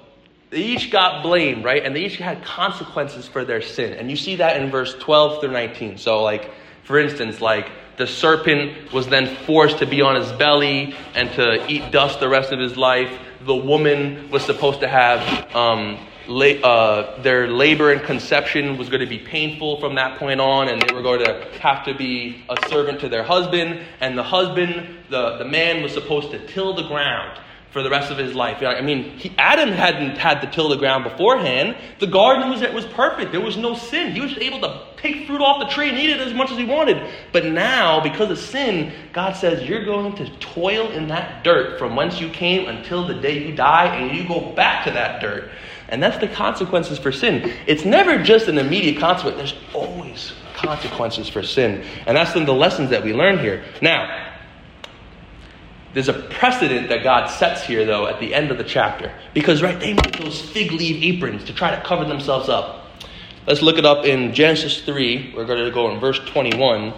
they 0.49 0.61
each 0.61 0.91
got 0.91 1.23
blamed, 1.23 1.63
right? 1.63 1.83
And 1.83 1.95
they 1.95 2.05
each 2.05 2.17
had 2.17 2.43
consequences 2.43 3.27
for 3.27 3.43
their 3.43 3.61
sin. 3.61 3.93
And 3.93 4.09
you 4.09 4.15
see 4.15 4.38
that 4.38 4.61
in 4.61 4.71
verse 4.71 4.95
12 4.99 5.41
through 5.41 5.51
19. 5.51 5.97
So, 5.97 6.21
like, 6.21 6.51
for 6.83 6.99
instance, 6.99 7.41
like, 7.41 7.69
the 7.97 8.08
serpent 8.08 8.91
was 8.91 9.08
then 9.08 9.36
forced 9.45 9.79
to 9.79 9.86
be 9.86 10.01
on 10.01 10.15
his 10.15 10.31
belly 10.34 10.95
and 11.13 11.31
to 11.34 11.65
eat 11.71 11.91
dust 11.91 12.19
the 12.19 12.29
rest 12.29 12.51
of 12.51 12.60
his 12.60 12.77
life. 12.77 13.12
The 13.45 13.55
woman 13.55 14.29
was 14.31 14.43
supposed 14.43 14.79
to 14.81 14.88
have 14.88 15.55
um, 15.55 15.99
la- 16.27 16.45
uh, 16.45 17.21
their 17.21 17.47
labor 17.47 17.91
and 17.91 18.01
conception 18.03 18.77
was 18.77 18.89
going 18.89 19.01
to 19.01 19.08
be 19.08 19.19
painful 19.19 19.79
from 19.79 19.95
that 19.95 20.17
point 20.17 20.41
on, 20.41 20.67
and 20.67 20.81
they 20.81 20.93
were 20.93 21.01
going 21.01 21.23
to 21.23 21.47
have 21.60 21.86
to 21.86 21.93
be 21.93 22.43
a 22.49 22.69
servant 22.69 22.99
to 23.01 23.10
their 23.10 23.23
husband. 23.23 23.79
And 24.01 24.17
the 24.17 24.23
husband, 24.23 25.05
the, 25.10 25.38
the 25.38 25.45
man, 25.45 25.84
was 25.84 25.93
supposed 25.93 26.31
to 26.31 26.47
till 26.47 26.73
the 26.73 26.88
ground 26.88 27.39
for 27.71 27.84
the 27.84 27.89
rest 27.89 28.10
of 28.10 28.17
his 28.17 28.34
life. 28.34 28.63
I 28.63 28.79
mean, 28.79 29.17
he, 29.17 29.34
Adam 29.38 29.69
hadn't 29.69 30.17
had 30.17 30.41
to 30.41 30.47
till 30.49 30.69
the 30.69 30.77
ground 30.77 31.03
beforehand. 31.03 31.75
The 31.99 32.08
garden 32.08 32.49
was, 32.49 32.62
was 32.73 32.86
perfect. 32.86 33.34
There 33.34 33.41
was 33.41 33.58
no 33.58 33.75
sin. 33.75 34.13
He 34.13 34.21
was 34.21 34.38
able 34.38 34.62
to 34.62 34.81
take 35.06 35.28
fruit 35.28 35.41
off 35.41 35.60
the 35.60 35.74
tree 35.74 35.89
and 35.89 35.98
eat 35.98 36.10
it 36.10 36.20
as 36.20 36.34
much 36.34 36.52
as 36.52 36.58
he 36.58 36.65
wanted. 36.65 37.02
But 37.32 37.46
now, 37.46 38.02
because 38.02 38.32
of 38.32 38.39
sin, 38.39 38.94
God 39.13 39.36
says, 39.36 39.68
You're 39.68 39.86
going 39.86 40.15
to 40.15 40.30
toil 40.38 40.91
in 40.91 41.08
that 41.10 41.44
dirt 41.44 41.78
from 41.78 41.96
whence 41.96 42.20
you 42.20 42.30
came 42.30 42.68
until 42.68 43.08
the 43.08 43.15
day 43.15 43.46
you 43.46 43.56
die, 43.56 43.96
and 43.96 44.15
you 44.15 44.28
go 44.28 44.52
back 44.54 44.86
to 44.86 44.91
that 44.91 45.22
dirt. 45.22 45.50
And 45.89 46.02
that's 46.02 46.18
the 46.18 46.28
consequences 46.28 46.98
for 46.98 47.12
sin. 47.12 47.54
It's 47.68 47.86
never 47.86 48.22
just 48.22 48.48
an 48.48 48.58
immediate 48.58 49.00
consequence, 49.00 49.38
there's 49.38 49.56
always 49.74 50.34
consequences 50.56 51.30
for 51.30 51.44
sin. 51.44 51.86
And 52.08 52.18
that's 52.18 52.34
the 52.34 52.41
lessons 52.52 52.89
that 52.89 53.04
we 53.04 53.13
learn 53.13 53.38
here. 53.39 53.63
Now, 53.82 54.32
there's 55.94 56.10
a 56.10 56.13
precedent 56.13 56.89
that 56.89 57.04
God 57.04 57.28
sets 57.28 57.63
here, 57.63 57.86
though, 57.86 58.08
at 58.08 58.20
the 58.20 58.34
end 58.34 58.52
of 58.52 58.58
the 58.58 58.63
chapter. 58.63 59.13
Because, 59.34 59.62
right, 59.62 59.80
they 59.80 59.94
make 59.94 60.18
those 60.18 60.41
fig 60.41 60.72
leaf 60.72 61.02
aprons 61.04 61.44
to 61.46 61.54
try 61.54 61.74
to 61.74 61.82
cover 61.84 62.04
themselves 62.04 62.50
up. 62.50 62.85
Let's 63.47 63.62
look 63.62 63.77
it 63.77 63.86
up 63.86 64.05
in 64.05 64.34
Genesis 64.34 64.81
3. 64.81 65.34
We're 65.36 65.45
going 65.45 65.63
to 65.63 65.71
go 65.71 65.91
in 65.91 65.99
verse 65.99 66.19
21. 66.19 66.93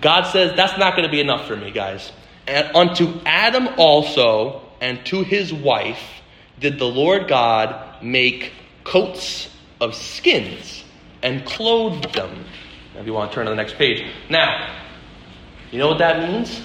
God 0.00 0.22
says, 0.24 0.56
That's 0.56 0.78
not 0.78 0.94
going 0.96 1.06
to 1.06 1.10
be 1.10 1.20
enough 1.20 1.46
for 1.46 1.56
me, 1.56 1.70
guys. 1.70 2.12
And 2.46 2.74
unto 2.74 3.20
Adam 3.26 3.68
also, 3.76 4.62
and 4.80 5.04
to 5.06 5.22
his 5.22 5.52
wife, 5.52 6.02
did 6.58 6.78
the 6.78 6.86
Lord 6.86 7.28
God 7.28 8.02
make 8.02 8.52
coats 8.84 9.50
of 9.80 9.94
skins 9.94 10.84
and 11.22 11.44
clothed 11.44 12.14
them. 12.14 12.44
If 12.96 13.06
you 13.06 13.12
want 13.12 13.30
to 13.30 13.34
turn 13.34 13.44
to 13.44 13.50
the 13.50 13.56
next 13.56 13.76
page. 13.76 14.04
Now, 14.30 14.76
you 15.70 15.78
know 15.78 15.88
what 15.88 15.98
that 15.98 16.28
means? 16.28 16.62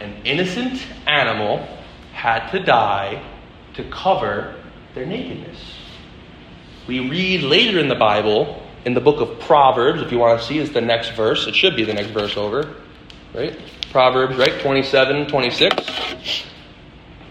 an 0.00 0.14
innocent 0.24 0.80
animal 1.06 1.66
had 2.12 2.50
to 2.50 2.58
die 2.62 3.22
to 3.74 3.88
cover 3.90 4.54
their 4.94 5.06
nakedness. 5.06 5.73
We 6.86 7.00
read 7.00 7.42
later 7.42 7.78
in 7.78 7.88
the 7.88 7.94
Bible, 7.94 8.62
in 8.84 8.94
the 8.94 9.00
book 9.00 9.20
of 9.20 9.40
Proverbs, 9.40 10.02
if 10.02 10.12
you 10.12 10.18
want 10.18 10.40
to 10.40 10.46
see, 10.46 10.58
is 10.58 10.72
the 10.72 10.80
next 10.80 11.10
verse. 11.10 11.46
It 11.46 11.54
should 11.54 11.76
be 11.76 11.84
the 11.84 11.94
next 11.94 12.10
verse 12.10 12.36
over, 12.36 12.74
right? 13.32 13.58
Proverbs, 13.90 14.36
right? 14.36 14.60
27, 14.60 15.26
26. 15.28 16.44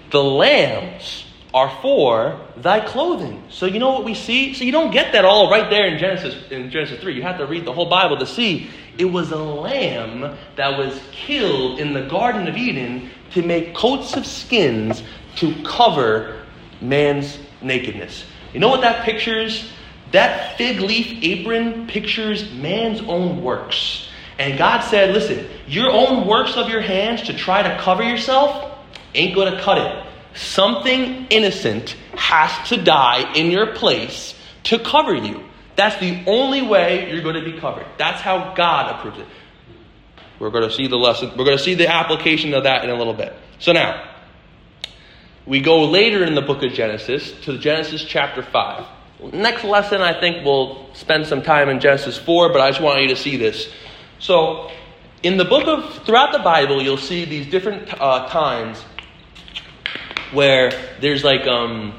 The 0.09 0.23
lambs 0.23 1.25
are 1.53 1.69
for 1.81 2.39
thy 2.57 2.79
clothing. 2.79 3.43
So 3.49 3.67
you 3.67 3.77
know 3.77 3.91
what 3.91 4.05
we 4.05 4.15
see? 4.15 4.55
So 4.55 4.63
you 4.63 4.71
don't 4.71 4.91
get 4.91 5.11
that 5.11 5.23
all 5.23 5.51
right 5.51 5.69
there 5.69 5.85
in 5.85 5.99
Genesis 5.99 6.35
in 6.49 6.71
Genesis 6.71 6.99
3. 6.99 7.13
You 7.13 7.21
have 7.21 7.37
to 7.37 7.45
read 7.45 7.65
the 7.65 7.73
whole 7.73 7.89
Bible 7.89 8.17
to 8.17 8.25
see 8.25 8.69
it 8.97 9.05
was 9.05 9.31
a 9.31 9.37
lamb 9.37 10.35
that 10.55 10.77
was 10.77 10.99
killed 11.11 11.79
in 11.79 11.93
the 11.93 12.03
Garden 12.03 12.47
of 12.47 12.57
Eden 12.57 13.09
to 13.31 13.43
make 13.43 13.75
coats 13.75 14.15
of 14.15 14.25
skins 14.25 15.03
to 15.35 15.53
cover 15.63 16.43
man's 16.81 17.37
nakedness. 17.61 18.25
You 18.53 18.59
know 18.59 18.69
what 18.69 18.81
that 18.81 19.03
pictures? 19.03 19.71
That 20.11 20.57
fig 20.57 20.79
leaf 20.79 21.23
apron 21.23 21.87
pictures 21.87 22.51
man's 22.53 23.01
own 23.01 23.43
works. 23.43 24.07
And 24.37 24.57
God 24.57 24.81
said, 24.81 25.13
listen, 25.13 25.47
your 25.67 25.91
own 25.91 26.27
works 26.27 26.55
of 26.55 26.69
your 26.69 26.81
hands 26.81 27.23
to 27.23 27.33
try 27.33 27.63
to 27.63 27.77
cover 27.79 28.03
yourself 28.03 28.77
ain't 29.15 29.35
going 29.35 29.53
to 29.53 29.61
cut 29.61 29.77
it. 29.77 30.05
Something 30.35 31.27
innocent 31.29 31.95
has 32.15 32.69
to 32.69 32.77
die 32.77 33.33
in 33.33 33.51
your 33.51 33.73
place 33.73 34.35
to 34.63 34.79
cover 34.79 35.13
you. 35.13 35.43
That's 35.75 35.97
the 35.97 36.23
only 36.27 36.61
way 36.61 37.11
you're 37.11 37.23
going 37.23 37.43
to 37.43 37.51
be 37.51 37.59
covered. 37.59 37.85
That's 37.97 38.21
how 38.21 38.53
God 38.53 38.95
approves 38.95 39.19
it. 39.19 39.27
We're 40.39 40.51
going 40.51 40.67
to 40.67 40.75
see 40.75 40.87
the 40.87 40.97
lesson. 40.97 41.29
We're 41.37 41.45
going 41.45 41.57
to 41.57 41.63
see 41.63 41.73
the 41.75 41.91
application 41.91 42.53
of 42.53 42.63
that 42.63 42.83
in 42.83 42.89
a 42.89 42.95
little 42.95 43.13
bit. 43.13 43.33
So 43.59 43.71
now, 43.71 44.12
we 45.45 45.59
go 45.59 45.83
later 45.85 46.23
in 46.23 46.35
the 46.35 46.41
book 46.41 46.63
of 46.63 46.71
Genesis 46.71 47.31
to 47.43 47.57
Genesis 47.57 48.03
chapter 48.03 48.41
5. 48.41 48.85
Next 49.33 49.63
lesson, 49.63 50.01
I 50.01 50.19
think 50.19 50.45
we'll 50.45 50.93
spend 50.93 51.27
some 51.27 51.41
time 51.41 51.69
in 51.69 51.79
Genesis 51.79 52.17
4, 52.17 52.49
but 52.49 52.61
I 52.61 52.69
just 52.69 52.81
want 52.81 53.01
you 53.01 53.09
to 53.09 53.15
see 53.15 53.37
this. 53.37 53.69
So, 54.19 54.71
in 55.21 55.37
the 55.37 55.45
book 55.45 55.67
of, 55.67 56.05
throughout 56.05 56.33
the 56.33 56.39
Bible, 56.39 56.81
you'll 56.81 56.97
see 56.97 57.25
these 57.25 57.49
different 57.49 57.93
uh, 58.01 58.27
times 58.27 58.81
where 60.33 60.71
there's 60.99 61.23
like 61.23 61.47
um, 61.47 61.93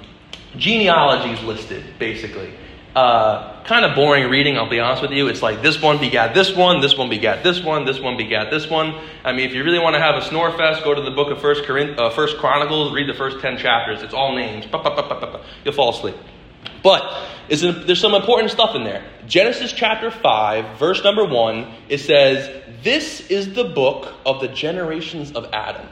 genealogies 0.57 1.43
listed, 1.43 1.85
basically. 1.99 2.53
Uh, 2.95 3.61
kind 3.65 3.85
of 3.85 3.97
boring 3.97 4.31
reading, 4.31 4.57
I'll 4.57 4.71
be 4.71 4.79
honest 4.79 5.03
with 5.03 5.11
you. 5.11 5.27
It's 5.29 5.43
like 5.43 5.63
this 5.63 5.83
one 5.83 5.99
begat 5.99 6.33
this 6.33 6.55
one, 6.55 6.81
this 6.81 6.97
one 6.97 7.09
begat 7.09 7.43
this 7.43 7.61
one, 7.61 7.85
this 7.85 7.99
one 7.99 8.17
begat 8.17 8.51
this 8.51 8.71
one. 8.71 9.01
I 9.25 9.33
mean, 9.33 9.49
if 9.49 9.55
you 9.55 9.65
really 9.65 9.81
want 9.81 9.95
to 9.95 10.01
have 10.01 10.15
a 10.15 10.23
snore 10.23 10.57
fest, 10.57 10.85
go 10.85 10.95
to 10.95 11.03
the 11.03 11.11
book 11.11 11.31
of 11.31 11.41
First, 11.41 11.65
Corinth, 11.65 11.99
uh, 11.99 12.11
First 12.11 12.37
Chronicles, 12.39 12.93
read 12.93 13.09
the 13.09 13.15
first 13.15 13.41
10 13.41 13.59
chapters. 13.59 14.03
It's 14.03 14.15
all 14.15 14.37
names. 14.37 14.67
You'll 15.65 15.75
fall 15.75 15.91
asleep. 15.91 16.15
But 16.85 17.27
there's 17.49 18.01
some 18.01 18.15
important 18.15 18.51
stuff 18.51 18.75
in 18.75 18.85
there. 18.85 19.05
Genesis 19.27 19.73
chapter 19.73 20.11
5, 20.11 20.79
verse 20.79 21.03
number 21.03 21.25
1, 21.25 21.75
it 21.89 21.99
says, 21.99 22.63
This 22.83 23.29
is 23.29 23.55
the 23.55 23.65
book 23.65 24.13
of 24.25 24.41
the 24.41 24.49
generations 24.49 25.33
of 25.33 25.47
Adam. 25.53 25.89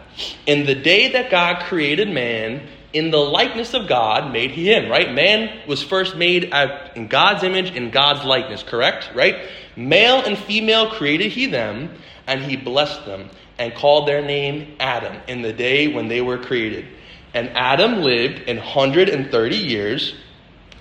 In 0.46 0.66
the 0.66 0.74
day 0.74 1.12
that 1.12 1.30
God 1.30 1.64
created 1.64 2.10
man, 2.10 2.68
in 2.92 3.10
the 3.10 3.18
likeness 3.18 3.74
of 3.74 3.88
God 3.88 4.32
made 4.32 4.50
he 4.50 4.72
him, 4.72 4.90
right? 4.90 5.12
Man 5.12 5.66
was 5.66 5.82
first 5.82 6.16
made 6.16 6.52
in 6.94 7.08
God's 7.08 7.42
image, 7.42 7.70
in 7.74 7.90
God's 7.90 8.24
likeness, 8.24 8.62
correct? 8.62 9.10
Right? 9.14 9.48
Male 9.76 10.22
and 10.24 10.36
female 10.36 10.90
created 10.90 11.32
he 11.32 11.46
them, 11.46 11.94
and 12.26 12.42
he 12.42 12.56
blessed 12.56 13.06
them, 13.06 13.30
and 13.58 13.74
called 13.74 14.06
their 14.06 14.22
name 14.22 14.76
Adam 14.78 15.16
in 15.26 15.42
the 15.42 15.52
day 15.52 15.88
when 15.88 16.08
they 16.08 16.20
were 16.20 16.38
created. 16.38 16.86
And 17.34 17.48
Adam 17.50 18.02
lived 18.02 18.40
in 18.40 18.58
130 18.58 19.56
years 19.56 20.14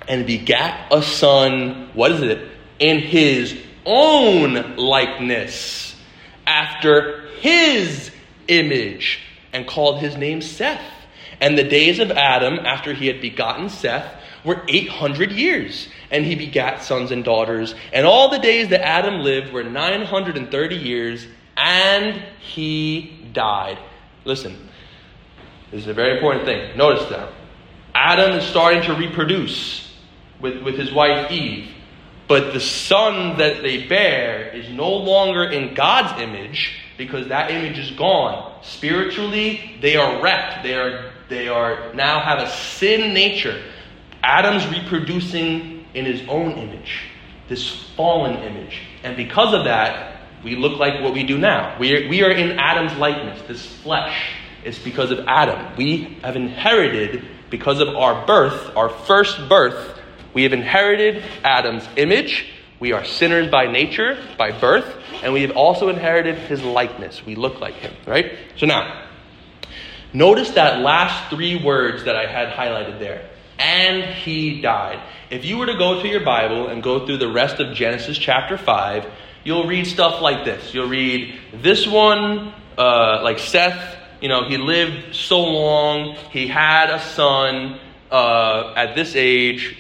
and 0.08 0.26
begat 0.26 0.92
a 0.92 1.02
son, 1.02 1.92
what 1.94 2.12
is 2.12 2.22
it? 2.22 2.50
In 2.80 3.00
his 3.00 3.58
own 3.86 4.76
likeness, 4.76 5.96
after 6.46 7.28
his 7.40 8.12
image, 8.48 9.20
and 9.54 9.66
called 9.68 10.00
his 10.00 10.18
name 10.18 10.42
Seth. 10.42 10.82
And 11.42 11.58
the 11.58 11.64
days 11.64 12.00
of 12.00 12.12
Adam, 12.12 12.60
after 12.60 12.94
he 12.94 13.08
had 13.08 13.20
begotten 13.20 13.68
Seth, 13.68 14.06
were 14.46 14.62
800 14.68 15.32
years. 15.32 15.88
And 16.10 16.24
he 16.24 16.36
begat 16.36 16.84
sons 16.84 17.12
and 17.12 17.24
daughters. 17.24 17.76
And 17.92 18.06
all 18.06 18.30
the 18.30 18.40
days 18.40 18.70
that 18.70 18.86
Adam 18.86 19.22
lived 19.22 19.52
were 19.52 19.64
930 19.64 20.76
years, 20.76 21.26
and 21.58 22.22
he 22.40 23.28
died. 23.34 23.80
Listen, 24.24 24.70
this 25.72 25.82
is 25.82 25.88
a 25.88 25.94
very 25.94 26.16
important 26.16 26.46
thing. 26.46 26.78
Notice 26.78 27.10
that. 27.10 27.34
Adam 27.94 28.38
is 28.38 28.46
starting 28.46 28.82
to 28.84 28.94
reproduce 28.94 29.92
with, 30.40 30.62
with 30.64 30.78
his 30.78 30.94
wife 30.94 31.32
Eve. 31.32 31.70
But 32.28 32.54
the 32.54 32.60
son 32.60 33.38
that 33.40 33.62
they 33.62 33.88
bear 33.88 34.50
is 34.56 34.70
no 34.70 34.90
longer 34.90 35.44
in 35.44 35.74
God's 35.74 36.22
image 36.22 36.80
because 36.98 37.28
that 37.28 37.52
image 37.52 37.78
is 37.78 37.92
gone. 37.92 38.64
Spiritually, 38.64 39.78
they 39.82 39.98
are 39.98 40.22
wrecked. 40.22 40.64
They 40.64 40.76
are, 40.76 41.11
they 41.32 41.48
are 41.48 41.94
now 41.94 42.20
have 42.20 42.40
a 42.40 42.50
sin 42.52 43.14
nature. 43.14 43.64
Adam's 44.22 44.68
reproducing 44.68 45.86
in 45.94 46.06
his 46.06 46.28
own 46.28 46.52
image, 46.52 47.04
this 47.48 47.86
fallen 47.96 48.38
image. 48.44 48.82
And 49.04 49.16
because 49.16 49.54
of 49.54 49.64
that, 49.64 50.22
we 50.44 50.56
look 50.56 50.78
like 50.78 51.02
what 51.02 51.14
we 51.14 51.24
do 51.24 51.38
now. 51.38 51.78
We 51.80 51.96
are, 51.96 52.10
we 52.10 52.24
are 52.24 52.32
in 52.32 52.60
Adam's 52.60 52.98
likeness, 52.98 53.42
this 53.48 53.66
flesh. 53.66 54.34
It's 54.64 54.78
because 54.78 55.10
of 55.10 55.20
Adam. 55.28 55.76
We 55.78 56.18
have 56.22 56.36
inherited, 56.36 57.26
because 57.50 57.80
of 57.80 57.90
our 57.90 58.26
birth, 58.28 58.76
our 58.76 58.90
first 58.90 59.48
birth, 59.48 60.00
we 60.34 60.44
have 60.44 60.54
inherited 60.54 61.24
Adam's 61.44 61.88
image. 61.96 62.48
We 62.80 62.92
are 62.94 63.06
sinners 63.06 63.50
by 63.50 63.72
nature, 63.72 64.18
by 64.38 64.52
birth, 64.52 64.98
and 65.24 65.34
we 65.34 65.42
have 65.44 65.52
also 65.52 65.90
inherited 65.90 66.36
his 66.38 66.64
likeness. 66.64 67.26
We 67.26 67.36
look 67.36 67.60
like 67.60 67.76
him, 67.76 67.94
right? 68.06 68.38
So 68.58 68.66
now, 68.66 69.08
notice 70.14 70.52
that 70.52 70.80
last 70.80 71.30
three 71.30 71.64
words 71.64 72.04
that 72.06 72.16
I 72.16 72.26
had 72.26 72.50
highlighted 72.50 73.00
there. 73.00 73.30
And 73.60 74.04
he 74.04 74.62
died. 74.62 75.00
If 75.30 75.46
you 75.46 75.58
were 75.58 75.68
to 75.68 75.78
go 75.78 76.02
to 76.02 76.08
your 76.08 76.24
Bible 76.24 76.68
and 76.68 76.82
go 76.82 77.06
through 77.06 77.18
the 77.18 77.32
rest 77.32 77.60
of 77.60 77.76
Genesis 77.76 78.18
chapter 78.18 78.58
5, 78.58 79.06
you'll 79.44 79.68
read 79.68 79.86
stuff 79.86 80.22
like 80.22 80.46
this. 80.46 80.74
You'll 80.74 80.90
read 80.90 81.36
this 81.54 81.88
one, 81.88 82.54
uh, 82.78 83.22
like 83.24 83.40
Seth, 83.40 83.98
you 84.22 84.30
know, 84.30 84.48
he 84.48 84.58
lived 84.58 85.16
so 85.16 85.42
long, 85.42 86.16
he 86.32 86.48
had 86.48 86.90
a 86.90 87.00
son 87.00 87.80
uh, 88.12 88.74
at 88.76 88.96
this 88.96 89.16
age, 89.16 89.78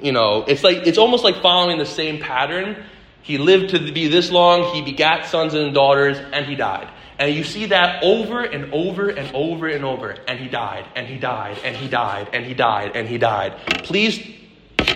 you 0.00 0.12
know, 0.12 0.44
it's 0.46 0.62
like 0.64 0.86
it's 0.86 0.98
almost 0.98 1.24
like 1.24 1.40
following 1.42 1.78
the 1.78 1.86
same 1.86 2.18
pattern. 2.18 2.82
He 3.22 3.38
lived 3.38 3.70
to 3.70 3.92
be 3.92 4.08
this 4.08 4.30
long, 4.30 4.74
he 4.74 4.82
begat 4.82 5.26
sons 5.26 5.54
and 5.54 5.74
daughters, 5.74 6.18
and 6.32 6.46
he 6.46 6.56
died. 6.56 6.88
And 7.18 7.34
you 7.34 7.44
see 7.44 7.66
that 7.66 8.02
over 8.02 8.42
and 8.42 8.72
over 8.72 9.08
and 9.08 9.34
over 9.34 9.68
and 9.68 9.84
over. 9.84 10.16
And 10.26 10.38
he 10.38 10.48
died, 10.48 10.86
and 10.96 11.06
he 11.06 11.16
died, 11.16 11.58
and 11.64 11.76
he 11.76 11.88
died, 11.88 12.30
and 12.32 12.44
he 12.44 12.54
died, 12.54 12.92
and 12.94 13.08
he 13.08 13.18
died. 13.18 13.56
Please 13.84 14.20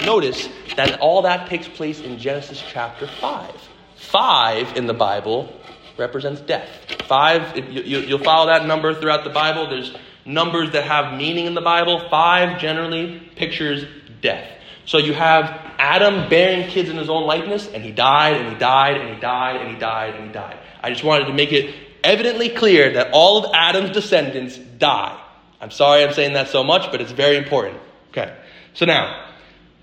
notice 0.05 0.49
that 0.77 1.01
all 1.01 1.23
that 1.23 1.49
takes 1.49 1.69
place 1.69 2.01
in 2.01 2.19
Genesis 2.19 2.63
chapter 2.67 3.07
5. 3.07 3.55
5 3.97 4.77
in 4.77 4.87
the 4.87 4.95
Bible 4.95 5.53
represents 5.97 6.41
death. 6.41 6.69
5, 7.07 7.57
if 7.57 7.87
you, 7.87 8.01
you'll 8.01 8.19
follow 8.19 8.47
that 8.47 8.67
number 8.67 8.95
throughout 8.95 9.25
the 9.25 9.31
Bible. 9.31 9.69
There's 9.69 9.95
numbers 10.25 10.73
that 10.73 10.85
have 10.85 11.17
meaning 11.17 11.47
in 11.47 11.55
the 11.55 11.61
Bible. 11.61 12.09
5 12.09 12.61
generally 12.61 13.21
pictures 13.37 13.85
death. 14.21 14.49
So 14.87 14.99
you 14.99 15.13
have 15.13 15.45
Adam 15.79 16.29
bearing 16.29 16.69
kids 16.69 16.89
in 16.89 16.97
his 16.97 17.11
own 17.11 17.27
likeness, 17.27 17.69
and 17.69 17.83
he 17.83 17.93
died, 17.93 18.37
and 18.37 18.53
he 18.53 18.59
died, 18.59 18.97
and 18.97 19.15
he 19.15 19.21
died, 19.21 19.57
and 19.57 19.75
he 19.75 19.79
died, 19.79 20.15
and 20.15 20.27
he 20.27 20.33
died. 20.33 20.59
I 20.83 20.91
just 20.91 21.05
wanted 21.05 21.27
to 21.27 21.35
make 21.35 21.53
it 21.53 21.75
evidently 22.05 22.49
clear 22.51 22.93
that 22.95 23.11
all 23.13 23.45
of 23.45 23.53
Adam's 23.55 23.91
descendants 23.91 24.57
die. 24.57 25.19
I'm 25.61 25.71
sorry 25.71 26.05
I'm 26.05 26.13
saying 26.13 26.35
that 26.35 26.49
so 26.49 26.63
much, 26.63 26.91
but 26.91 27.01
it's 27.01 27.13
very 27.13 27.37
important. 27.37 27.81
Okay. 28.11 28.35
So 28.75 28.87
now, 28.87 29.27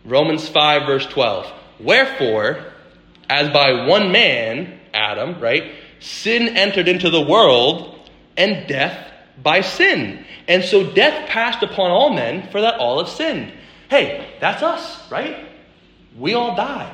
Romans 0.06 0.48
5, 0.48 0.86
verse 0.86 1.06
12. 1.08 1.52
Wherefore, 1.80 2.64
as 3.30 3.50
by 3.52 3.86
one 3.88 4.12
man, 4.12 4.80
Adam, 4.94 5.40
right, 5.42 5.74
sin 6.00 6.50
entered 6.56 6.88
into 6.88 7.10
the 7.10 7.22
world, 7.22 8.10
and 8.38 8.68
death 8.68 9.12
by 9.42 9.62
sin. 9.62 10.26
And 10.48 10.64
so 10.64 10.92
death 10.92 11.28
passed 11.28 11.64
upon 11.64 11.92
all 11.92 12.12
men, 12.12 12.50
for 12.52 12.62
that 12.62 12.80
all 12.80 13.00
have 13.00 13.10
sinned. 13.10 13.52
Hey, 13.90 14.36
that's 14.40 14.64
us, 14.64 15.12
right? 15.12 15.50
We 16.18 16.34
all 16.34 16.56
die. 16.56 16.92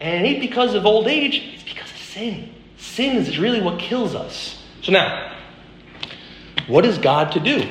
And 0.00 0.24
it 0.24 0.28
ain't 0.28 0.40
because 0.40 0.74
of 0.74 0.86
old 0.86 1.06
age, 1.06 1.42
it's 1.54 1.62
because 1.62 1.90
of 1.90 1.98
sin. 1.98 2.54
Sin 2.80 3.16
is 3.16 3.38
really 3.38 3.60
what 3.60 3.78
kills 3.78 4.14
us. 4.14 4.60
So 4.82 4.90
now, 4.90 5.36
what 6.66 6.84
is 6.86 6.98
God 6.98 7.32
to 7.32 7.40
do? 7.40 7.68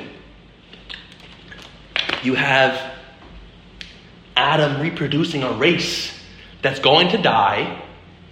You 2.23 2.35
have 2.35 2.93
Adam 4.35 4.81
reproducing 4.81 5.43
a 5.43 5.51
race 5.53 6.15
that's 6.61 6.79
going 6.79 7.09
to 7.09 7.17
die. 7.17 7.81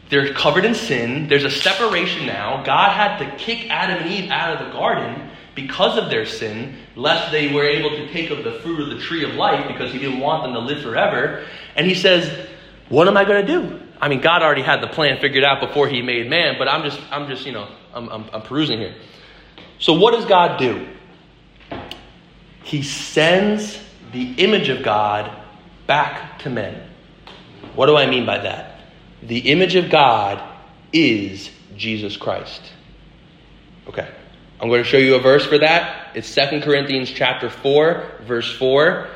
They're 0.10 0.34
covered 0.34 0.66
in 0.66 0.76
sin. 0.76 1.28
There's 1.28 1.44
a 1.44 1.52
separation 1.52 2.28
now. 2.28 2.64
God 2.64 2.92
had 2.92 3.18
to 3.20 3.38
kick 3.38 3.70
Adam 3.70 4.04
and 4.04 4.12
Eve 4.12 4.30
out 4.30 4.62
of 4.62 4.68
the 4.68 4.72
garden 4.72 5.30
because 5.56 5.98
of 5.98 6.10
their 6.10 6.26
sin, 6.26 6.76
lest 6.96 7.32
they 7.32 7.52
were 7.52 7.66
able 7.66 7.90
to 7.90 8.08
take 8.14 8.30
of 8.30 8.44
the 8.44 8.60
fruit 8.60 8.80
of 8.80 8.90
the 8.90 9.04
tree 9.04 9.24
of 9.24 9.34
life 9.34 9.68
because 9.68 9.92
he 9.92 9.98
didn't 9.98 10.20
want 10.20 10.44
them 10.44 10.54
to 10.54 10.60
live 10.60 10.84
forever. 10.84 11.46
And 11.76 11.88
he 11.88 11.96
says, 11.96 12.48
What 12.90 13.08
am 13.08 13.18
I 13.18 13.26
going 13.26 13.46
to 13.46 13.52
do? 13.52 13.87
I 14.00 14.10
mean, 14.10 14.22
God 14.22 14.44
already 14.44 14.62
had 14.62 14.82
the 14.82 14.88
plan 14.88 15.20
figured 15.20 15.44
out 15.44 15.60
before 15.60 15.88
he 15.88 16.02
made 16.02 16.30
man, 16.30 16.56
but 16.58 16.68
I'm 16.68 16.84
just, 16.84 17.00
I'm 17.12 17.28
just, 17.28 17.46
you 17.46 17.52
know, 17.52 17.68
I'm, 17.94 18.10
I'm, 18.10 18.30
I'm 18.32 18.42
perusing 18.42 18.80
here. 18.80 18.96
So, 19.80 19.94
what 19.94 20.12
does 20.12 20.26
God 20.26 20.60
do? 20.60 20.88
He 22.64 22.84
sends 22.84 23.80
the 24.12 24.34
image 24.34 24.70
of 24.70 24.84
God 24.84 25.32
back 25.88 26.40
to 26.40 26.50
men. 26.50 26.90
What 27.76 27.88
do 27.88 27.96
I 27.96 28.06
mean 28.06 28.26
by 28.26 28.40
that? 28.40 28.82
The 29.24 29.40
image 29.52 29.76
of 29.76 29.90
God 29.90 30.42
is 30.94 31.50
Jesus 31.76 32.18
Christ. 32.18 32.62
Okay. 33.88 34.08
I'm 34.60 34.70
going 34.70 34.84
to 34.84 34.90
show 34.90 34.98
you 34.98 35.16
a 35.16 35.20
verse 35.20 35.46
for 35.46 35.60
that. 35.60 36.16
It's 36.16 36.34
2 36.34 36.62
Corinthians 36.62 37.12
chapter 37.12 37.50
4, 37.50 38.22
verse 38.24 38.52
4. 38.58 39.08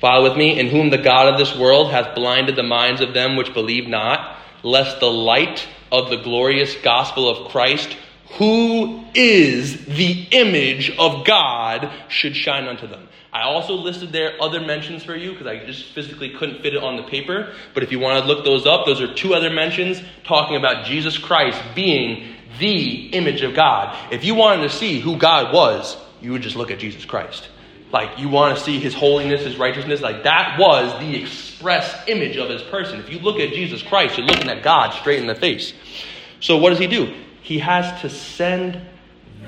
Follow 0.00 0.28
with 0.28 0.36
me. 0.36 0.58
In 0.58 0.68
whom 0.68 0.90
the 0.90 0.98
God 0.98 1.32
of 1.32 1.38
this 1.38 1.56
world 1.56 1.90
hath 1.90 2.14
blinded 2.14 2.56
the 2.56 2.62
minds 2.62 3.00
of 3.00 3.14
them 3.14 3.36
which 3.36 3.52
believe 3.52 3.86
not, 3.86 4.38
lest 4.62 5.00
the 5.00 5.10
light 5.10 5.66
of 5.92 6.10
the 6.10 6.16
glorious 6.16 6.74
gospel 6.82 7.28
of 7.28 7.50
Christ, 7.50 7.96
who 8.38 9.04
is 9.14 9.84
the 9.84 10.26
image 10.30 10.90
of 10.98 11.26
God, 11.26 11.92
should 12.08 12.34
shine 12.34 12.66
unto 12.66 12.86
them. 12.86 13.08
I 13.32 13.42
also 13.42 13.74
listed 13.74 14.10
there 14.10 14.42
other 14.42 14.60
mentions 14.60 15.04
for 15.04 15.14
you 15.14 15.32
because 15.32 15.46
I 15.46 15.64
just 15.64 15.92
physically 15.92 16.30
couldn't 16.30 16.62
fit 16.62 16.74
it 16.74 16.82
on 16.82 16.96
the 16.96 17.04
paper. 17.04 17.52
But 17.74 17.82
if 17.82 17.92
you 17.92 18.00
want 18.00 18.20
to 18.20 18.26
look 18.26 18.44
those 18.44 18.66
up, 18.66 18.86
those 18.86 19.00
are 19.00 19.12
two 19.14 19.34
other 19.34 19.50
mentions 19.50 20.02
talking 20.24 20.56
about 20.56 20.86
Jesus 20.86 21.16
Christ 21.16 21.60
being 21.74 22.34
the 22.58 23.08
image 23.10 23.42
of 23.42 23.54
God. 23.54 23.96
If 24.12 24.24
you 24.24 24.34
wanted 24.34 24.62
to 24.62 24.70
see 24.70 24.98
who 24.98 25.16
God 25.16 25.54
was, 25.54 25.96
you 26.20 26.32
would 26.32 26.42
just 26.42 26.56
look 26.56 26.70
at 26.70 26.78
Jesus 26.78 27.04
Christ. 27.04 27.48
Like 27.92 28.18
you 28.18 28.28
want 28.28 28.56
to 28.56 28.62
see 28.62 28.78
his 28.78 28.94
holiness, 28.94 29.42
his 29.42 29.56
righteousness, 29.56 30.00
like 30.00 30.22
that 30.22 30.58
was 30.58 30.98
the 31.00 31.20
express 31.20 32.06
image 32.06 32.36
of 32.36 32.48
his 32.48 32.62
person. 32.62 33.00
If 33.00 33.10
you 33.10 33.18
look 33.18 33.38
at 33.40 33.52
Jesus 33.52 33.82
Christ, 33.82 34.16
you're 34.16 34.26
looking 34.26 34.48
at 34.48 34.62
God 34.62 34.92
straight 34.94 35.18
in 35.18 35.26
the 35.26 35.34
face. 35.34 35.72
So 36.38 36.56
what 36.56 36.70
does 36.70 36.78
he 36.78 36.86
do? 36.86 37.14
He 37.42 37.58
has 37.58 38.00
to 38.02 38.08
send 38.08 38.80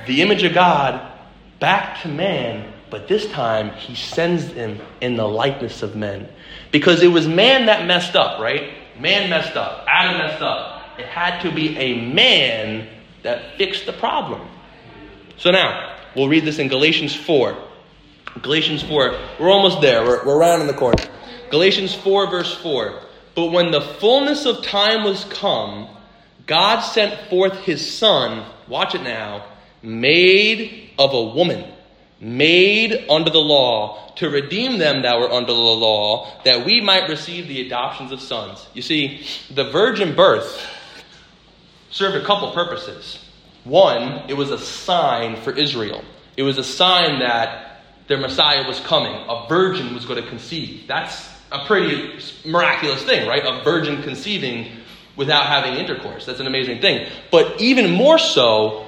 the 0.06 0.22
image 0.22 0.42
of 0.42 0.54
God 0.54 1.00
back 1.60 2.02
to 2.02 2.08
man, 2.08 2.72
but 2.90 3.06
this 3.06 3.26
time 3.28 3.70
he 3.70 3.94
sends 3.94 4.46
him 4.46 4.80
in 5.00 5.16
the 5.16 5.26
likeness 5.26 5.82
of 5.82 5.94
men. 5.94 6.28
Because 6.72 7.02
it 7.02 7.08
was 7.08 7.28
man 7.28 7.66
that 7.66 7.86
messed 7.86 8.16
up, 8.16 8.40
right? 8.40 8.72
Man 8.98 9.30
messed 9.30 9.56
up. 9.56 9.86
Adam 9.86 10.18
messed 10.18 10.42
up. 10.42 10.98
It 10.98 11.06
had 11.06 11.40
to 11.42 11.52
be 11.52 11.76
a 11.78 12.12
man 12.12 12.88
that 13.22 13.56
fixed 13.56 13.86
the 13.86 13.92
problem. 13.92 14.46
So 15.36 15.50
now, 15.50 15.96
we'll 16.14 16.28
read 16.28 16.44
this 16.44 16.58
in 16.58 16.68
Galatians 16.68 17.14
4. 17.14 17.56
Galatians 18.40 18.82
4, 18.82 19.18
we're 19.38 19.50
almost 19.50 19.80
there. 19.80 20.02
We're, 20.04 20.24
we're 20.24 20.38
around 20.38 20.62
in 20.62 20.66
the 20.66 20.74
corner. 20.74 21.02
Galatians 21.50 21.94
4, 21.94 22.30
verse 22.30 22.54
4. 22.54 23.00
But 23.34 23.46
when 23.46 23.70
the 23.70 23.80
fullness 23.80 24.46
of 24.46 24.64
time 24.64 25.04
was 25.04 25.24
come, 25.24 25.88
God 26.46 26.80
sent 26.80 27.28
forth 27.28 27.54
his 27.60 27.98
Son, 27.98 28.44
watch 28.68 28.94
it 28.94 29.02
now, 29.02 29.44
made 29.82 30.90
of 30.98 31.12
a 31.12 31.22
woman, 31.22 31.70
made 32.20 33.04
under 33.08 33.30
the 33.30 33.38
law, 33.38 34.12
to 34.16 34.28
redeem 34.28 34.78
them 34.78 35.02
that 35.02 35.18
were 35.18 35.30
under 35.30 35.52
the 35.52 35.58
law, 35.58 36.40
that 36.44 36.64
we 36.64 36.80
might 36.80 37.08
receive 37.08 37.48
the 37.48 37.66
adoptions 37.66 38.12
of 38.12 38.20
sons. 38.20 38.66
You 38.74 38.82
see, 38.82 39.26
the 39.50 39.70
virgin 39.70 40.14
birth 40.14 40.60
served 41.90 42.16
a 42.16 42.24
couple 42.24 42.52
purposes. 42.52 43.18
One, 43.64 44.28
it 44.28 44.34
was 44.34 44.50
a 44.50 44.58
sign 44.58 45.36
for 45.42 45.52
Israel. 45.52 46.02
It 46.36 46.42
was 46.42 46.58
a 46.58 46.64
sign 46.64 47.20
that 47.20 47.71
their 48.12 48.20
Messiah 48.20 48.68
was 48.68 48.78
coming. 48.80 49.14
A 49.26 49.46
virgin 49.48 49.94
was 49.94 50.04
going 50.04 50.22
to 50.22 50.28
conceive. 50.28 50.86
That's 50.86 51.30
a 51.50 51.64
pretty 51.64 52.20
miraculous 52.44 53.02
thing, 53.04 53.26
right? 53.26 53.42
A 53.42 53.64
virgin 53.64 54.02
conceiving 54.02 54.70
without 55.16 55.46
having 55.46 55.76
intercourse. 55.76 56.26
That's 56.26 56.38
an 56.38 56.46
amazing 56.46 56.82
thing. 56.82 57.10
But 57.30 57.58
even 57.58 57.90
more 57.90 58.18
so, 58.18 58.84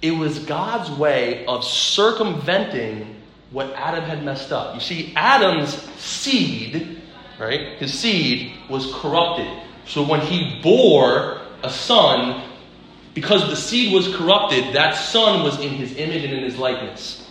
it 0.00 0.12
was 0.12 0.38
God's 0.38 0.92
way 0.92 1.44
of 1.46 1.64
circumventing 1.64 3.16
what 3.50 3.72
Adam 3.72 4.04
had 4.04 4.24
messed 4.24 4.52
up. 4.52 4.76
You 4.76 4.80
see, 4.80 5.12
Adam's 5.16 5.74
seed, 6.00 7.02
right? 7.40 7.78
His 7.78 7.92
seed 7.98 8.52
was 8.70 8.94
corrupted. 8.94 9.48
So 9.86 10.04
when 10.04 10.20
he 10.20 10.60
bore 10.62 11.40
a 11.64 11.70
son, 11.70 12.48
because 13.12 13.48
the 13.48 13.56
seed 13.56 13.92
was 13.92 14.14
corrupted, 14.14 14.72
that 14.74 14.92
son 14.92 15.42
was 15.42 15.58
in 15.58 15.70
his 15.70 15.96
image 15.96 16.22
and 16.22 16.32
in 16.32 16.44
his 16.44 16.58
likeness. 16.58 17.27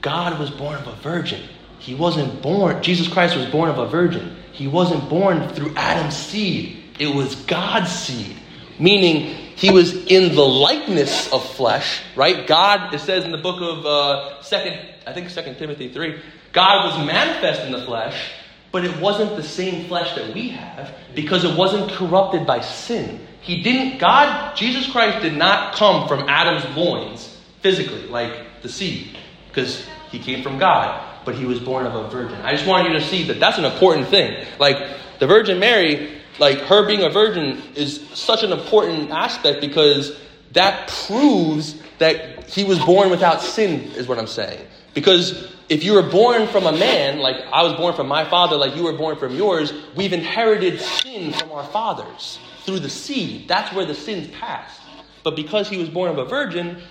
God 0.00 0.38
was 0.38 0.50
born 0.50 0.76
of 0.76 0.86
a 0.86 0.96
virgin. 0.96 1.42
He 1.78 1.94
wasn't 1.94 2.42
born, 2.42 2.82
Jesus 2.82 3.08
Christ 3.08 3.36
was 3.36 3.46
born 3.46 3.70
of 3.70 3.78
a 3.78 3.86
virgin. 3.86 4.36
He 4.52 4.66
wasn't 4.66 5.08
born 5.08 5.48
through 5.50 5.74
Adam's 5.76 6.16
seed, 6.16 6.82
it 6.98 7.14
was 7.14 7.34
God's 7.34 7.90
seed. 7.90 8.36
Meaning, 8.78 9.34
he 9.56 9.70
was 9.70 10.06
in 10.06 10.34
the 10.34 10.46
likeness 10.46 11.30
of 11.32 11.46
flesh, 11.54 12.00
right? 12.16 12.46
God, 12.46 12.94
it 12.94 13.00
says 13.00 13.24
in 13.24 13.30
the 13.30 13.38
book 13.38 13.60
of 13.60 13.84
uh, 13.84 14.42
second, 14.42 14.78
I 15.06 15.12
think 15.12 15.28
Second 15.28 15.56
Timothy 15.56 15.92
three, 15.92 16.20
God 16.52 16.86
was 16.86 17.06
manifest 17.06 17.62
in 17.62 17.72
the 17.72 17.84
flesh, 17.84 18.32
but 18.72 18.84
it 18.84 18.96
wasn't 19.00 19.36
the 19.36 19.42
same 19.42 19.86
flesh 19.86 20.14
that 20.14 20.32
we 20.34 20.48
have 20.50 20.94
because 21.14 21.44
it 21.44 21.56
wasn't 21.56 21.90
corrupted 21.92 22.46
by 22.46 22.60
sin. 22.60 23.26
He 23.42 23.62
didn't. 23.62 23.98
God, 23.98 24.56
Jesus 24.56 24.90
Christ, 24.90 25.22
did 25.22 25.34
not 25.34 25.74
come 25.74 26.08
from 26.08 26.28
Adam's 26.28 26.76
loins 26.76 27.38
physically, 27.60 28.06
like 28.06 28.62
the 28.62 28.68
seed 28.68 29.16
because 29.52 29.86
he 30.10 30.18
came 30.18 30.42
from 30.42 30.58
God, 30.58 31.06
but 31.24 31.34
he 31.34 31.44
was 31.44 31.60
born 31.60 31.86
of 31.86 31.94
a 31.94 32.08
virgin. 32.08 32.40
I 32.42 32.52
just 32.52 32.66
want 32.66 32.88
you 32.88 32.94
to 32.94 33.00
see 33.00 33.24
that 33.24 33.38
that's 33.38 33.58
an 33.58 33.64
important 33.64 34.08
thing. 34.08 34.46
Like 34.58 34.76
the 35.18 35.26
Virgin 35.26 35.58
Mary, 35.58 36.20
like 36.38 36.58
her 36.60 36.86
being 36.86 37.02
a 37.02 37.10
virgin 37.10 37.62
is 37.74 38.00
such 38.14 38.42
an 38.42 38.52
important 38.52 39.10
aspect 39.10 39.60
because 39.60 40.18
that 40.52 40.88
proves 41.06 41.80
that 41.98 42.48
he 42.50 42.64
was 42.64 42.78
born 42.80 43.10
without 43.10 43.42
sin, 43.42 43.82
is 43.92 44.08
what 44.08 44.18
I'm 44.18 44.26
saying. 44.26 44.66
Because 44.94 45.52
if 45.68 45.84
you 45.84 45.92
were 45.92 46.02
born 46.02 46.48
from 46.48 46.66
a 46.66 46.72
man, 46.72 47.18
like 47.18 47.36
I 47.52 47.62
was 47.62 47.74
born 47.74 47.94
from 47.94 48.08
my 48.08 48.24
father, 48.24 48.56
like 48.56 48.74
you 48.74 48.82
were 48.82 48.94
born 48.94 49.16
from 49.16 49.36
yours, 49.36 49.72
we've 49.94 50.12
inherited 50.12 50.80
sin 50.80 51.32
from 51.32 51.52
our 51.52 51.64
fathers 51.64 52.38
through 52.64 52.80
the 52.80 52.90
seed. 52.90 53.46
That's 53.46 53.72
where 53.74 53.84
the 53.84 53.94
sins 53.94 54.28
passed. 54.28 54.80
But 55.22 55.36
because 55.36 55.68
he 55.68 55.76
was 55.76 55.88
born 55.88 56.10
of 56.10 56.18
a 56.18 56.24
virgin, 56.24 56.82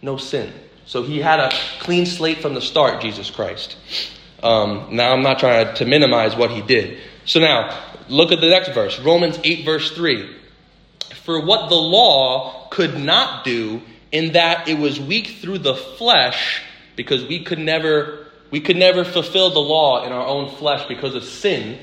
no 0.00 0.16
sin. 0.16 0.52
So 0.86 1.02
he 1.02 1.20
had 1.20 1.40
a 1.40 1.50
clean 1.80 2.06
slate 2.06 2.38
from 2.38 2.54
the 2.54 2.60
start, 2.60 3.00
Jesus 3.00 3.30
Christ. 3.30 3.76
Um, 4.42 4.88
now, 4.90 5.12
I'm 5.12 5.22
not 5.22 5.38
trying 5.38 5.74
to 5.76 5.84
minimize 5.84 6.34
what 6.34 6.50
he 6.50 6.62
did. 6.62 6.98
So 7.24 7.40
now, 7.40 7.78
look 8.08 8.32
at 8.32 8.40
the 8.40 8.48
next 8.48 8.70
verse 8.70 8.98
Romans 8.98 9.38
8, 9.42 9.64
verse 9.64 9.92
3. 9.92 10.36
For 11.24 11.44
what 11.44 11.68
the 11.68 11.76
law 11.76 12.68
could 12.70 12.98
not 12.98 13.44
do, 13.44 13.82
in 14.10 14.32
that 14.32 14.68
it 14.68 14.78
was 14.78 15.00
weak 15.00 15.38
through 15.40 15.58
the 15.58 15.74
flesh, 15.74 16.62
because 16.96 17.24
we 17.24 17.44
could 17.44 17.58
never 17.58 18.26
we 18.50 18.60
could 18.60 18.76
never 18.76 19.02
fulfill 19.02 19.50
the 19.50 19.60
law 19.60 20.04
in 20.04 20.12
our 20.12 20.26
own 20.26 20.54
flesh 20.56 20.86
because 20.86 21.14
of 21.14 21.24
sin. 21.24 21.78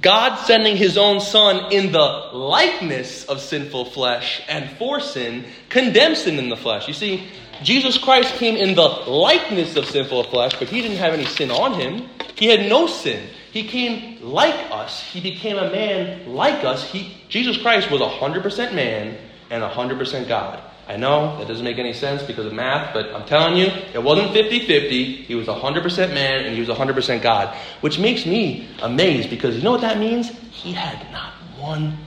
God 0.00 0.36
sending 0.36 0.76
his 0.76 0.96
own 0.96 1.20
son 1.20 1.72
in 1.72 1.92
the 1.92 1.98
likeness 2.32 3.24
of 3.26 3.40
sinful 3.40 3.86
flesh 3.86 4.42
and 4.48 4.70
for 4.78 5.00
sin 5.00 5.44
condemns 5.68 6.22
sin 6.22 6.38
in 6.38 6.48
the 6.48 6.56
flesh. 6.56 6.88
You 6.88 6.94
see, 6.94 7.28
Jesus 7.62 7.98
Christ 7.98 8.34
came 8.34 8.56
in 8.56 8.74
the 8.74 8.82
likeness 8.82 9.76
of 9.76 9.86
sinful 9.86 10.24
flesh, 10.24 10.54
but 10.58 10.68
he 10.68 10.82
didn't 10.82 10.98
have 10.98 11.12
any 11.12 11.24
sin 11.24 11.50
on 11.50 11.74
him. 11.74 12.08
He 12.36 12.46
had 12.46 12.68
no 12.68 12.86
sin. 12.86 13.28
He 13.52 13.66
came 13.66 14.22
like 14.22 14.70
us. 14.70 15.02
He 15.02 15.20
became 15.20 15.56
a 15.56 15.70
man 15.70 16.34
like 16.34 16.64
us. 16.64 16.90
He, 16.90 17.16
Jesus 17.28 17.56
Christ 17.56 17.90
was 17.90 18.00
100% 18.00 18.74
man 18.74 19.16
and 19.50 19.62
100% 19.62 20.28
God. 20.28 20.62
I 20.88 20.96
know 20.96 21.36
that 21.38 21.48
doesn't 21.48 21.64
make 21.64 21.78
any 21.78 21.92
sense 21.92 22.22
because 22.22 22.46
of 22.46 22.52
math, 22.52 22.94
but 22.94 23.12
I'm 23.12 23.26
telling 23.26 23.56
you, 23.56 23.66
it 23.92 24.02
wasn't 24.02 24.32
50 24.32 24.66
50. 24.66 25.14
He 25.22 25.34
was 25.34 25.48
100% 25.48 26.14
man 26.14 26.44
and 26.44 26.54
he 26.54 26.60
was 26.60 26.68
100% 26.68 27.22
God, 27.22 27.56
which 27.80 27.98
makes 27.98 28.24
me 28.24 28.68
amazed 28.82 29.28
because 29.28 29.56
you 29.56 29.62
know 29.62 29.72
what 29.72 29.80
that 29.80 29.98
means? 29.98 30.28
He 30.50 30.72
had 30.72 31.10
not 31.10 31.32
one 31.58 31.98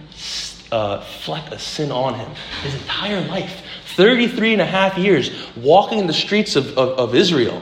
uh, 0.71 1.01
fleck 1.01 1.51
of 1.51 1.61
sin 1.61 1.91
on 1.91 2.13
him 2.13 2.29
his 2.61 2.73
entire 2.75 3.21
life. 3.27 3.63
33 3.95 4.53
and 4.53 4.61
a 4.61 4.65
half 4.65 4.97
years 4.97 5.31
walking 5.55 5.99
in 5.99 6.07
the 6.07 6.13
streets 6.13 6.55
of, 6.55 6.77
of, 6.77 6.99
of 6.99 7.15
Israel. 7.15 7.61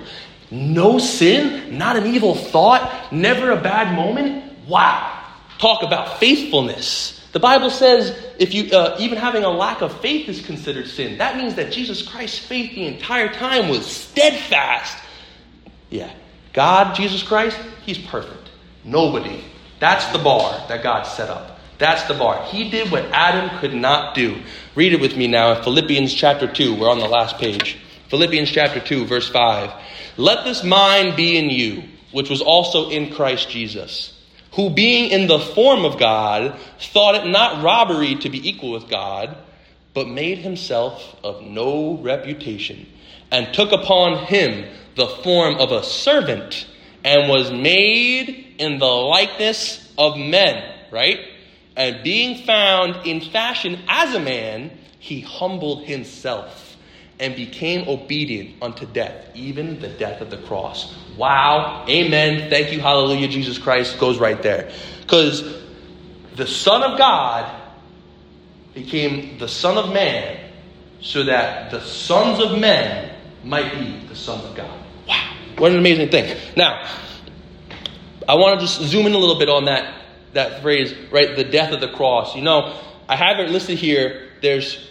No 0.49 0.97
sin, 0.97 1.77
not 1.77 1.97
an 1.97 2.07
evil 2.07 2.35
thought, 2.35 3.11
never 3.11 3.51
a 3.51 3.61
bad 3.61 3.95
moment. 3.95 4.53
Wow. 4.67 5.23
Talk 5.57 5.83
about 5.83 6.19
faithfulness. 6.19 7.17
The 7.33 7.39
Bible 7.39 7.69
says 7.69 8.17
if 8.39 8.53
you 8.53 8.71
uh, 8.71 8.95
even 8.99 9.17
having 9.17 9.43
a 9.43 9.49
lack 9.49 9.81
of 9.81 9.99
faith 10.01 10.29
is 10.29 10.43
considered 10.45 10.87
sin. 10.87 11.17
That 11.17 11.37
means 11.37 11.55
that 11.55 11.71
Jesus 11.71 12.01
Christ's 12.01 12.39
faith 12.39 12.73
the 12.73 12.85
entire 12.85 13.31
time 13.33 13.69
was 13.69 13.85
steadfast. 13.85 14.97
Yeah. 15.89 16.11
God, 16.53 16.95
Jesus 16.95 17.21
Christ, 17.23 17.59
he's 17.85 17.97
perfect. 17.97 18.49
Nobody. 18.83 19.43
That's 19.79 20.05
the 20.07 20.19
bar 20.19 20.65
that 20.69 20.81
God 20.81 21.03
set 21.03 21.29
up. 21.29 21.56
That's 21.77 22.03
the 22.03 22.13
bar. 22.15 22.43
He 22.45 22.69
did 22.69 22.91
what 22.91 23.05
Adam 23.11 23.59
could 23.59 23.73
not 23.73 24.15
do. 24.15 24.41
Read 24.75 24.93
it 24.93 24.99
with 24.99 25.15
me 25.15 25.27
now 25.27 25.55
in 25.55 25.63
Philippians 25.63 26.13
chapter 26.13 26.51
2. 26.51 26.75
We're 26.75 26.89
on 26.89 26.99
the 26.99 27.07
last 27.07 27.37
page. 27.37 27.77
Philippians 28.09 28.49
chapter 28.49 28.79
2, 28.79 29.05
verse 29.05 29.29
5. 29.29 29.71
Let 30.17 30.43
this 30.43 30.63
mind 30.63 31.15
be 31.15 31.37
in 31.37 31.49
you, 31.49 31.83
which 32.11 32.29
was 32.29 32.41
also 32.41 32.89
in 32.89 33.13
Christ 33.13 33.49
Jesus, 33.49 34.19
who 34.53 34.69
being 34.69 35.11
in 35.11 35.27
the 35.27 35.39
form 35.39 35.85
of 35.85 35.99
God, 35.99 36.59
thought 36.79 37.15
it 37.15 37.27
not 37.27 37.63
robbery 37.63 38.15
to 38.15 38.29
be 38.29 38.49
equal 38.49 38.71
with 38.71 38.89
God, 38.89 39.37
but 39.93 40.07
made 40.07 40.39
himself 40.39 41.15
of 41.23 41.43
no 41.43 41.97
reputation, 41.97 42.87
and 43.31 43.53
took 43.53 43.71
upon 43.71 44.25
him 44.25 44.65
the 44.95 45.07
form 45.07 45.55
of 45.55 45.71
a 45.71 45.83
servant 45.83 46.65
and 47.03 47.29
was 47.29 47.51
made 47.51 48.55
in 48.57 48.79
the 48.79 48.85
likeness 48.85 49.93
of 49.97 50.17
men, 50.17 50.73
right? 50.91 51.19
And 51.77 52.03
being 52.03 52.43
found 52.45 53.05
in 53.05 53.21
fashion 53.21 53.79
as 53.87 54.15
a 54.15 54.19
man, 54.19 54.71
he 54.99 55.21
humbled 55.21 55.83
himself 55.85 56.75
and 57.19 57.35
became 57.35 57.87
obedient 57.87 58.61
unto 58.61 58.85
death, 58.87 59.29
even 59.35 59.79
the 59.79 59.87
death 59.87 60.19
of 60.19 60.29
the 60.31 60.37
cross. 60.37 60.95
Wow. 61.17 61.85
Amen. 61.87 62.49
Thank 62.49 62.71
you. 62.71 62.79
Hallelujah. 62.79 63.27
Jesus 63.27 63.57
Christ 63.57 63.99
goes 63.99 64.17
right 64.17 64.41
there. 64.41 64.71
Because 65.01 65.61
the 66.35 66.47
Son 66.47 66.83
of 66.83 66.97
God 66.97 67.61
became 68.73 69.37
the 69.37 69.47
Son 69.47 69.77
of 69.77 69.93
Man 69.93 70.51
so 70.99 71.23
that 71.25 71.71
the 71.71 71.81
sons 71.81 72.39
of 72.39 72.59
men 72.59 73.15
might 73.43 73.71
be 73.73 74.07
the 74.07 74.15
sons 74.15 74.43
of 74.43 74.55
God. 74.55 74.79
Wow. 75.07 75.35
What 75.57 75.71
an 75.71 75.77
amazing 75.77 76.09
thing. 76.09 76.37
Now, 76.55 76.87
I 78.27 78.35
want 78.35 78.59
to 78.59 78.65
just 78.65 78.81
zoom 78.81 79.05
in 79.05 79.13
a 79.13 79.17
little 79.17 79.39
bit 79.39 79.49
on 79.49 79.65
that, 79.65 79.93
that 80.33 80.61
phrase, 80.61 80.93
right? 81.11 81.35
The 81.35 81.43
death 81.43 81.71
of 81.71 81.81
the 81.81 81.89
cross. 81.89 82.35
You 82.35 82.41
know, 82.41 82.79
I 83.07 83.15
have 83.15 83.39
it 83.39 83.49
listed 83.49 83.77
here. 83.77 84.29
There's 84.41 84.87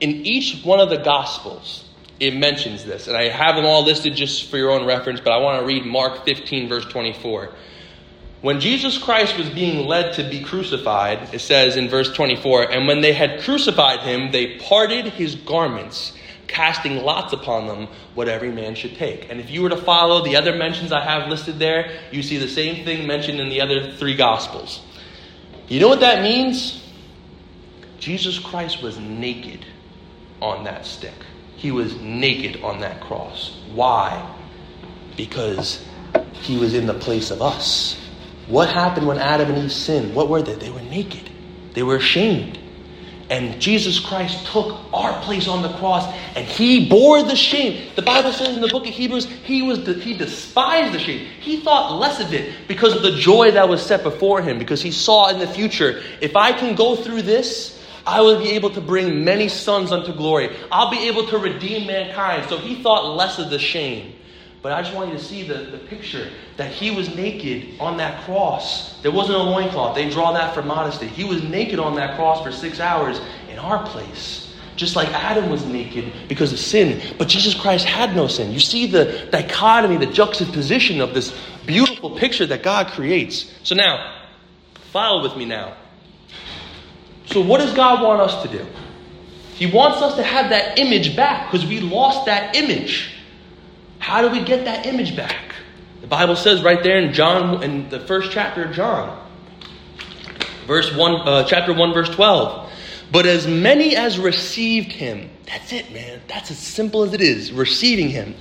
in 0.00 0.10
each 0.26 0.62
one 0.64 0.80
of 0.80 0.90
the 0.90 0.98
Gospels, 0.98 1.84
it 2.20 2.34
mentions 2.34 2.84
this. 2.84 3.08
And 3.08 3.16
I 3.16 3.28
have 3.28 3.56
them 3.56 3.64
all 3.64 3.84
listed 3.84 4.14
just 4.14 4.50
for 4.50 4.56
your 4.56 4.70
own 4.70 4.86
reference, 4.86 5.20
but 5.20 5.32
I 5.32 5.38
want 5.38 5.60
to 5.60 5.66
read 5.66 5.84
Mark 5.84 6.24
15, 6.24 6.68
verse 6.68 6.84
24. 6.86 7.50
When 8.42 8.60
Jesus 8.60 8.98
Christ 8.98 9.38
was 9.38 9.48
being 9.48 9.86
led 9.86 10.14
to 10.14 10.28
be 10.28 10.42
crucified, 10.42 11.34
it 11.34 11.40
says 11.40 11.76
in 11.76 11.88
verse 11.88 12.12
24, 12.12 12.70
and 12.70 12.86
when 12.86 13.00
they 13.00 13.12
had 13.12 13.40
crucified 13.40 14.00
him, 14.00 14.30
they 14.30 14.58
parted 14.58 15.06
his 15.06 15.34
garments, 15.34 16.12
casting 16.48 17.02
lots 17.02 17.32
upon 17.32 17.66
them 17.66 17.88
what 18.14 18.28
every 18.28 18.50
man 18.50 18.74
should 18.74 18.96
take. 18.96 19.30
And 19.30 19.40
if 19.40 19.50
you 19.50 19.62
were 19.62 19.68
to 19.70 19.76
follow 19.76 20.24
the 20.24 20.36
other 20.36 20.54
mentions 20.56 20.92
I 20.92 21.00
have 21.04 21.28
listed 21.28 21.58
there, 21.58 21.98
you 22.12 22.22
see 22.22 22.38
the 22.38 22.48
same 22.48 22.84
thing 22.84 23.06
mentioned 23.06 23.40
in 23.40 23.48
the 23.48 23.60
other 23.60 23.92
three 23.92 24.16
Gospels. 24.16 24.80
You 25.68 25.80
know 25.80 25.88
what 25.88 26.00
that 26.00 26.22
means? 26.22 26.82
Jesus 27.98 28.38
Christ 28.38 28.82
was 28.82 28.98
naked 28.98 29.66
on 30.40 30.64
that 30.64 30.86
stick. 30.86 31.14
He 31.56 31.70
was 31.70 31.96
naked 31.96 32.62
on 32.62 32.80
that 32.80 33.00
cross. 33.00 33.58
Why? 33.72 34.34
Because 35.16 35.84
he 36.32 36.58
was 36.58 36.74
in 36.74 36.86
the 36.86 36.94
place 36.94 37.30
of 37.30 37.42
us. 37.42 37.98
What 38.46 38.68
happened 38.68 39.06
when 39.06 39.18
Adam 39.18 39.50
and 39.50 39.64
Eve 39.64 39.72
sinned? 39.72 40.14
What 40.14 40.28
were 40.28 40.42
they? 40.42 40.54
They 40.54 40.70
were 40.70 40.82
naked, 40.82 41.30
they 41.72 41.82
were 41.82 41.96
ashamed. 41.96 42.58
And 43.28 43.60
Jesus 43.60 43.98
Christ 43.98 44.46
took 44.46 44.78
our 44.92 45.20
place 45.22 45.48
on 45.48 45.62
the 45.62 45.72
cross 45.78 46.06
and 46.36 46.46
he 46.46 46.88
bore 46.88 47.22
the 47.24 47.34
shame. 47.34 47.90
The 47.96 48.02
Bible 48.02 48.32
says 48.32 48.54
in 48.54 48.60
the 48.60 48.68
book 48.68 48.86
of 48.86 48.94
Hebrews, 48.94 49.26
he 49.26 49.62
was 49.62 49.84
he 49.84 50.16
despised 50.16 50.94
the 50.94 51.00
shame. 51.00 51.26
He 51.40 51.60
thought 51.60 51.98
less 51.98 52.20
of 52.20 52.32
it 52.32 52.68
because 52.68 52.94
of 52.94 53.02
the 53.02 53.16
joy 53.16 53.50
that 53.52 53.68
was 53.68 53.84
set 53.84 54.04
before 54.04 54.42
him 54.42 54.58
because 54.58 54.80
he 54.80 54.92
saw 54.92 55.28
in 55.28 55.40
the 55.40 55.46
future, 55.48 56.02
if 56.20 56.36
I 56.36 56.52
can 56.52 56.76
go 56.76 56.94
through 56.94 57.22
this, 57.22 57.82
I 58.06 58.20
will 58.20 58.38
be 58.38 58.50
able 58.50 58.70
to 58.70 58.80
bring 58.80 59.24
many 59.24 59.48
sons 59.48 59.90
unto 59.90 60.12
glory. 60.12 60.54
I'll 60.70 60.90
be 60.90 61.08
able 61.08 61.26
to 61.26 61.38
redeem 61.38 61.88
mankind. 61.88 62.48
So 62.48 62.58
he 62.58 62.80
thought 62.80 63.16
less 63.16 63.40
of 63.40 63.50
the 63.50 63.58
shame. 63.58 64.14
But 64.66 64.72
I 64.72 64.82
just 64.82 64.96
want 64.96 65.12
you 65.12 65.16
to 65.16 65.22
see 65.22 65.44
the, 65.44 65.58
the 65.58 65.78
picture 65.78 66.28
that 66.56 66.72
he 66.72 66.90
was 66.90 67.14
naked 67.14 67.78
on 67.78 67.98
that 67.98 68.24
cross. 68.24 69.00
There 69.00 69.12
wasn't 69.12 69.38
a 69.38 69.42
loincloth. 69.42 69.94
They 69.94 70.10
draw 70.10 70.32
that 70.32 70.54
for 70.54 70.62
modesty. 70.62 71.06
He 71.06 71.22
was 71.22 71.40
naked 71.44 71.78
on 71.78 71.94
that 71.94 72.16
cross 72.16 72.42
for 72.42 72.50
six 72.50 72.80
hours 72.80 73.20
in 73.48 73.60
our 73.60 73.86
place. 73.86 74.52
Just 74.74 74.96
like 74.96 75.08
Adam 75.10 75.50
was 75.50 75.64
naked 75.64 76.12
because 76.26 76.52
of 76.52 76.58
sin. 76.58 77.00
But 77.16 77.28
Jesus 77.28 77.54
Christ 77.54 77.84
had 77.84 78.16
no 78.16 78.26
sin. 78.26 78.50
You 78.50 78.58
see 78.58 78.88
the 78.88 79.28
dichotomy, 79.30 79.98
the 79.98 80.12
juxtaposition 80.12 81.00
of 81.00 81.14
this 81.14 81.32
beautiful 81.64 82.16
picture 82.18 82.46
that 82.46 82.64
God 82.64 82.88
creates. 82.88 83.48
So 83.62 83.76
now, 83.76 84.20
follow 84.90 85.22
with 85.22 85.36
me 85.36 85.44
now. 85.44 85.76
So, 87.26 87.40
what 87.40 87.58
does 87.58 87.72
God 87.72 88.02
want 88.02 88.20
us 88.20 88.42
to 88.42 88.48
do? 88.48 88.66
He 89.54 89.66
wants 89.66 90.02
us 90.02 90.16
to 90.16 90.24
have 90.24 90.50
that 90.50 90.80
image 90.80 91.14
back 91.14 91.52
because 91.52 91.64
we 91.64 91.78
lost 91.78 92.26
that 92.26 92.56
image. 92.56 93.12
How 93.98 94.22
do 94.22 94.28
we 94.28 94.44
get 94.44 94.64
that 94.64 94.86
image 94.86 95.16
back? 95.16 95.54
The 96.00 96.06
Bible 96.06 96.36
says 96.36 96.62
right 96.62 96.82
there 96.82 96.98
in 96.98 97.12
John, 97.12 97.62
in 97.62 97.88
the 97.88 98.00
first 98.00 98.30
chapter 98.30 98.64
of 98.64 98.72
John, 98.72 99.26
verse 100.66 100.94
one, 100.94 101.26
uh, 101.26 101.44
chapter 101.44 101.72
one, 101.72 101.92
verse 101.92 102.08
twelve. 102.08 102.70
But 103.10 103.26
as 103.26 103.46
many 103.46 103.96
as 103.96 104.18
received 104.18 104.92
him, 104.92 105.30
that's 105.46 105.72
it, 105.72 105.92
man. 105.92 106.20
That's 106.28 106.50
as 106.50 106.58
simple 106.58 107.02
as 107.02 107.12
it 107.12 107.20
is. 107.20 107.52
Receiving 107.52 108.08
him. 108.08 108.34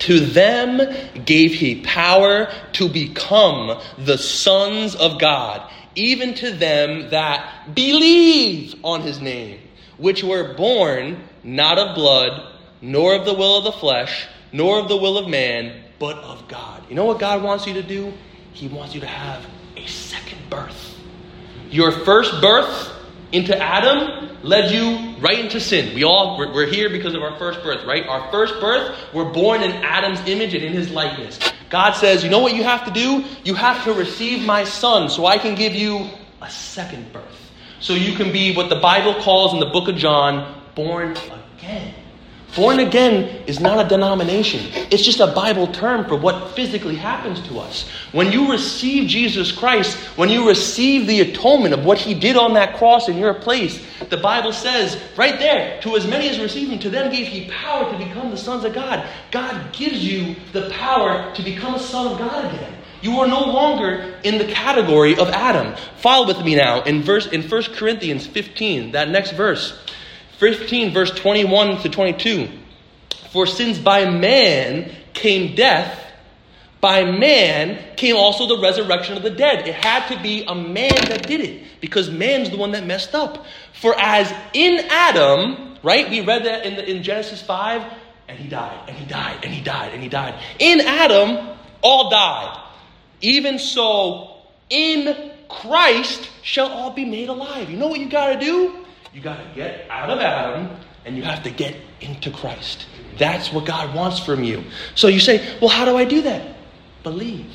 To 0.00 0.20
them 0.20 0.80
gave 1.24 1.54
he 1.54 1.80
power 1.82 2.52
to 2.72 2.88
become 2.88 3.80
the 3.98 4.18
sons 4.18 4.94
of 4.94 5.18
God 5.18 5.70
even 5.94 6.34
to 6.34 6.50
them 6.52 7.10
that 7.10 7.74
believe 7.74 8.74
on 8.84 9.02
his 9.02 9.20
name, 9.20 9.60
which 9.98 10.22
were 10.22 10.54
born 10.54 11.22
not 11.42 11.78
of 11.78 11.94
blood, 11.94 12.56
nor 12.80 13.14
of 13.14 13.24
the 13.24 13.34
will 13.34 13.58
of 13.58 13.64
the 13.64 13.72
flesh, 13.72 14.26
nor 14.52 14.78
of 14.78 14.88
the 14.88 14.96
will 14.96 15.18
of 15.18 15.28
man, 15.28 15.82
but 15.98 16.16
of 16.18 16.46
God. 16.48 16.82
You 16.88 16.94
know 16.94 17.04
what 17.04 17.18
God 17.18 17.42
wants 17.42 17.66
you 17.66 17.74
to 17.74 17.82
do? 17.82 18.12
He 18.52 18.68
wants 18.68 18.94
you 18.94 19.00
to 19.00 19.06
have 19.06 19.46
a 19.76 19.86
second 19.86 20.38
birth. 20.50 20.98
Your 21.70 21.92
first 21.92 22.40
birth 22.40 22.92
into 23.32 23.56
Adam 23.56 24.38
led 24.42 24.72
you 24.72 25.16
right 25.20 25.38
into 25.38 25.60
sin. 25.60 25.94
We 25.94 26.04
all, 26.04 26.38
we're, 26.38 26.66
here 26.66 26.90
because 26.90 27.14
of 27.14 27.22
our 27.22 27.38
first 27.38 27.62
birth, 27.62 27.84
right? 27.86 28.06
Our 28.06 28.30
first 28.30 28.54
birth, 28.60 28.98
we're 29.14 29.32
born 29.32 29.62
in 29.62 29.70
Adam's 29.70 30.20
image 30.28 30.54
and 30.54 30.64
in 30.64 30.72
his 30.72 30.90
likeness. 30.90 31.38
God 31.68 31.92
says, 31.92 32.24
you 32.24 32.30
know 32.30 32.40
what 32.40 32.54
you 32.54 32.64
have 32.64 32.84
to 32.86 32.90
do? 32.90 33.24
You 33.44 33.54
have 33.54 33.84
to 33.84 33.92
receive 33.92 34.44
my 34.44 34.64
son 34.64 35.08
so 35.08 35.26
I 35.26 35.38
can 35.38 35.54
give 35.54 35.74
you 35.74 36.08
a 36.40 36.50
second 36.50 37.12
birth. 37.12 37.50
So 37.78 37.94
you 37.94 38.16
can 38.16 38.32
be 38.32 38.54
what 38.54 38.68
the 38.68 38.76
Bible 38.76 39.14
calls 39.22 39.54
in 39.54 39.60
the 39.60 39.66
book 39.66 39.88
of 39.88 39.96
John, 39.96 40.62
born 40.74 41.16
again. 41.56 41.94
Born 42.56 42.80
again 42.80 43.44
is 43.46 43.60
not 43.60 43.84
a 43.84 43.88
denomination. 43.88 44.60
It's 44.90 45.04
just 45.04 45.20
a 45.20 45.28
Bible 45.28 45.68
term 45.68 46.04
for 46.06 46.16
what 46.16 46.56
physically 46.56 46.96
happens 46.96 47.40
to 47.48 47.60
us. 47.60 47.88
When 48.10 48.32
you 48.32 48.50
receive 48.50 49.08
Jesus 49.08 49.52
Christ, 49.52 49.96
when 50.16 50.30
you 50.30 50.48
receive 50.48 51.06
the 51.06 51.20
atonement 51.20 51.74
of 51.74 51.84
what 51.84 51.98
he 51.98 52.12
did 52.12 52.36
on 52.36 52.54
that 52.54 52.76
cross 52.76 53.08
in 53.08 53.18
your 53.18 53.34
place, 53.34 53.84
the 54.08 54.16
Bible 54.16 54.52
says 54.52 55.00
right 55.16 55.38
there, 55.38 55.80
to 55.82 55.96
as 55.96 56.08
many 56.08 56.28
as 56.28 56.40
receive 56.40 56.70
him, 56.70 56.80
to 56.80 56.90
them 56.90 57.12
gave 57.12 57.28
he 57.28 57.48
power 57.50 57.90
to 57.92 57.98
become 57.98 58.30
the 58.30 58.36
sons 58.36 58.64
of 58.64 58.74
God. 58.74 59.08
God 59.30 59.72
gives 59.72 60.04
you 60.04 60.34
the 60.52 60.70
power 60.70 61.32
to 61.34 61.42
become 61.42 61.76
a 61.76 61.80
son 61.80 62.12
of 62.12 62.18
God 62.18 62.52
again. 62.52 62.74
You 63.00 63.20
are 63.20 63.28
no 63.28 63.44
longer 63.44 64.18
in 64.24 64.38
the 64.38 64.44
category 64.44 65.16
of 65.16 65.28
Adam. 65.28 65.74
Follow 65.98 66.26
with 66.26 66.44
me 66.44 66.56
now 66.56 66.82
in 66.82 67.02
verse 67.02 67.26
in 67.28 67.42
1 67.42 67.62
Corinthians 67.74 68.26
15, 68.26 68.92
that 68.92 69.08
next 69.08 69.32
verse. 69.32 69.78
15, 70.40 70.94
verse 70.94 71.10
21 71.10 71.82
to 71.82 71.88
22. 71.90 72.48
For 73.30 73.46
since 73.46 73.78
by 73.78 74.08
man 74.08 74.90
came 75.12 75.54
death, 75.54 75.98
by 76.80 77.04
man 77.04 77.94
came 77.96 78.16
also 78.16 78.46
the 78.46 78.62
resurrection 78.62 79.18
of 79.18 79.22
the 79.22 79.30
dead. 79.30 79.68
It 79.68 79.74
had 79.74 80.08
to 80.08 80.20
be 80.22 80.44
a 80.44 80.54
man 80.54 80.94
that 81.08 81.26
did 81.26 81.42
it 81.42 81.64
because 81.82 82.10
man's 82.10 82.48
the 82.48 82.56
one 82.56 82.72
that 82.72 82.86
messed 82.86 83.14
up. 83.14 83.44
For 83.74 83.94
as 83.98 84.32
in 84.54 84.86
Adam, 84.88 85.76
right? 85.82 86.08
We 86.08 86.22
read 86.22 86.46
that 86.46 86.64
in, 86.64 86.76
the, 86.76 86.90
in 86.90 87.02
Genesis 87.02 87.42
5, 87.42 87.82
and 88.26 88.38
he 88.38 88.48
died, 88.48 88.88
and 88.88 88.96
he 88.96 89.04
died, 89.04 89.44
and 89.44 89.52
he 89.52 89.60
died, 89.62 89.92
and 89.92 90.02
he 90.02 90.08
died. 90.08 90.42
In 90.58 90.80
Adam, 90.80 91.58
all 91.82 92.08
died. 92.08 92.64
Even 93.20 93.58
so, 93.58 94.38
in 94.70 95.32
Christ 95.50 96.30
shall 96.42 96.68
all 96.68 96.92
be 96.92 97.04
made 97.04 97.28
alive. 97.28 97.68
You 97.68 97.76
know 97.76 97.88
what 97.88 98.00
you 98.00 98.08
got 98.08 98.32
to 98.32 98.40
do? 98.40 98.79
You 99.12 99.20
got 99.20 99.38
to 99.38 99.54
get 99.54 99.86
out 99.90 100.10
of 100.10 100.20
Adam 100.20 100.76
and 101.04 101.16
you 101.16 101.22
have 101.22 101.42
to 101.42 101.50
get 101.50 101.74
into 102.00 102.30
Christ. 102.30 102.86
That's 103.18 103.52
what 103.52 103.66
God 103.66 103.94
wants 103.94 104.20
from 104.20 104.44
you. 104.44 104.64
So 104.94 105.08
you 105.08 105.20
say, 105.20 105.58
well, 105.60 105.70
how 105.70 105.84
do 105.84 105.96
I 105.96 106.04
do 106.04 106.22
that? 106.22 106.56
Believe. 107.02 107.46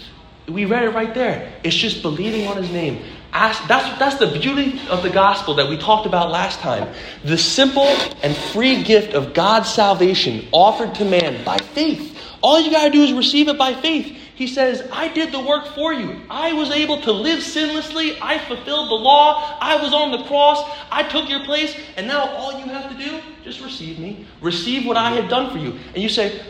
We 0.47 0.65
read 0.65 0.83
it 0.83 0.89
right 0.89 1.13
there. 1.13 1.53
It's 1.63 1.75
just 1.75 2.01
believing 2.01 2.47
on 2.47 2.57
his 2.57 2.69
name. 2.71 3.03
Ask, 3.31 3.67
that's, 3.67 3.97
that's 3.97 4.17
the 4.17 4.39
beauty 4.39 4.79
of 4.89 5.01
the 5.01 5.09
gospel 5.09 5.55
that 5.55 5.67
we 5.69 5.77
talked 5.77 6.05
about 6.05 6.29
last 6.29 6.59
time. 6.59 6.93
The 7.23 7.37
simple 7.37 7.87
and 8.21 8.35
free 8.35 8.83
gift 8.83 9.13
of 9.13 9.33
God's 9.33 9.69
salvation 9.69 10.47
offered 10.51 10.93
to 10.95 11.05
man 11.05 11.43
by 11.43 11.57
faith. 11.57 12.17
All 12.41 12.59
you 12.59 12.69
got 12.69 12.85
to 12.85 12.91
do 12.91 13.01
is 13.01 13.13
receive 13.13 13.47
it 13.47 13.57
by 13.57 13.73
faith. 13.73 14.17
He 14.35 14.47
says, 14.47 14.87
I 14.91 15.07
did 15.07 15.31
the 15.31 15.39
work 15.39 15.65
for 15.67 15.93
you. 15.93 16.21
I 16.29 16.51
was 16.51 16.69
able 16.69 17.01
to 17.01 17.11
live 17.11 17.39
sinlessly. 17.39 18.17
I 18.21 18.37
fulfilled 18.37 18.89
the 18.89 18.95
law. 18.95 19.57
I 19.61 19.81
was 19.81 19.93
on 19.93 20.11
the 20.11 20.23
cross. 20.25 20.61
I 20.91 21.03
took 21.03 21.29
your 21.29 21.39
place. 21.45 21.75
And 21.95 22.05
now 22.05 22.27
all 22.35 22.59
you 22.59 22.65
have 22.65 22.91
to 22.91 22.97
do, 22.97 23.21
just 23.45 23.61
receive 23.61 23.97
me. 23.97 24.27
Receive 24.41 24.85
what 24.85 24.97
I 24.97 25.11
had 25.11 25.29
done 25.29 25.51
for 25.51 25.57
you. 25.57 25.79
And 25.93 26.03
you 26.03 26.09
say, 26.09 26.43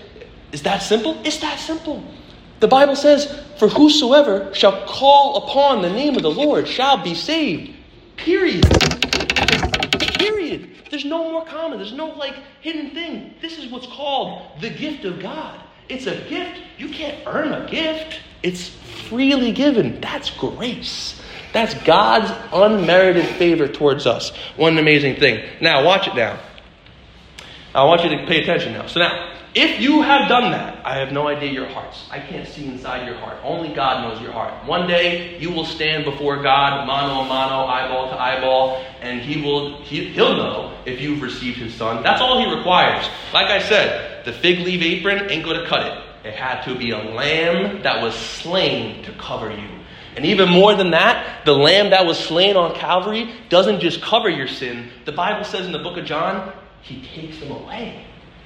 Is 0.51 0.63
that 0.63 0.79
simple? 0.79 1.21
It's 1.23 1.37
that 1.37 1.59
simple. 1.59 2.03
The 2.59 2.67
Bible 2.67 2.95
says, 2.95 3.43
For 3.59 3.67
whosoever 3.67 4.51
shall 4.55 4.87
call 4.87 5.43
upon 5.43 5.83
the 5.83 5.89
name 5.89 6.15
of 6.15 6.23
the 6.23 6.31
Lord 6.31 6.67
shall 6.67 6.97
be 6.97 7.13
saved. 7.13 7.71
Period. 8.17 8.65
Period. 10.17 10.71
There's 10.89 11.05
no 11.05 11.31
more 11.31 11.45
common. 11.45 11.77
There's 11.77 11.93
no 11.93 12.07
like 12.07 12.35
hidden 12.61 12.89
thing. 12.91 13.35
This 13.41 13.59
is 13.59 13.71
what's 13.71 13.87
called 13.87 14.59
the 14.59 14.71
gift 14.71 15.05
of 15.05 15.19
God. 15.19 15.61
It's 15.89 16.07
a 16.07 16.17
gift. 16.27 16.59
You 16.77 16.89
can't 16.89 17.17
earn 17.25 17.53
a 17.53 17.69
gift, 17.69 18.19
it's 18.43 18.69
freely 19.07 19.51
given. 19.51 20.01
That's 20.01 20.29
grace. 20.29 21.21
That's 21.53 21.73
God's 21.85 22.31
unmerited 22.51 23.25
favor 23.37 23.67
towards 23.67 24.05
us. 24.05 24.35
One 24.57 24.77
amazing 24.77 25.15
thing. 25.15 25.47
Now, 25.61 25.85
watch 25.85 26.07
it 26.07 26.15
now. 26.15 26.39
I 27.73 27.85
want 27.85 28.03
you 28.03 28.09
to 28.09 28.25
pay 28.25 28.41
attention 28.41 28.73
now. 28.73 28.87
So, 28.87 28.99
now, 28.99 29.34
if 29.55 29.79
you 29.79 30.01
have 30.01 30.27
done 30.27 30.51
that, 30.51 30.85
I 30.85 30.97
have 30.97 31.13
no 31.13 31.29
idea 31.29 31.49
your 31.49 31.69
hearts. 31.69 32.03
I 32.11 32.19
can't 32.19 32.45
see 32.45 32.65
inside 32.65 33.07
your 33.07 33.15
heart. 33.15 33.37
Only 33.41 33.73
God 33.73 34.03
knows 34.03 34.21
your 34.21 34.33
heart. 34.33 34.53
One 34.67 34.85
day 34.85 35.39
you 35.39 35.49
will 35.49 35.63
stand 35.63 36.03
before 36.03 36.43
God, 36.43 36.85
mano 36.85 37.21
a 37.21 37.25
mano, 37.25 37.65
eyeball 37.65 38.09
to 38.09 38.21
eyeball, 38.21 38.85
and 38.99 39.21
He 39.21 39.41
will 39.41 39.81
he, 39.83 40.09
He'll 40.09 40.35
know 40.35 40.77
if 40.85 40.99
you've 40.99 41.21
received 41.21 41.57
His 41.57 41.73
Son. 41.73 42.03
That's 42.03 42.21
all 42.21 42.37
He 42.37 42.53
requires. 42.53 43.07
Like 43.33 43.47
I 43.47 43.61
said, 43.61 44.25
the 44.25 44.33
fig 44.33 44.59
leaf 44.59 44.81
apron 44.81 45.31
ain't 45.31 45.45
going 45.45 45.61
to 45.61 45.67
cut 45.67 45.85
it. 45.85 46.27
It 46.27 46.33
had 46.33 46.63
to 46.63 46.75
be 46.75 46.91
a 46.91 46.97
lamb 46.97 47.83
that 47.83 48.03
was 48.03 48.13
slain 48.13 49.03
to 49.05 49.13
cover 49.13 49.49
you. 49.51 49.69
And 50.17 50.25
even 50.25 50.49
more 50.49 50.75
than 50.75 50.91
that, 50.91 51.45
the 51.45 51.53
lamb 51.53 51.91
that 51.91 52.05
was 52.05 52.19
slain 52.19 52.57
on 52.57 52.75
Calvary 52.75 53.33
doesn't 53.47 53.79
just 53.79 54.01
cover 54.01 54.29
your 54.29 54.49
sin. 54.49 54.89
The 55.05 55.13
Bible 55.13 55.45
says 55.45 55.65
in 55.65 55.71
the 55.71 55.79
book 55.79 55.97
of 55.97 56.03
John, 56.03 56.51
He 56.81 57.01
takes 57.01 57.39
them 57.39 57.51
away. 57.51 58.05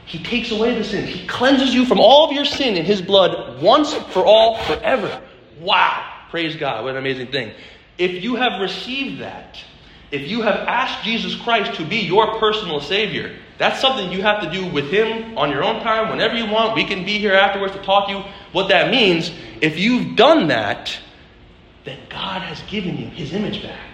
He 0.10 0.18
takes 0.18 0.50
away 0.50 0.74
the 0.74 0.84
sin. 0.84 1.06
He 1.06 1.28
cleanses 1.28 1.72
you 1.72 1.86
from 1.86 2.00
all 2.00 2.28
of 2.28 2.34
your 2.34 2.44
sin 2.44 2.76
in 2.76 2.84
His 2.84 3.00
blood 3.00 3.62
once 3.62 3.94
for 3.94 4.26
all, 4.26 4.58
forever. 4.64 5.22
Wow. 5.60 6.04
Praise 6.32 6.56
God. 6.56 6.84
What 6.84 6.92
an 6.92 6.98
amazing 6.98 7.28
thing. 7.28 7.52
If 8.00 8.24
you 8.24 8.34
have 8.34 8.60
received 8.60 9.22
that, 9.22 9.60
if 10.10 10.28
you 10.28 10.42
have 10.42 10.56
asked 10.68 11.04
Jesus 11.04 11.36
Christ 11.36 11.76
to 11.76 11.86
be 11.86 11.98
your 11.98 12.40
personal 12.40 12.82
Savior, 12.82 13.36
that's 13.60 13.80
something 13.80 14.12
you 14.12 14.24
have 14.24 14.42
to 14.42 14.50
do 14.50 14.66
with 14.66 14.90
Him 14.90 15.38
on 15.38 15.52
your 15.52 15.64
own 15.64 15.84
time, 15.84 16.10
whenever 16.10 16.36
you 16.36 16.48
want. 16.52 16.74
We 16.74 16.86
can 16.86 17.06
be 17.06 17.20
here 17.20 17.36
afterwards 17.36 17.74
to 17.74 17.82
talk 17.84 18.08
to 18.08 18.14
you. 18.14 18.24
What 18.52 18.70
that 18.70 18.90
means, 18.90 19.32
if 19.62 19.78
you've 19.78 20.16
done 20.16 20.48
that, 20.48 20.98
then 21.84 22.00
God 22.10 22.42
has 22.42 22.64
given 22.64 22.98
you 22.98 23.10
His 23.10 23.32
image 23.32 23.62
back 23.62 23.89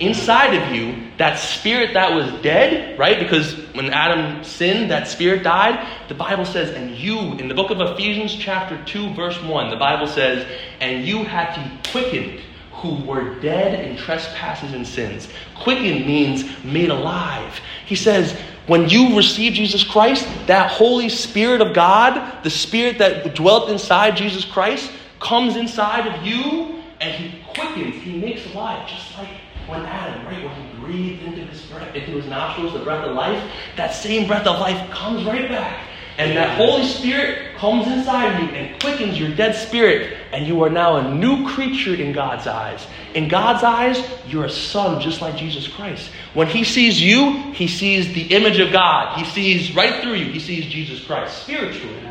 inside 0.00 0.54
of 0.54 0.74
you, 0.74 1.10
that 1.18 1.38
spirit 1.38 1.94
that 1.94 2.14
was 2.14 2.30
dead, 2.42 2.98
right? 2.98 3.18
Because 3.18 3.54
when 3.74 3.90
Adam 3.90 4.44
sinned, 4.44 4.90
that 4.90 5.08
spirit 5.08 5.42
died. 5.42 5.86
The 6.08 6.14
Bible 6.14 6.44
says, 6.44 6.70
and 6.70 6.96
you, 6.96 7.18
in 7.34 7.48
the 7.48 7.54
book 7.54 7.70
of 7.70 7.80
Ephesians, 7.80 8.34
chapter 8.34 8.82
2, 8.84 9.14
verse 9.14 9.40
1, 9.42 9.70
the 9.70 9.76
Bible 9.76 10.06
says, 10.06 10.46
and 10.80 11.04
you 11.04 11.24
had 11.24 11.54
to 11.54 11.90
quickened 11.90 12.40
who 12.72 12.94
were 13.04 13.34
dead 13.40 13.88
in 13.88 13.96
trespasses 13.96 14.72
and 14.72 14.86
sins. 14.86 15.28
Quickened 15.56 16.06
means 16.06 16.44
made 16.64 16.90
alive. 16.90 17.60
He 17.86 17.96
says, 17.96 18.38
when 18.68 18.88
you 18.88 19.16
receive 19.16 19.54
Jesus 19.54 19.82
Christ, 19.82 20.28
that 20.46 20.70
Holy 20.70 21.08
Spirit 21.08 21.60
of 21.60 21.74
God, 21.74 22.44
the 22.44 22.50
Spirit 22.50 22.98
that 22.98 23.34
dwelt 23.34 23.70
inside 23.70 24.16
Jesus 24.16 24.44
Christ, 24.44 24.92
comes 25.18 25.56
inside 25.56 26.06
of 26.06 26.24
you 26.24 26.80
and 27.00 27.14
He 27.14 27.42
quickens, 27.52 27.96
He 27.96 28.18
makes 28.18 28.46
alive, 28.54 28.88
just 28.88 29.16
like 29.18 29.28
when 29.68 29.82
Adam, 29.82 30.24
right, 30.26 30.42
when 30.42 30.54
he 30.54 30.78
breathed 30.80 31.22
into 31.24 31.42
his 31.42 31.60
breath, 31.66 31.94
into 31.94 32.12
his 32.12 32.26
nostrils, 32.26 32.72
the 32.72 32.80
breath 32.80 33.04
of 33.04 33.14
life, 33.14 33.42
that 33.76 33.94
same 33.94 34.26
breath 34.26 34.46
of 34.46 34.58
life 34.58 34.90
comes 34.90 35.24
right 35.24 35.48
back. 35.48 35.86
And 36.16 36.36
that 36.36 36.56
Holy 36.56 36.84
Spirit 36.84 37.54
comes 37.58 37.86
inside 37.86 38.42
you 38.42 38.48
and 38.48 38.80
quickens 38.80 39.20
your 39.20 39.32
dead 39.36 39.54
spirit, 39.54 40.16
and 40.32 40.48
you 40.48 40.64
are 40.64 40.70
now 40.70 40.96
a 40.96 41.14
new 41.14 41.46
creature 41.48 41.94
in 41.94 42.12
God's 42.12 42.48
eyes. 42.48 42.84
In 43.14 43.28
God's 43.28 43.62
eyes, 43.62 44.02
you're 44.26 44.46
a 44.46 44.50
son 44.50 45.00
just 45.00 45.20
like 45.20 45.36
Jesus 45.36 45.68
Christ. 45.68 46.10
When 46.34 46.48
He 46.48 46.64
sees 46.64 47.00
you, 47.00 47.52
He 47.52 47.68
sees 47.68 48.12
the 48.14 48.22
image 48.34 48.58
of 48.58 48.72
God. 48.72 49.16
He 49.16 49.24
sees 49.26 49.76
right 49.76 50.02
through 50.02 50.14
you, 50.14 50.32
He 50.32 50.40
sees 50.40 50.66
Jesus 50.66 51.04
Christ 51.04 51.42
spiritually. 51.42 52.02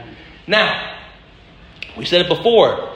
Now, 0.47 0.97
we 1.97 2.05
said 2.05 2.21
it 2.21 2.29
before 2.29 2.93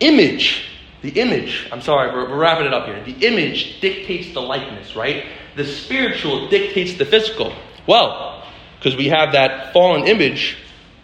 image 0.00 0.73
the 1.04 1.20
image, 1.20 1.68
I'm 1.70 1.82
sorry, 1.82 2.10
we're, 2.10 2.30
we're 2.30 2.38
wrapping 2.38 2.64
it 2.64 2.72
up 2.72 2.86
here. 2.86 3.04
The 3.04 3.26
image 3.26 3.78
dictates 3.82 4.32
the 4.32 4.40
likeness, 4.40 4.96
right? 4.96 5.26
The 5.54 5.66
spiritual 5.66 6.48
dictates 6.48 6.94
the 6.94 7.04
physical. 7.04 7.54
Well, 7.86 8.42
because 8.78 8.96
we 8.96 9.08
have 9.08 9.32
that 9.32 9.74
fallen 9.74 10.08
image, 10.08 10.56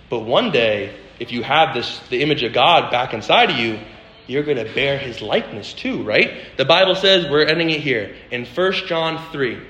but 0.09 0.21
one 0.21 0.53
day, 0.53 0.97
if 1.19 1.33
you 1.33 1.43
have 1.43 1.75
this, 1.75 2.01
the 2.09 2.23
image 2.23 2.43
of 2.43 2.55
God 2.55 2.91
back 2.91 3.13
inside 3.13 3.51
of 3.51 3.59
you, 3.59 3.79
you're 4.27 4.43
going 4.43 4.57
to 4.57 4.73
bear 4.73 4.97
his 4.97 5.21
likeness 5.21 5.75
too, 5.75 6.03
right? 6.03 6.45
The 6.57 6.65
Bible 6.65 6.95
says, 6.95 7.31
we're 7.31 7.45
ending 7.45 7.69
it 7.69 7.81
here, 7.81 8.17
in 8.31 8.47
1 8.47 8.73
John 8.87 9.31
3 9.33 9.61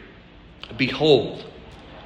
Behold, 0.76 1.44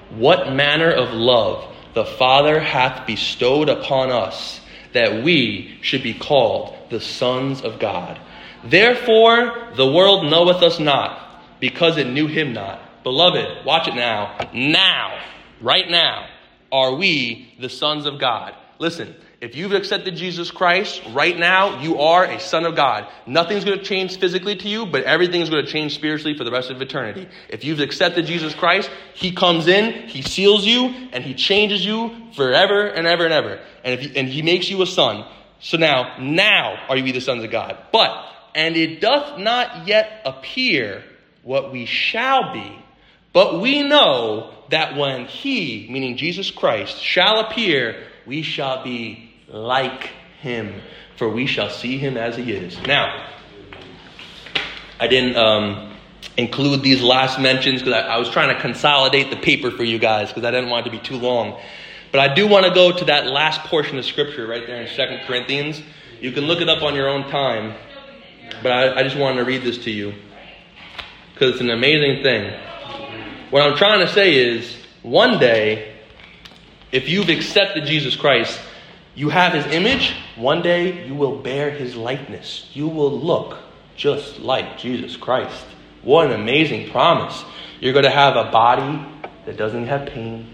what 0.08 0.50
manner 0.50 0.90
of 0.90 1.12
love 1.12 1.70
the 1.92 2.06
Father 2.06 2.58
hath 2.58 3.06
bestowed 3.06 3.68
upon 3.68 4.10
us, 4.10 4.62
that 4.94 5.22
we 5.22 5.78
should 5.82 6.02
be 6.02 6.14
called 6.14 6.73
the 6.90 7.00
sons 7.00 7.62
of 7.62 7.78
God. 7.78 8.18
Therefore, 8.64 9.72
the 9.76 9.90
world 9.90 10.30
knoweth 10.30 10.62
us 10.62 10.78
not, 10.78 11.42
because 11.60 11.96
it 11.96 12.06
knew 12.06 12.26
him 12.26 12.52
not. 12.52 12.80
Beloved, 13.02 13.64
watch 13.64 13.88
it 13.88 13.94
now. 13.94 14.48
Now, 14.52 15.20
right 15.60 15.88
now, 15.88 16.26
are 16.72 16.94
we 16.94 17.54
the 17.60 17.68
sons 17.68 18.06
of 18.06 18.18
God. 18.18 18.54
Listen, 18.78 19.14
if 19.40 19.54
you've 19.54 19.72
accepted 19.72 20.16
Jesus 20.16 20.50
Christ 20.50 21.02
right 21.12 21.38
now, 21.38 21.80
you 21.80 22.00
are 22.00 22.24
a 22.24 22.40
son 22.40 22.64
of 22.64 22.74
God. 22.74 23.06
Nothing's 23.26 23.64
going 23.64 23.78
to 23.78 23.84
change 23.84 24.18
physically 24.18 24.56
to 24.56 24.68
you, 24.68 24.84
but 24.86 25.04
everything's 25.04 25.50
going 25.50 25.64
to 25.64 25.70
change 25.70 25.94
spiritually 25.94 26.36
for 26.36 26.44
the 26.44 26.50
rest 26.50 26.70
of 26.70 26.82
eternity. 26.82 27.28
If 27.48 27.62
you've 27.62 27.80
accepted 27.80 28.26
Jesus 28.26 28.54
Christ, 28.54 28.90
He 29.14 29.32
comes 29.32 29.68
in, 29.68 30.08
He 30.08 30.22
seals 30.22 30.64
you, 30.64 30.86
and 31.12 31.22
He 31.22 31.34
changes 31.34 31.84
you 31.84 32.10
forever 32.34 32.86
and 32.86 33.06
ever 33.06 33.24
and 33.24 33.32
ever. 33.32 33.60
And, 33.84 34.00
if 34.00 34.16
and 34.16 34.28
He 34.28 34.42
makes 34.42 34.68
you 34.68 34.82
a 34.82 34.86
son. 34.86 35.24
So 35.60 35.78
now, 35.78 36.18
now 36.18 36.78
are 36.88 36.96
you 36.96 37.12
the 37.12 37.20
sons 37.20 37.44
of 37.44 37.50
God. 37.50 37.78
But, 37.92 38.12
and 38.54 38.76
it 38.76 39.00
doth 39.00 39.38
not 39.38 39.86
yet 39.86 40.22
appear 40.24 41.02
what 41.42 41.72
we 41.72 41.86
shall 41.86 42.52
be, 42.52 42.78
but 43.32 43.60
we 43.60 43.82
know 43.82 44.54
that 44.70 44.96
when 44.96 45.26
he, 45.26 45.86
meaning 45.90 46.16
Jesus 46.16 46.50
Christ, 46.50 47.00
shall 47.00 47.40
appear, 47.40 48.06
we 48.26 48.42
shall 48.42 48.82
be 48.82 49.30
like 49.48 50.10
him, 50.40 50.80
for 51.16 51.28
we 51.28 51.46
shall 51.46 51.70
see 51.70 51.98
him 51.98 52.16
as 52.16 52.36
he 52.36 52.52
is. 52.52 52.78
Now, 52.86 53.28
I 55.00 55.08
didn't 55.08 55.36
um, 55.36 55.96
include 56.36 56.82
these 56.82 57.02
last 57.02 57.40
mentions 57.40 57.82
because 57.82 57.94
I, 57.94 58.14
I 58.14 58.18
was 58.18 58.30
trying 58.30 58.54
to 58.54 58.60
consolidate 58.60 59.30
the 59.30 59.36
paper 59.36 59.70
for 59.70 59.84
you 59.84 59.98
guys 59.98 60.28
because 60.28 60.44
I 60.44 60.50
didn't 60.50 60.70
want 60.70 60.86
it 60.86 60.90
to 60.90 60.96
be 60.96 61.02
too 61.02 61.16
long. 61.16 61.60
But 62.14 62.30
I 62.30 62.32
do 62.32 62.46
want 62.46 62.64
to 62.64 62.72
go 62.72 62.92
to 62.92 63.04
that 63.06 63.26
last 63.26 63.62
portion 63.62 63.98
of 63.98 64.04
Scripture 64.04 64.46
right 64.46 64.64
there 64.64 64.80
in 64.80 64.86
Second 64.94 65.26
Corinthians. 65.26 65.82
You 66.20 66.30
can 66.30 66.44
look 66.44 66.60
it 66.60 66.68
up 66.68 66.80
on 66.80 66.94
your 66.94 67.08
own 67.08 67.28
time. 67.28 67.74
But 68.62 68.70
I, 68.70 69.00
I 69.00 69.02
just 69.02 69.16
wanted 69.16 69.38
to 69.38 69.44
read 69.44 69.62
this 69.64 69.78
to 69.78 69.90
you 69.90 70.14
because 71.32 71.54
it's 71.54 71.60
an 71.60 71.70
amazing 71.70 72.22
thing. 72.22 72.56
What 73.50 73.62
I'm 73.62 73.76
trying 73.76 73.98
to 74.06 74.12
say 74.12 74.36
is 74.36 74.76
one 75.02 75.40
day, 75.40 75.92
if 76.92 77.08
you've 77.08 77.30
accepted 77.30 77.84
Jesus 77.84 78.14
Christ, 78.14 78.60
you 79.16 79.28
have 79.30 79.52
his 79.52 79.66
image, 79.74 80.14
one 80.36 80.62
day 80.62 81.04
you 81.08 81.16
will 81.16 81.38
bear 81.38 81.72
his 81.72 81.96
likeness. 81.96 82.70
You 82.74 82.86
will 82.86 83.18
look 83.18 83.58
just 83.96 84.38
like 84.38 84.78
Jesus 84.78 85.16
Christ. 85.16 85.66
What 86.02 86.26
an 86.28 86.40
amazing 86.40 86.92
promise. 86.92 87.44
You're 87.80 87.92
going 87.92 88.04
to 88.04 88.10
have 88.10 88.36
a 88.36 88.52
body 88.52 89.04
that 89.46 89.56
doesn't 89.56 89.88
have 89.88 90.06
pain 90.06 90.53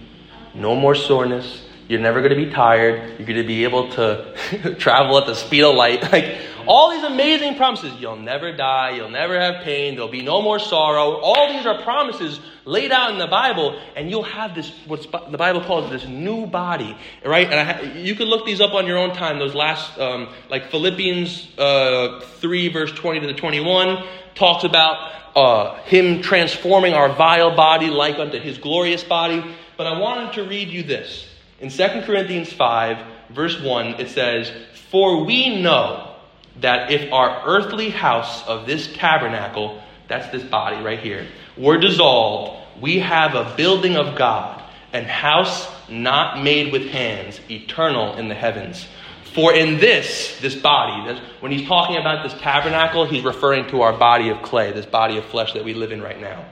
no 0.55 0.75
more 0.75 0.95
soreness. 0.95 1.63
You're 1.89 2.01
never 2.01 2.21
going 2.21 2.31
to 2.31 2.37
be 2.37 2.51
tired. 2.53 3.19
You're 3.19 3.27
going 3.27 3.41
to 3.41 3.47
be 3.47 3.65
able 3.65 3.91
to 3.93 4.77
travel 4.79 5.19
at 5.19 5.27
the 5.27 5.35
speed 5.35 5.65
of 5.65 5.75
light. 5.75 6.03
Like 6.13 6.39
all 6.67 6.91
these 6.91 7.03
amazing 7.03 7.57
promises. 7.57 7.93
You'll 7.99 8.17
never 8.17 8.53
die. 8.53 8.91
You'll 8.91 9.11
never 9.11 9.39
have 9.39 9.65
pain. 9.65 9.95
There'll 9.95 10.09
be 10.09 10.23
no 10.23 10.41
more 10.43 10.59
sorrow. 10.59 11.17
All 11.17 11.53
these 11.53 11.67
are 11.67 11.83
promises 11.83 12.41
laid 12.65 12.93
out 12.93 13.11
in 13.11 13.19
the 13.19 13.27
Bible, 13.27 13.81
and 13.97 14.11
you'll 14.11 14.23
have 14.23 14.55
this 14.55 14.71
what 14.87 15.03
the 15.31 15.39
Bible 15.39 15.63
calls 15.63 15.91
this 15.91 16.07
new 16.07 16.47
body, 16.47 16.97
right? 17.25 17.51
And 17.51 17.55
I, 17.55 17.99
you 17.99 18.15
can 18.15 18.29
look 18.29 18.47
these 18.47 18.61
up 18.61 18.75
on 18.75 18.87
your 18.87 18.99
own 18.99 19.15
time. 19.15 19.39
Those 19.39 19.55
last, 19.55 19.99
um, 19.99 20.29
like 20.49 20.71
Philippians 20.71 21.49
uh, 21.59 22.21
three 22.39 22.69
verse 22.69 22.93
twenty 22.93 23.21
to 23.21 23.27
the 23.27 23.35
twenty-one, 23.35 24.07
talks 24.35 24.65
about 24.65 25.13
uh, 25.35 25.75
him 25.83 26.23
transforming 26.23 26.95
our 26.95 27.13
vile 27.13 27.55
body 27.57 27.89
like 27.89 28.19
unto 28.19 28.39
his 28.39 28.59
glorious 28.59 29.03
body. 29.03 29.45
But 29.81 29.87
I 29.87 29.99
wanted 29.99 30.35
to 30.35 30.45
read 30.45 30.69
you 30.69 30.83
this. 30.83 31.27
In 31.59 31.71
2 31.71 32.03
Corinthians 32.03 32.53
5, 32.53 32.99
verse 33.31 33.59
1, 33.59 33.99
it 33.99 34.11
says, 34.11 34.53
For 34.91 35.25
we 35.25 35.59
know 35.63 36.17
that 36.61 36.93
if 36.93 37.11
our 37.11 37.43
earthly 37.47 37.89
house 37.89 38.47
of 38.47 38.67
this 38.67 38.93
tabernacle, 38.93 39.83
that's 40.07 40.31
this 40.33 40.43
body 40.43 40.85
right 40.85 40.99
here, 40.99 41.27
were 41.57 41.79
dissolved, 41.79 42.63
we 42.83 42.99
have 42.99 43.35
a 43.35 43.55
building 43.57 43.97
of 43.97 44.19
God, 44.19 44.63
an 44.93 45.05
house 45.05 45.67
not 45.89 46.45
made 46.45 46.73
with 46.75 46.89
hands, 46.89 47.41
eternal 47.51 48.19
in 48.19 48.29
the 48.29 48.35
heavens. 48.35 48.87
For 49.33 49.55
in 49.55 49.81
this, 49.81 50.39
this 50.43 50.57
body, 50.57 51.19
when 51.41 51.53
he's 51.53 51.67
talking 51.67 51.97
about 51.97 52.23
this 52.23 52.39
tabernacle, 52.43 53.07
he's 53.07 53.25
referring 53.25 53.67
to 53.71 53.81
our 53.81 53.95
body 53.95 54.29
of 54.29 54.43
clay, 54.43 54.73
this 54.73 54.85
body 54.85 55.17
of 55.17 55.25
flesh 55.25 55.55
that 55.55 55.65
we 55.65 55.73
live 55.73 55.91
in 55.91 56.03
right 56.03 56.21
now. 56.21 56.45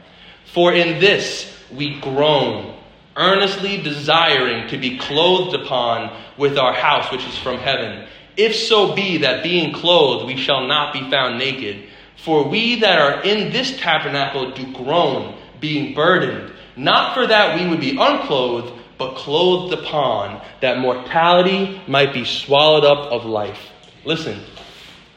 For 0.46 0.72
in 0.72 0.98
this 0.98 1.54
we 1.70 2.00
groan 2.00 2.77
earnestly 3.18 3.82
desiring 3.82 4.68
to 4.68 4.78
be 4.78 4.96
clothed 4.96 5.54
upon 5.54 6.16
with 6.36 6.56
our 6.56 6.72
house 6.72 7.10
which 7.12 7.26
is 7.26 7.36
from 7.36 7.58
heaven. 7.58 8.06
If 8.36 8.54
so 8.54 8.94
be 8.94 9.18
that 9.18 9.42
being 9.42 9.74
clothed 9.74 10.26
we 10.26 10.36
shall 10.36 10.66
not 10.66 10.92
be 10.92 11.10
found 11.10 11.38
naked. 11.38 11.88
For 12.16 12.48
we 12.48 12.80
that 12.80 12.98
are 12.98 13.22
in 13.22 13.52
this 13.52 13.76
tabernacle 13.78 14.52
do 14.52 14.72
groan, 14.72 15.36
being 15.60 15.94
burdened, 15.94 16.52
not 16.76 17.14
for 17.14 17.26
that 17.26 17.58
we 17.58 17.68
would 17.68 17.80
be 17.80 17.98
unclothed, 17.98 18.72
but 18.96 19.16
clothed 19.16 19.72
upon, 19.72 20.40
that 20.60 20.78
mortality 20.78 21.80
might 21.86 22.12
be 22.12 22.24
swallowed 22.24 22.84
up 22.84 23.10
of 23.12 23.24
life. 23.24 23.70
Listen, 24.04 24.40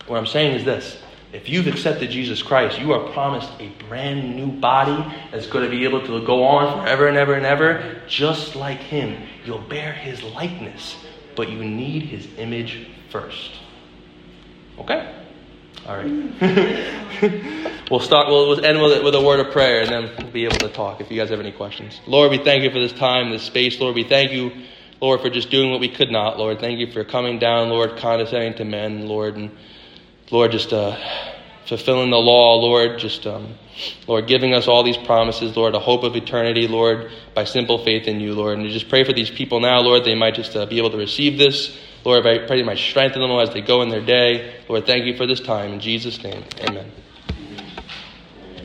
what 0.08 0.18
I'm 0.18 0.28
saying 0.28 0.56
is 0.56 0.66
this. 0.66 1.02
If 1.34 1.48
you've 1.48 1.68
accepted 1.68 2.10
Jesus 2.10 2.44
Christ, 2.44 2.80
you 2.80 2.92
are 2.92 3.12
promised 3.14 3.50
a 3.60 3.70
brand 3.88 4.36
new 4.36 4.48
body 4.48 5.06
that's 5.32 5.48
going 5.48 5.64
to 5.64 5.72
be 5.72 5.86
able 5.86 6.06
to 6.06 6.26
go 6.26 6.44
on 6.44 6.82
forever 6.82 7.08
and 7.08 7.16
ever 7.18 7.36
and 7.36 7.46
ever, 7.46 8.02
just 8.08 8.56
like 8.56 8.80
Him. 8.80 9.22
You'll 9.46 9.62
bear 9.62 9.94
His 9.94 10.22
likeness, 10.24 10.98
but 11.36 11.50
you 11.50 11.64
need 11.64 12.04
His 12.04 12.28
image 12.38 12.86
first. 13.10 13.52
Okay? 14.80 15.16
All 15.86 15.96
right. 15.96 16.06
we'll 17.90 18.02
start. 18.02 18.28
We'll, 18.28 18.64
end 18.64 18.82
with, 18.82 19.02
with 19.04 19.16
a 19.16 19.22
word 19.22 19.40
of 19.40 19.54
prayer, 19.54 19.82
and 19.82 19.90
then 19.90 20.12
we'll 20.18 20.32
be 20.32 20.44
able 20.44 20.58
to 20.58 20.70
talk. 20.70 21.00
If 21.00 21.10
you 21.10 21.18
guys 21.18 21.30
have 21.30 21.40
any 21.40 21.54
questions, 21.54 22.02
Lord, 22.08 22.30
we 22.30 22.40
thank 22.40 22.64
you 22.64 22.72
for 22.72 22.80
this 22.80 22.94
time, 22.94 23.32
this 23.32 23.44
space. 23.44 23.80
Lord, 23.80 23.96
we 23.96 24.04
thank 24.04 24.32
you, 24.32 24.52
Lord, 25.00 25.22
for 25.22 25.30
just 25.30 25.50
doing 25.50 25.72
what 25.72 25.80
we 25.80 25.90
could 25.90 26.12
not. 26.12 26.38
Lord, 26.38 26.60
thank 26.60 26.78
you 26.80 26.92
for 26.92 27.06
coming 27.06 27.40
down, 27.40 27.70
Lord, 27.70 27.98
condescending 27.98 28.56
to 28.56 28.66
men, 28.66 29.08
Lord, 29.08 29.38
and 29.38 29.50
Lord, 30.32 30.52
just 30.52 30.72
uh, 30.72 30.98
fulfilling 31.66 32.10
the 32.10 32.18
law, 32.18 32.56
Lord, 32.56 33.00
just, 33.00 33.28
um, 33.28 33.56
Lord, 34.08 34.28
giving 34.28 34.54
us 34.54 34.68
all 34.68 34.84
these 34.84 34.98
promises, 34.98 35.56
Lord, 35.56 35.76
a 35.76 35.80
hope 35.80 36.04
of 36.04 36.16
eternity, 36.16 36.68
Lord, 36.68 37.12
by 37.36 37.44
simple 37.44 37.84
faith 37.84 38.08
in 38.08 38.20
you, 38.20 38.34
Lord. 38.34 38.58
And 38.58 38.70
just 38.70 38.90
pray 38.90 39.04
for 39.04 39.14
these 39.14 39.30
people 39.30 39.60
now, 39.60 39.82
Lord, 39.82 40.06
they 40.06 40.16
might 40.16 40.36
just 40.36 40.56
uh, 40.56 40.66
be 40.66 40.78
able 40.78 40.92
to 40.92 40.98
receive 40.98 41.38
this. 41.38 41.78
Lord, 42.04 42.26
I 42.26 42.48
pray 42.48 42.58
you 42.58 42.66
might 42.66 42.78
strengthen 42.78 43.22
them 43.22 43.32
as 43.32 43.52
they 43.52 43.62
go 43.62 43.82
in 43.82 43.90
their 43.90 44.04
day. 44.04 44.56
Lord, 44.68 44.86
thank 44.86 45.06
you 45.06 45.16
for 45.18 45.28
this 45.28 45.40
time. 45.40 45.74
In 45.74 45.80
Jesus' 45.80 46.22
name, 46.24 46.44
amen. 46.62 46.92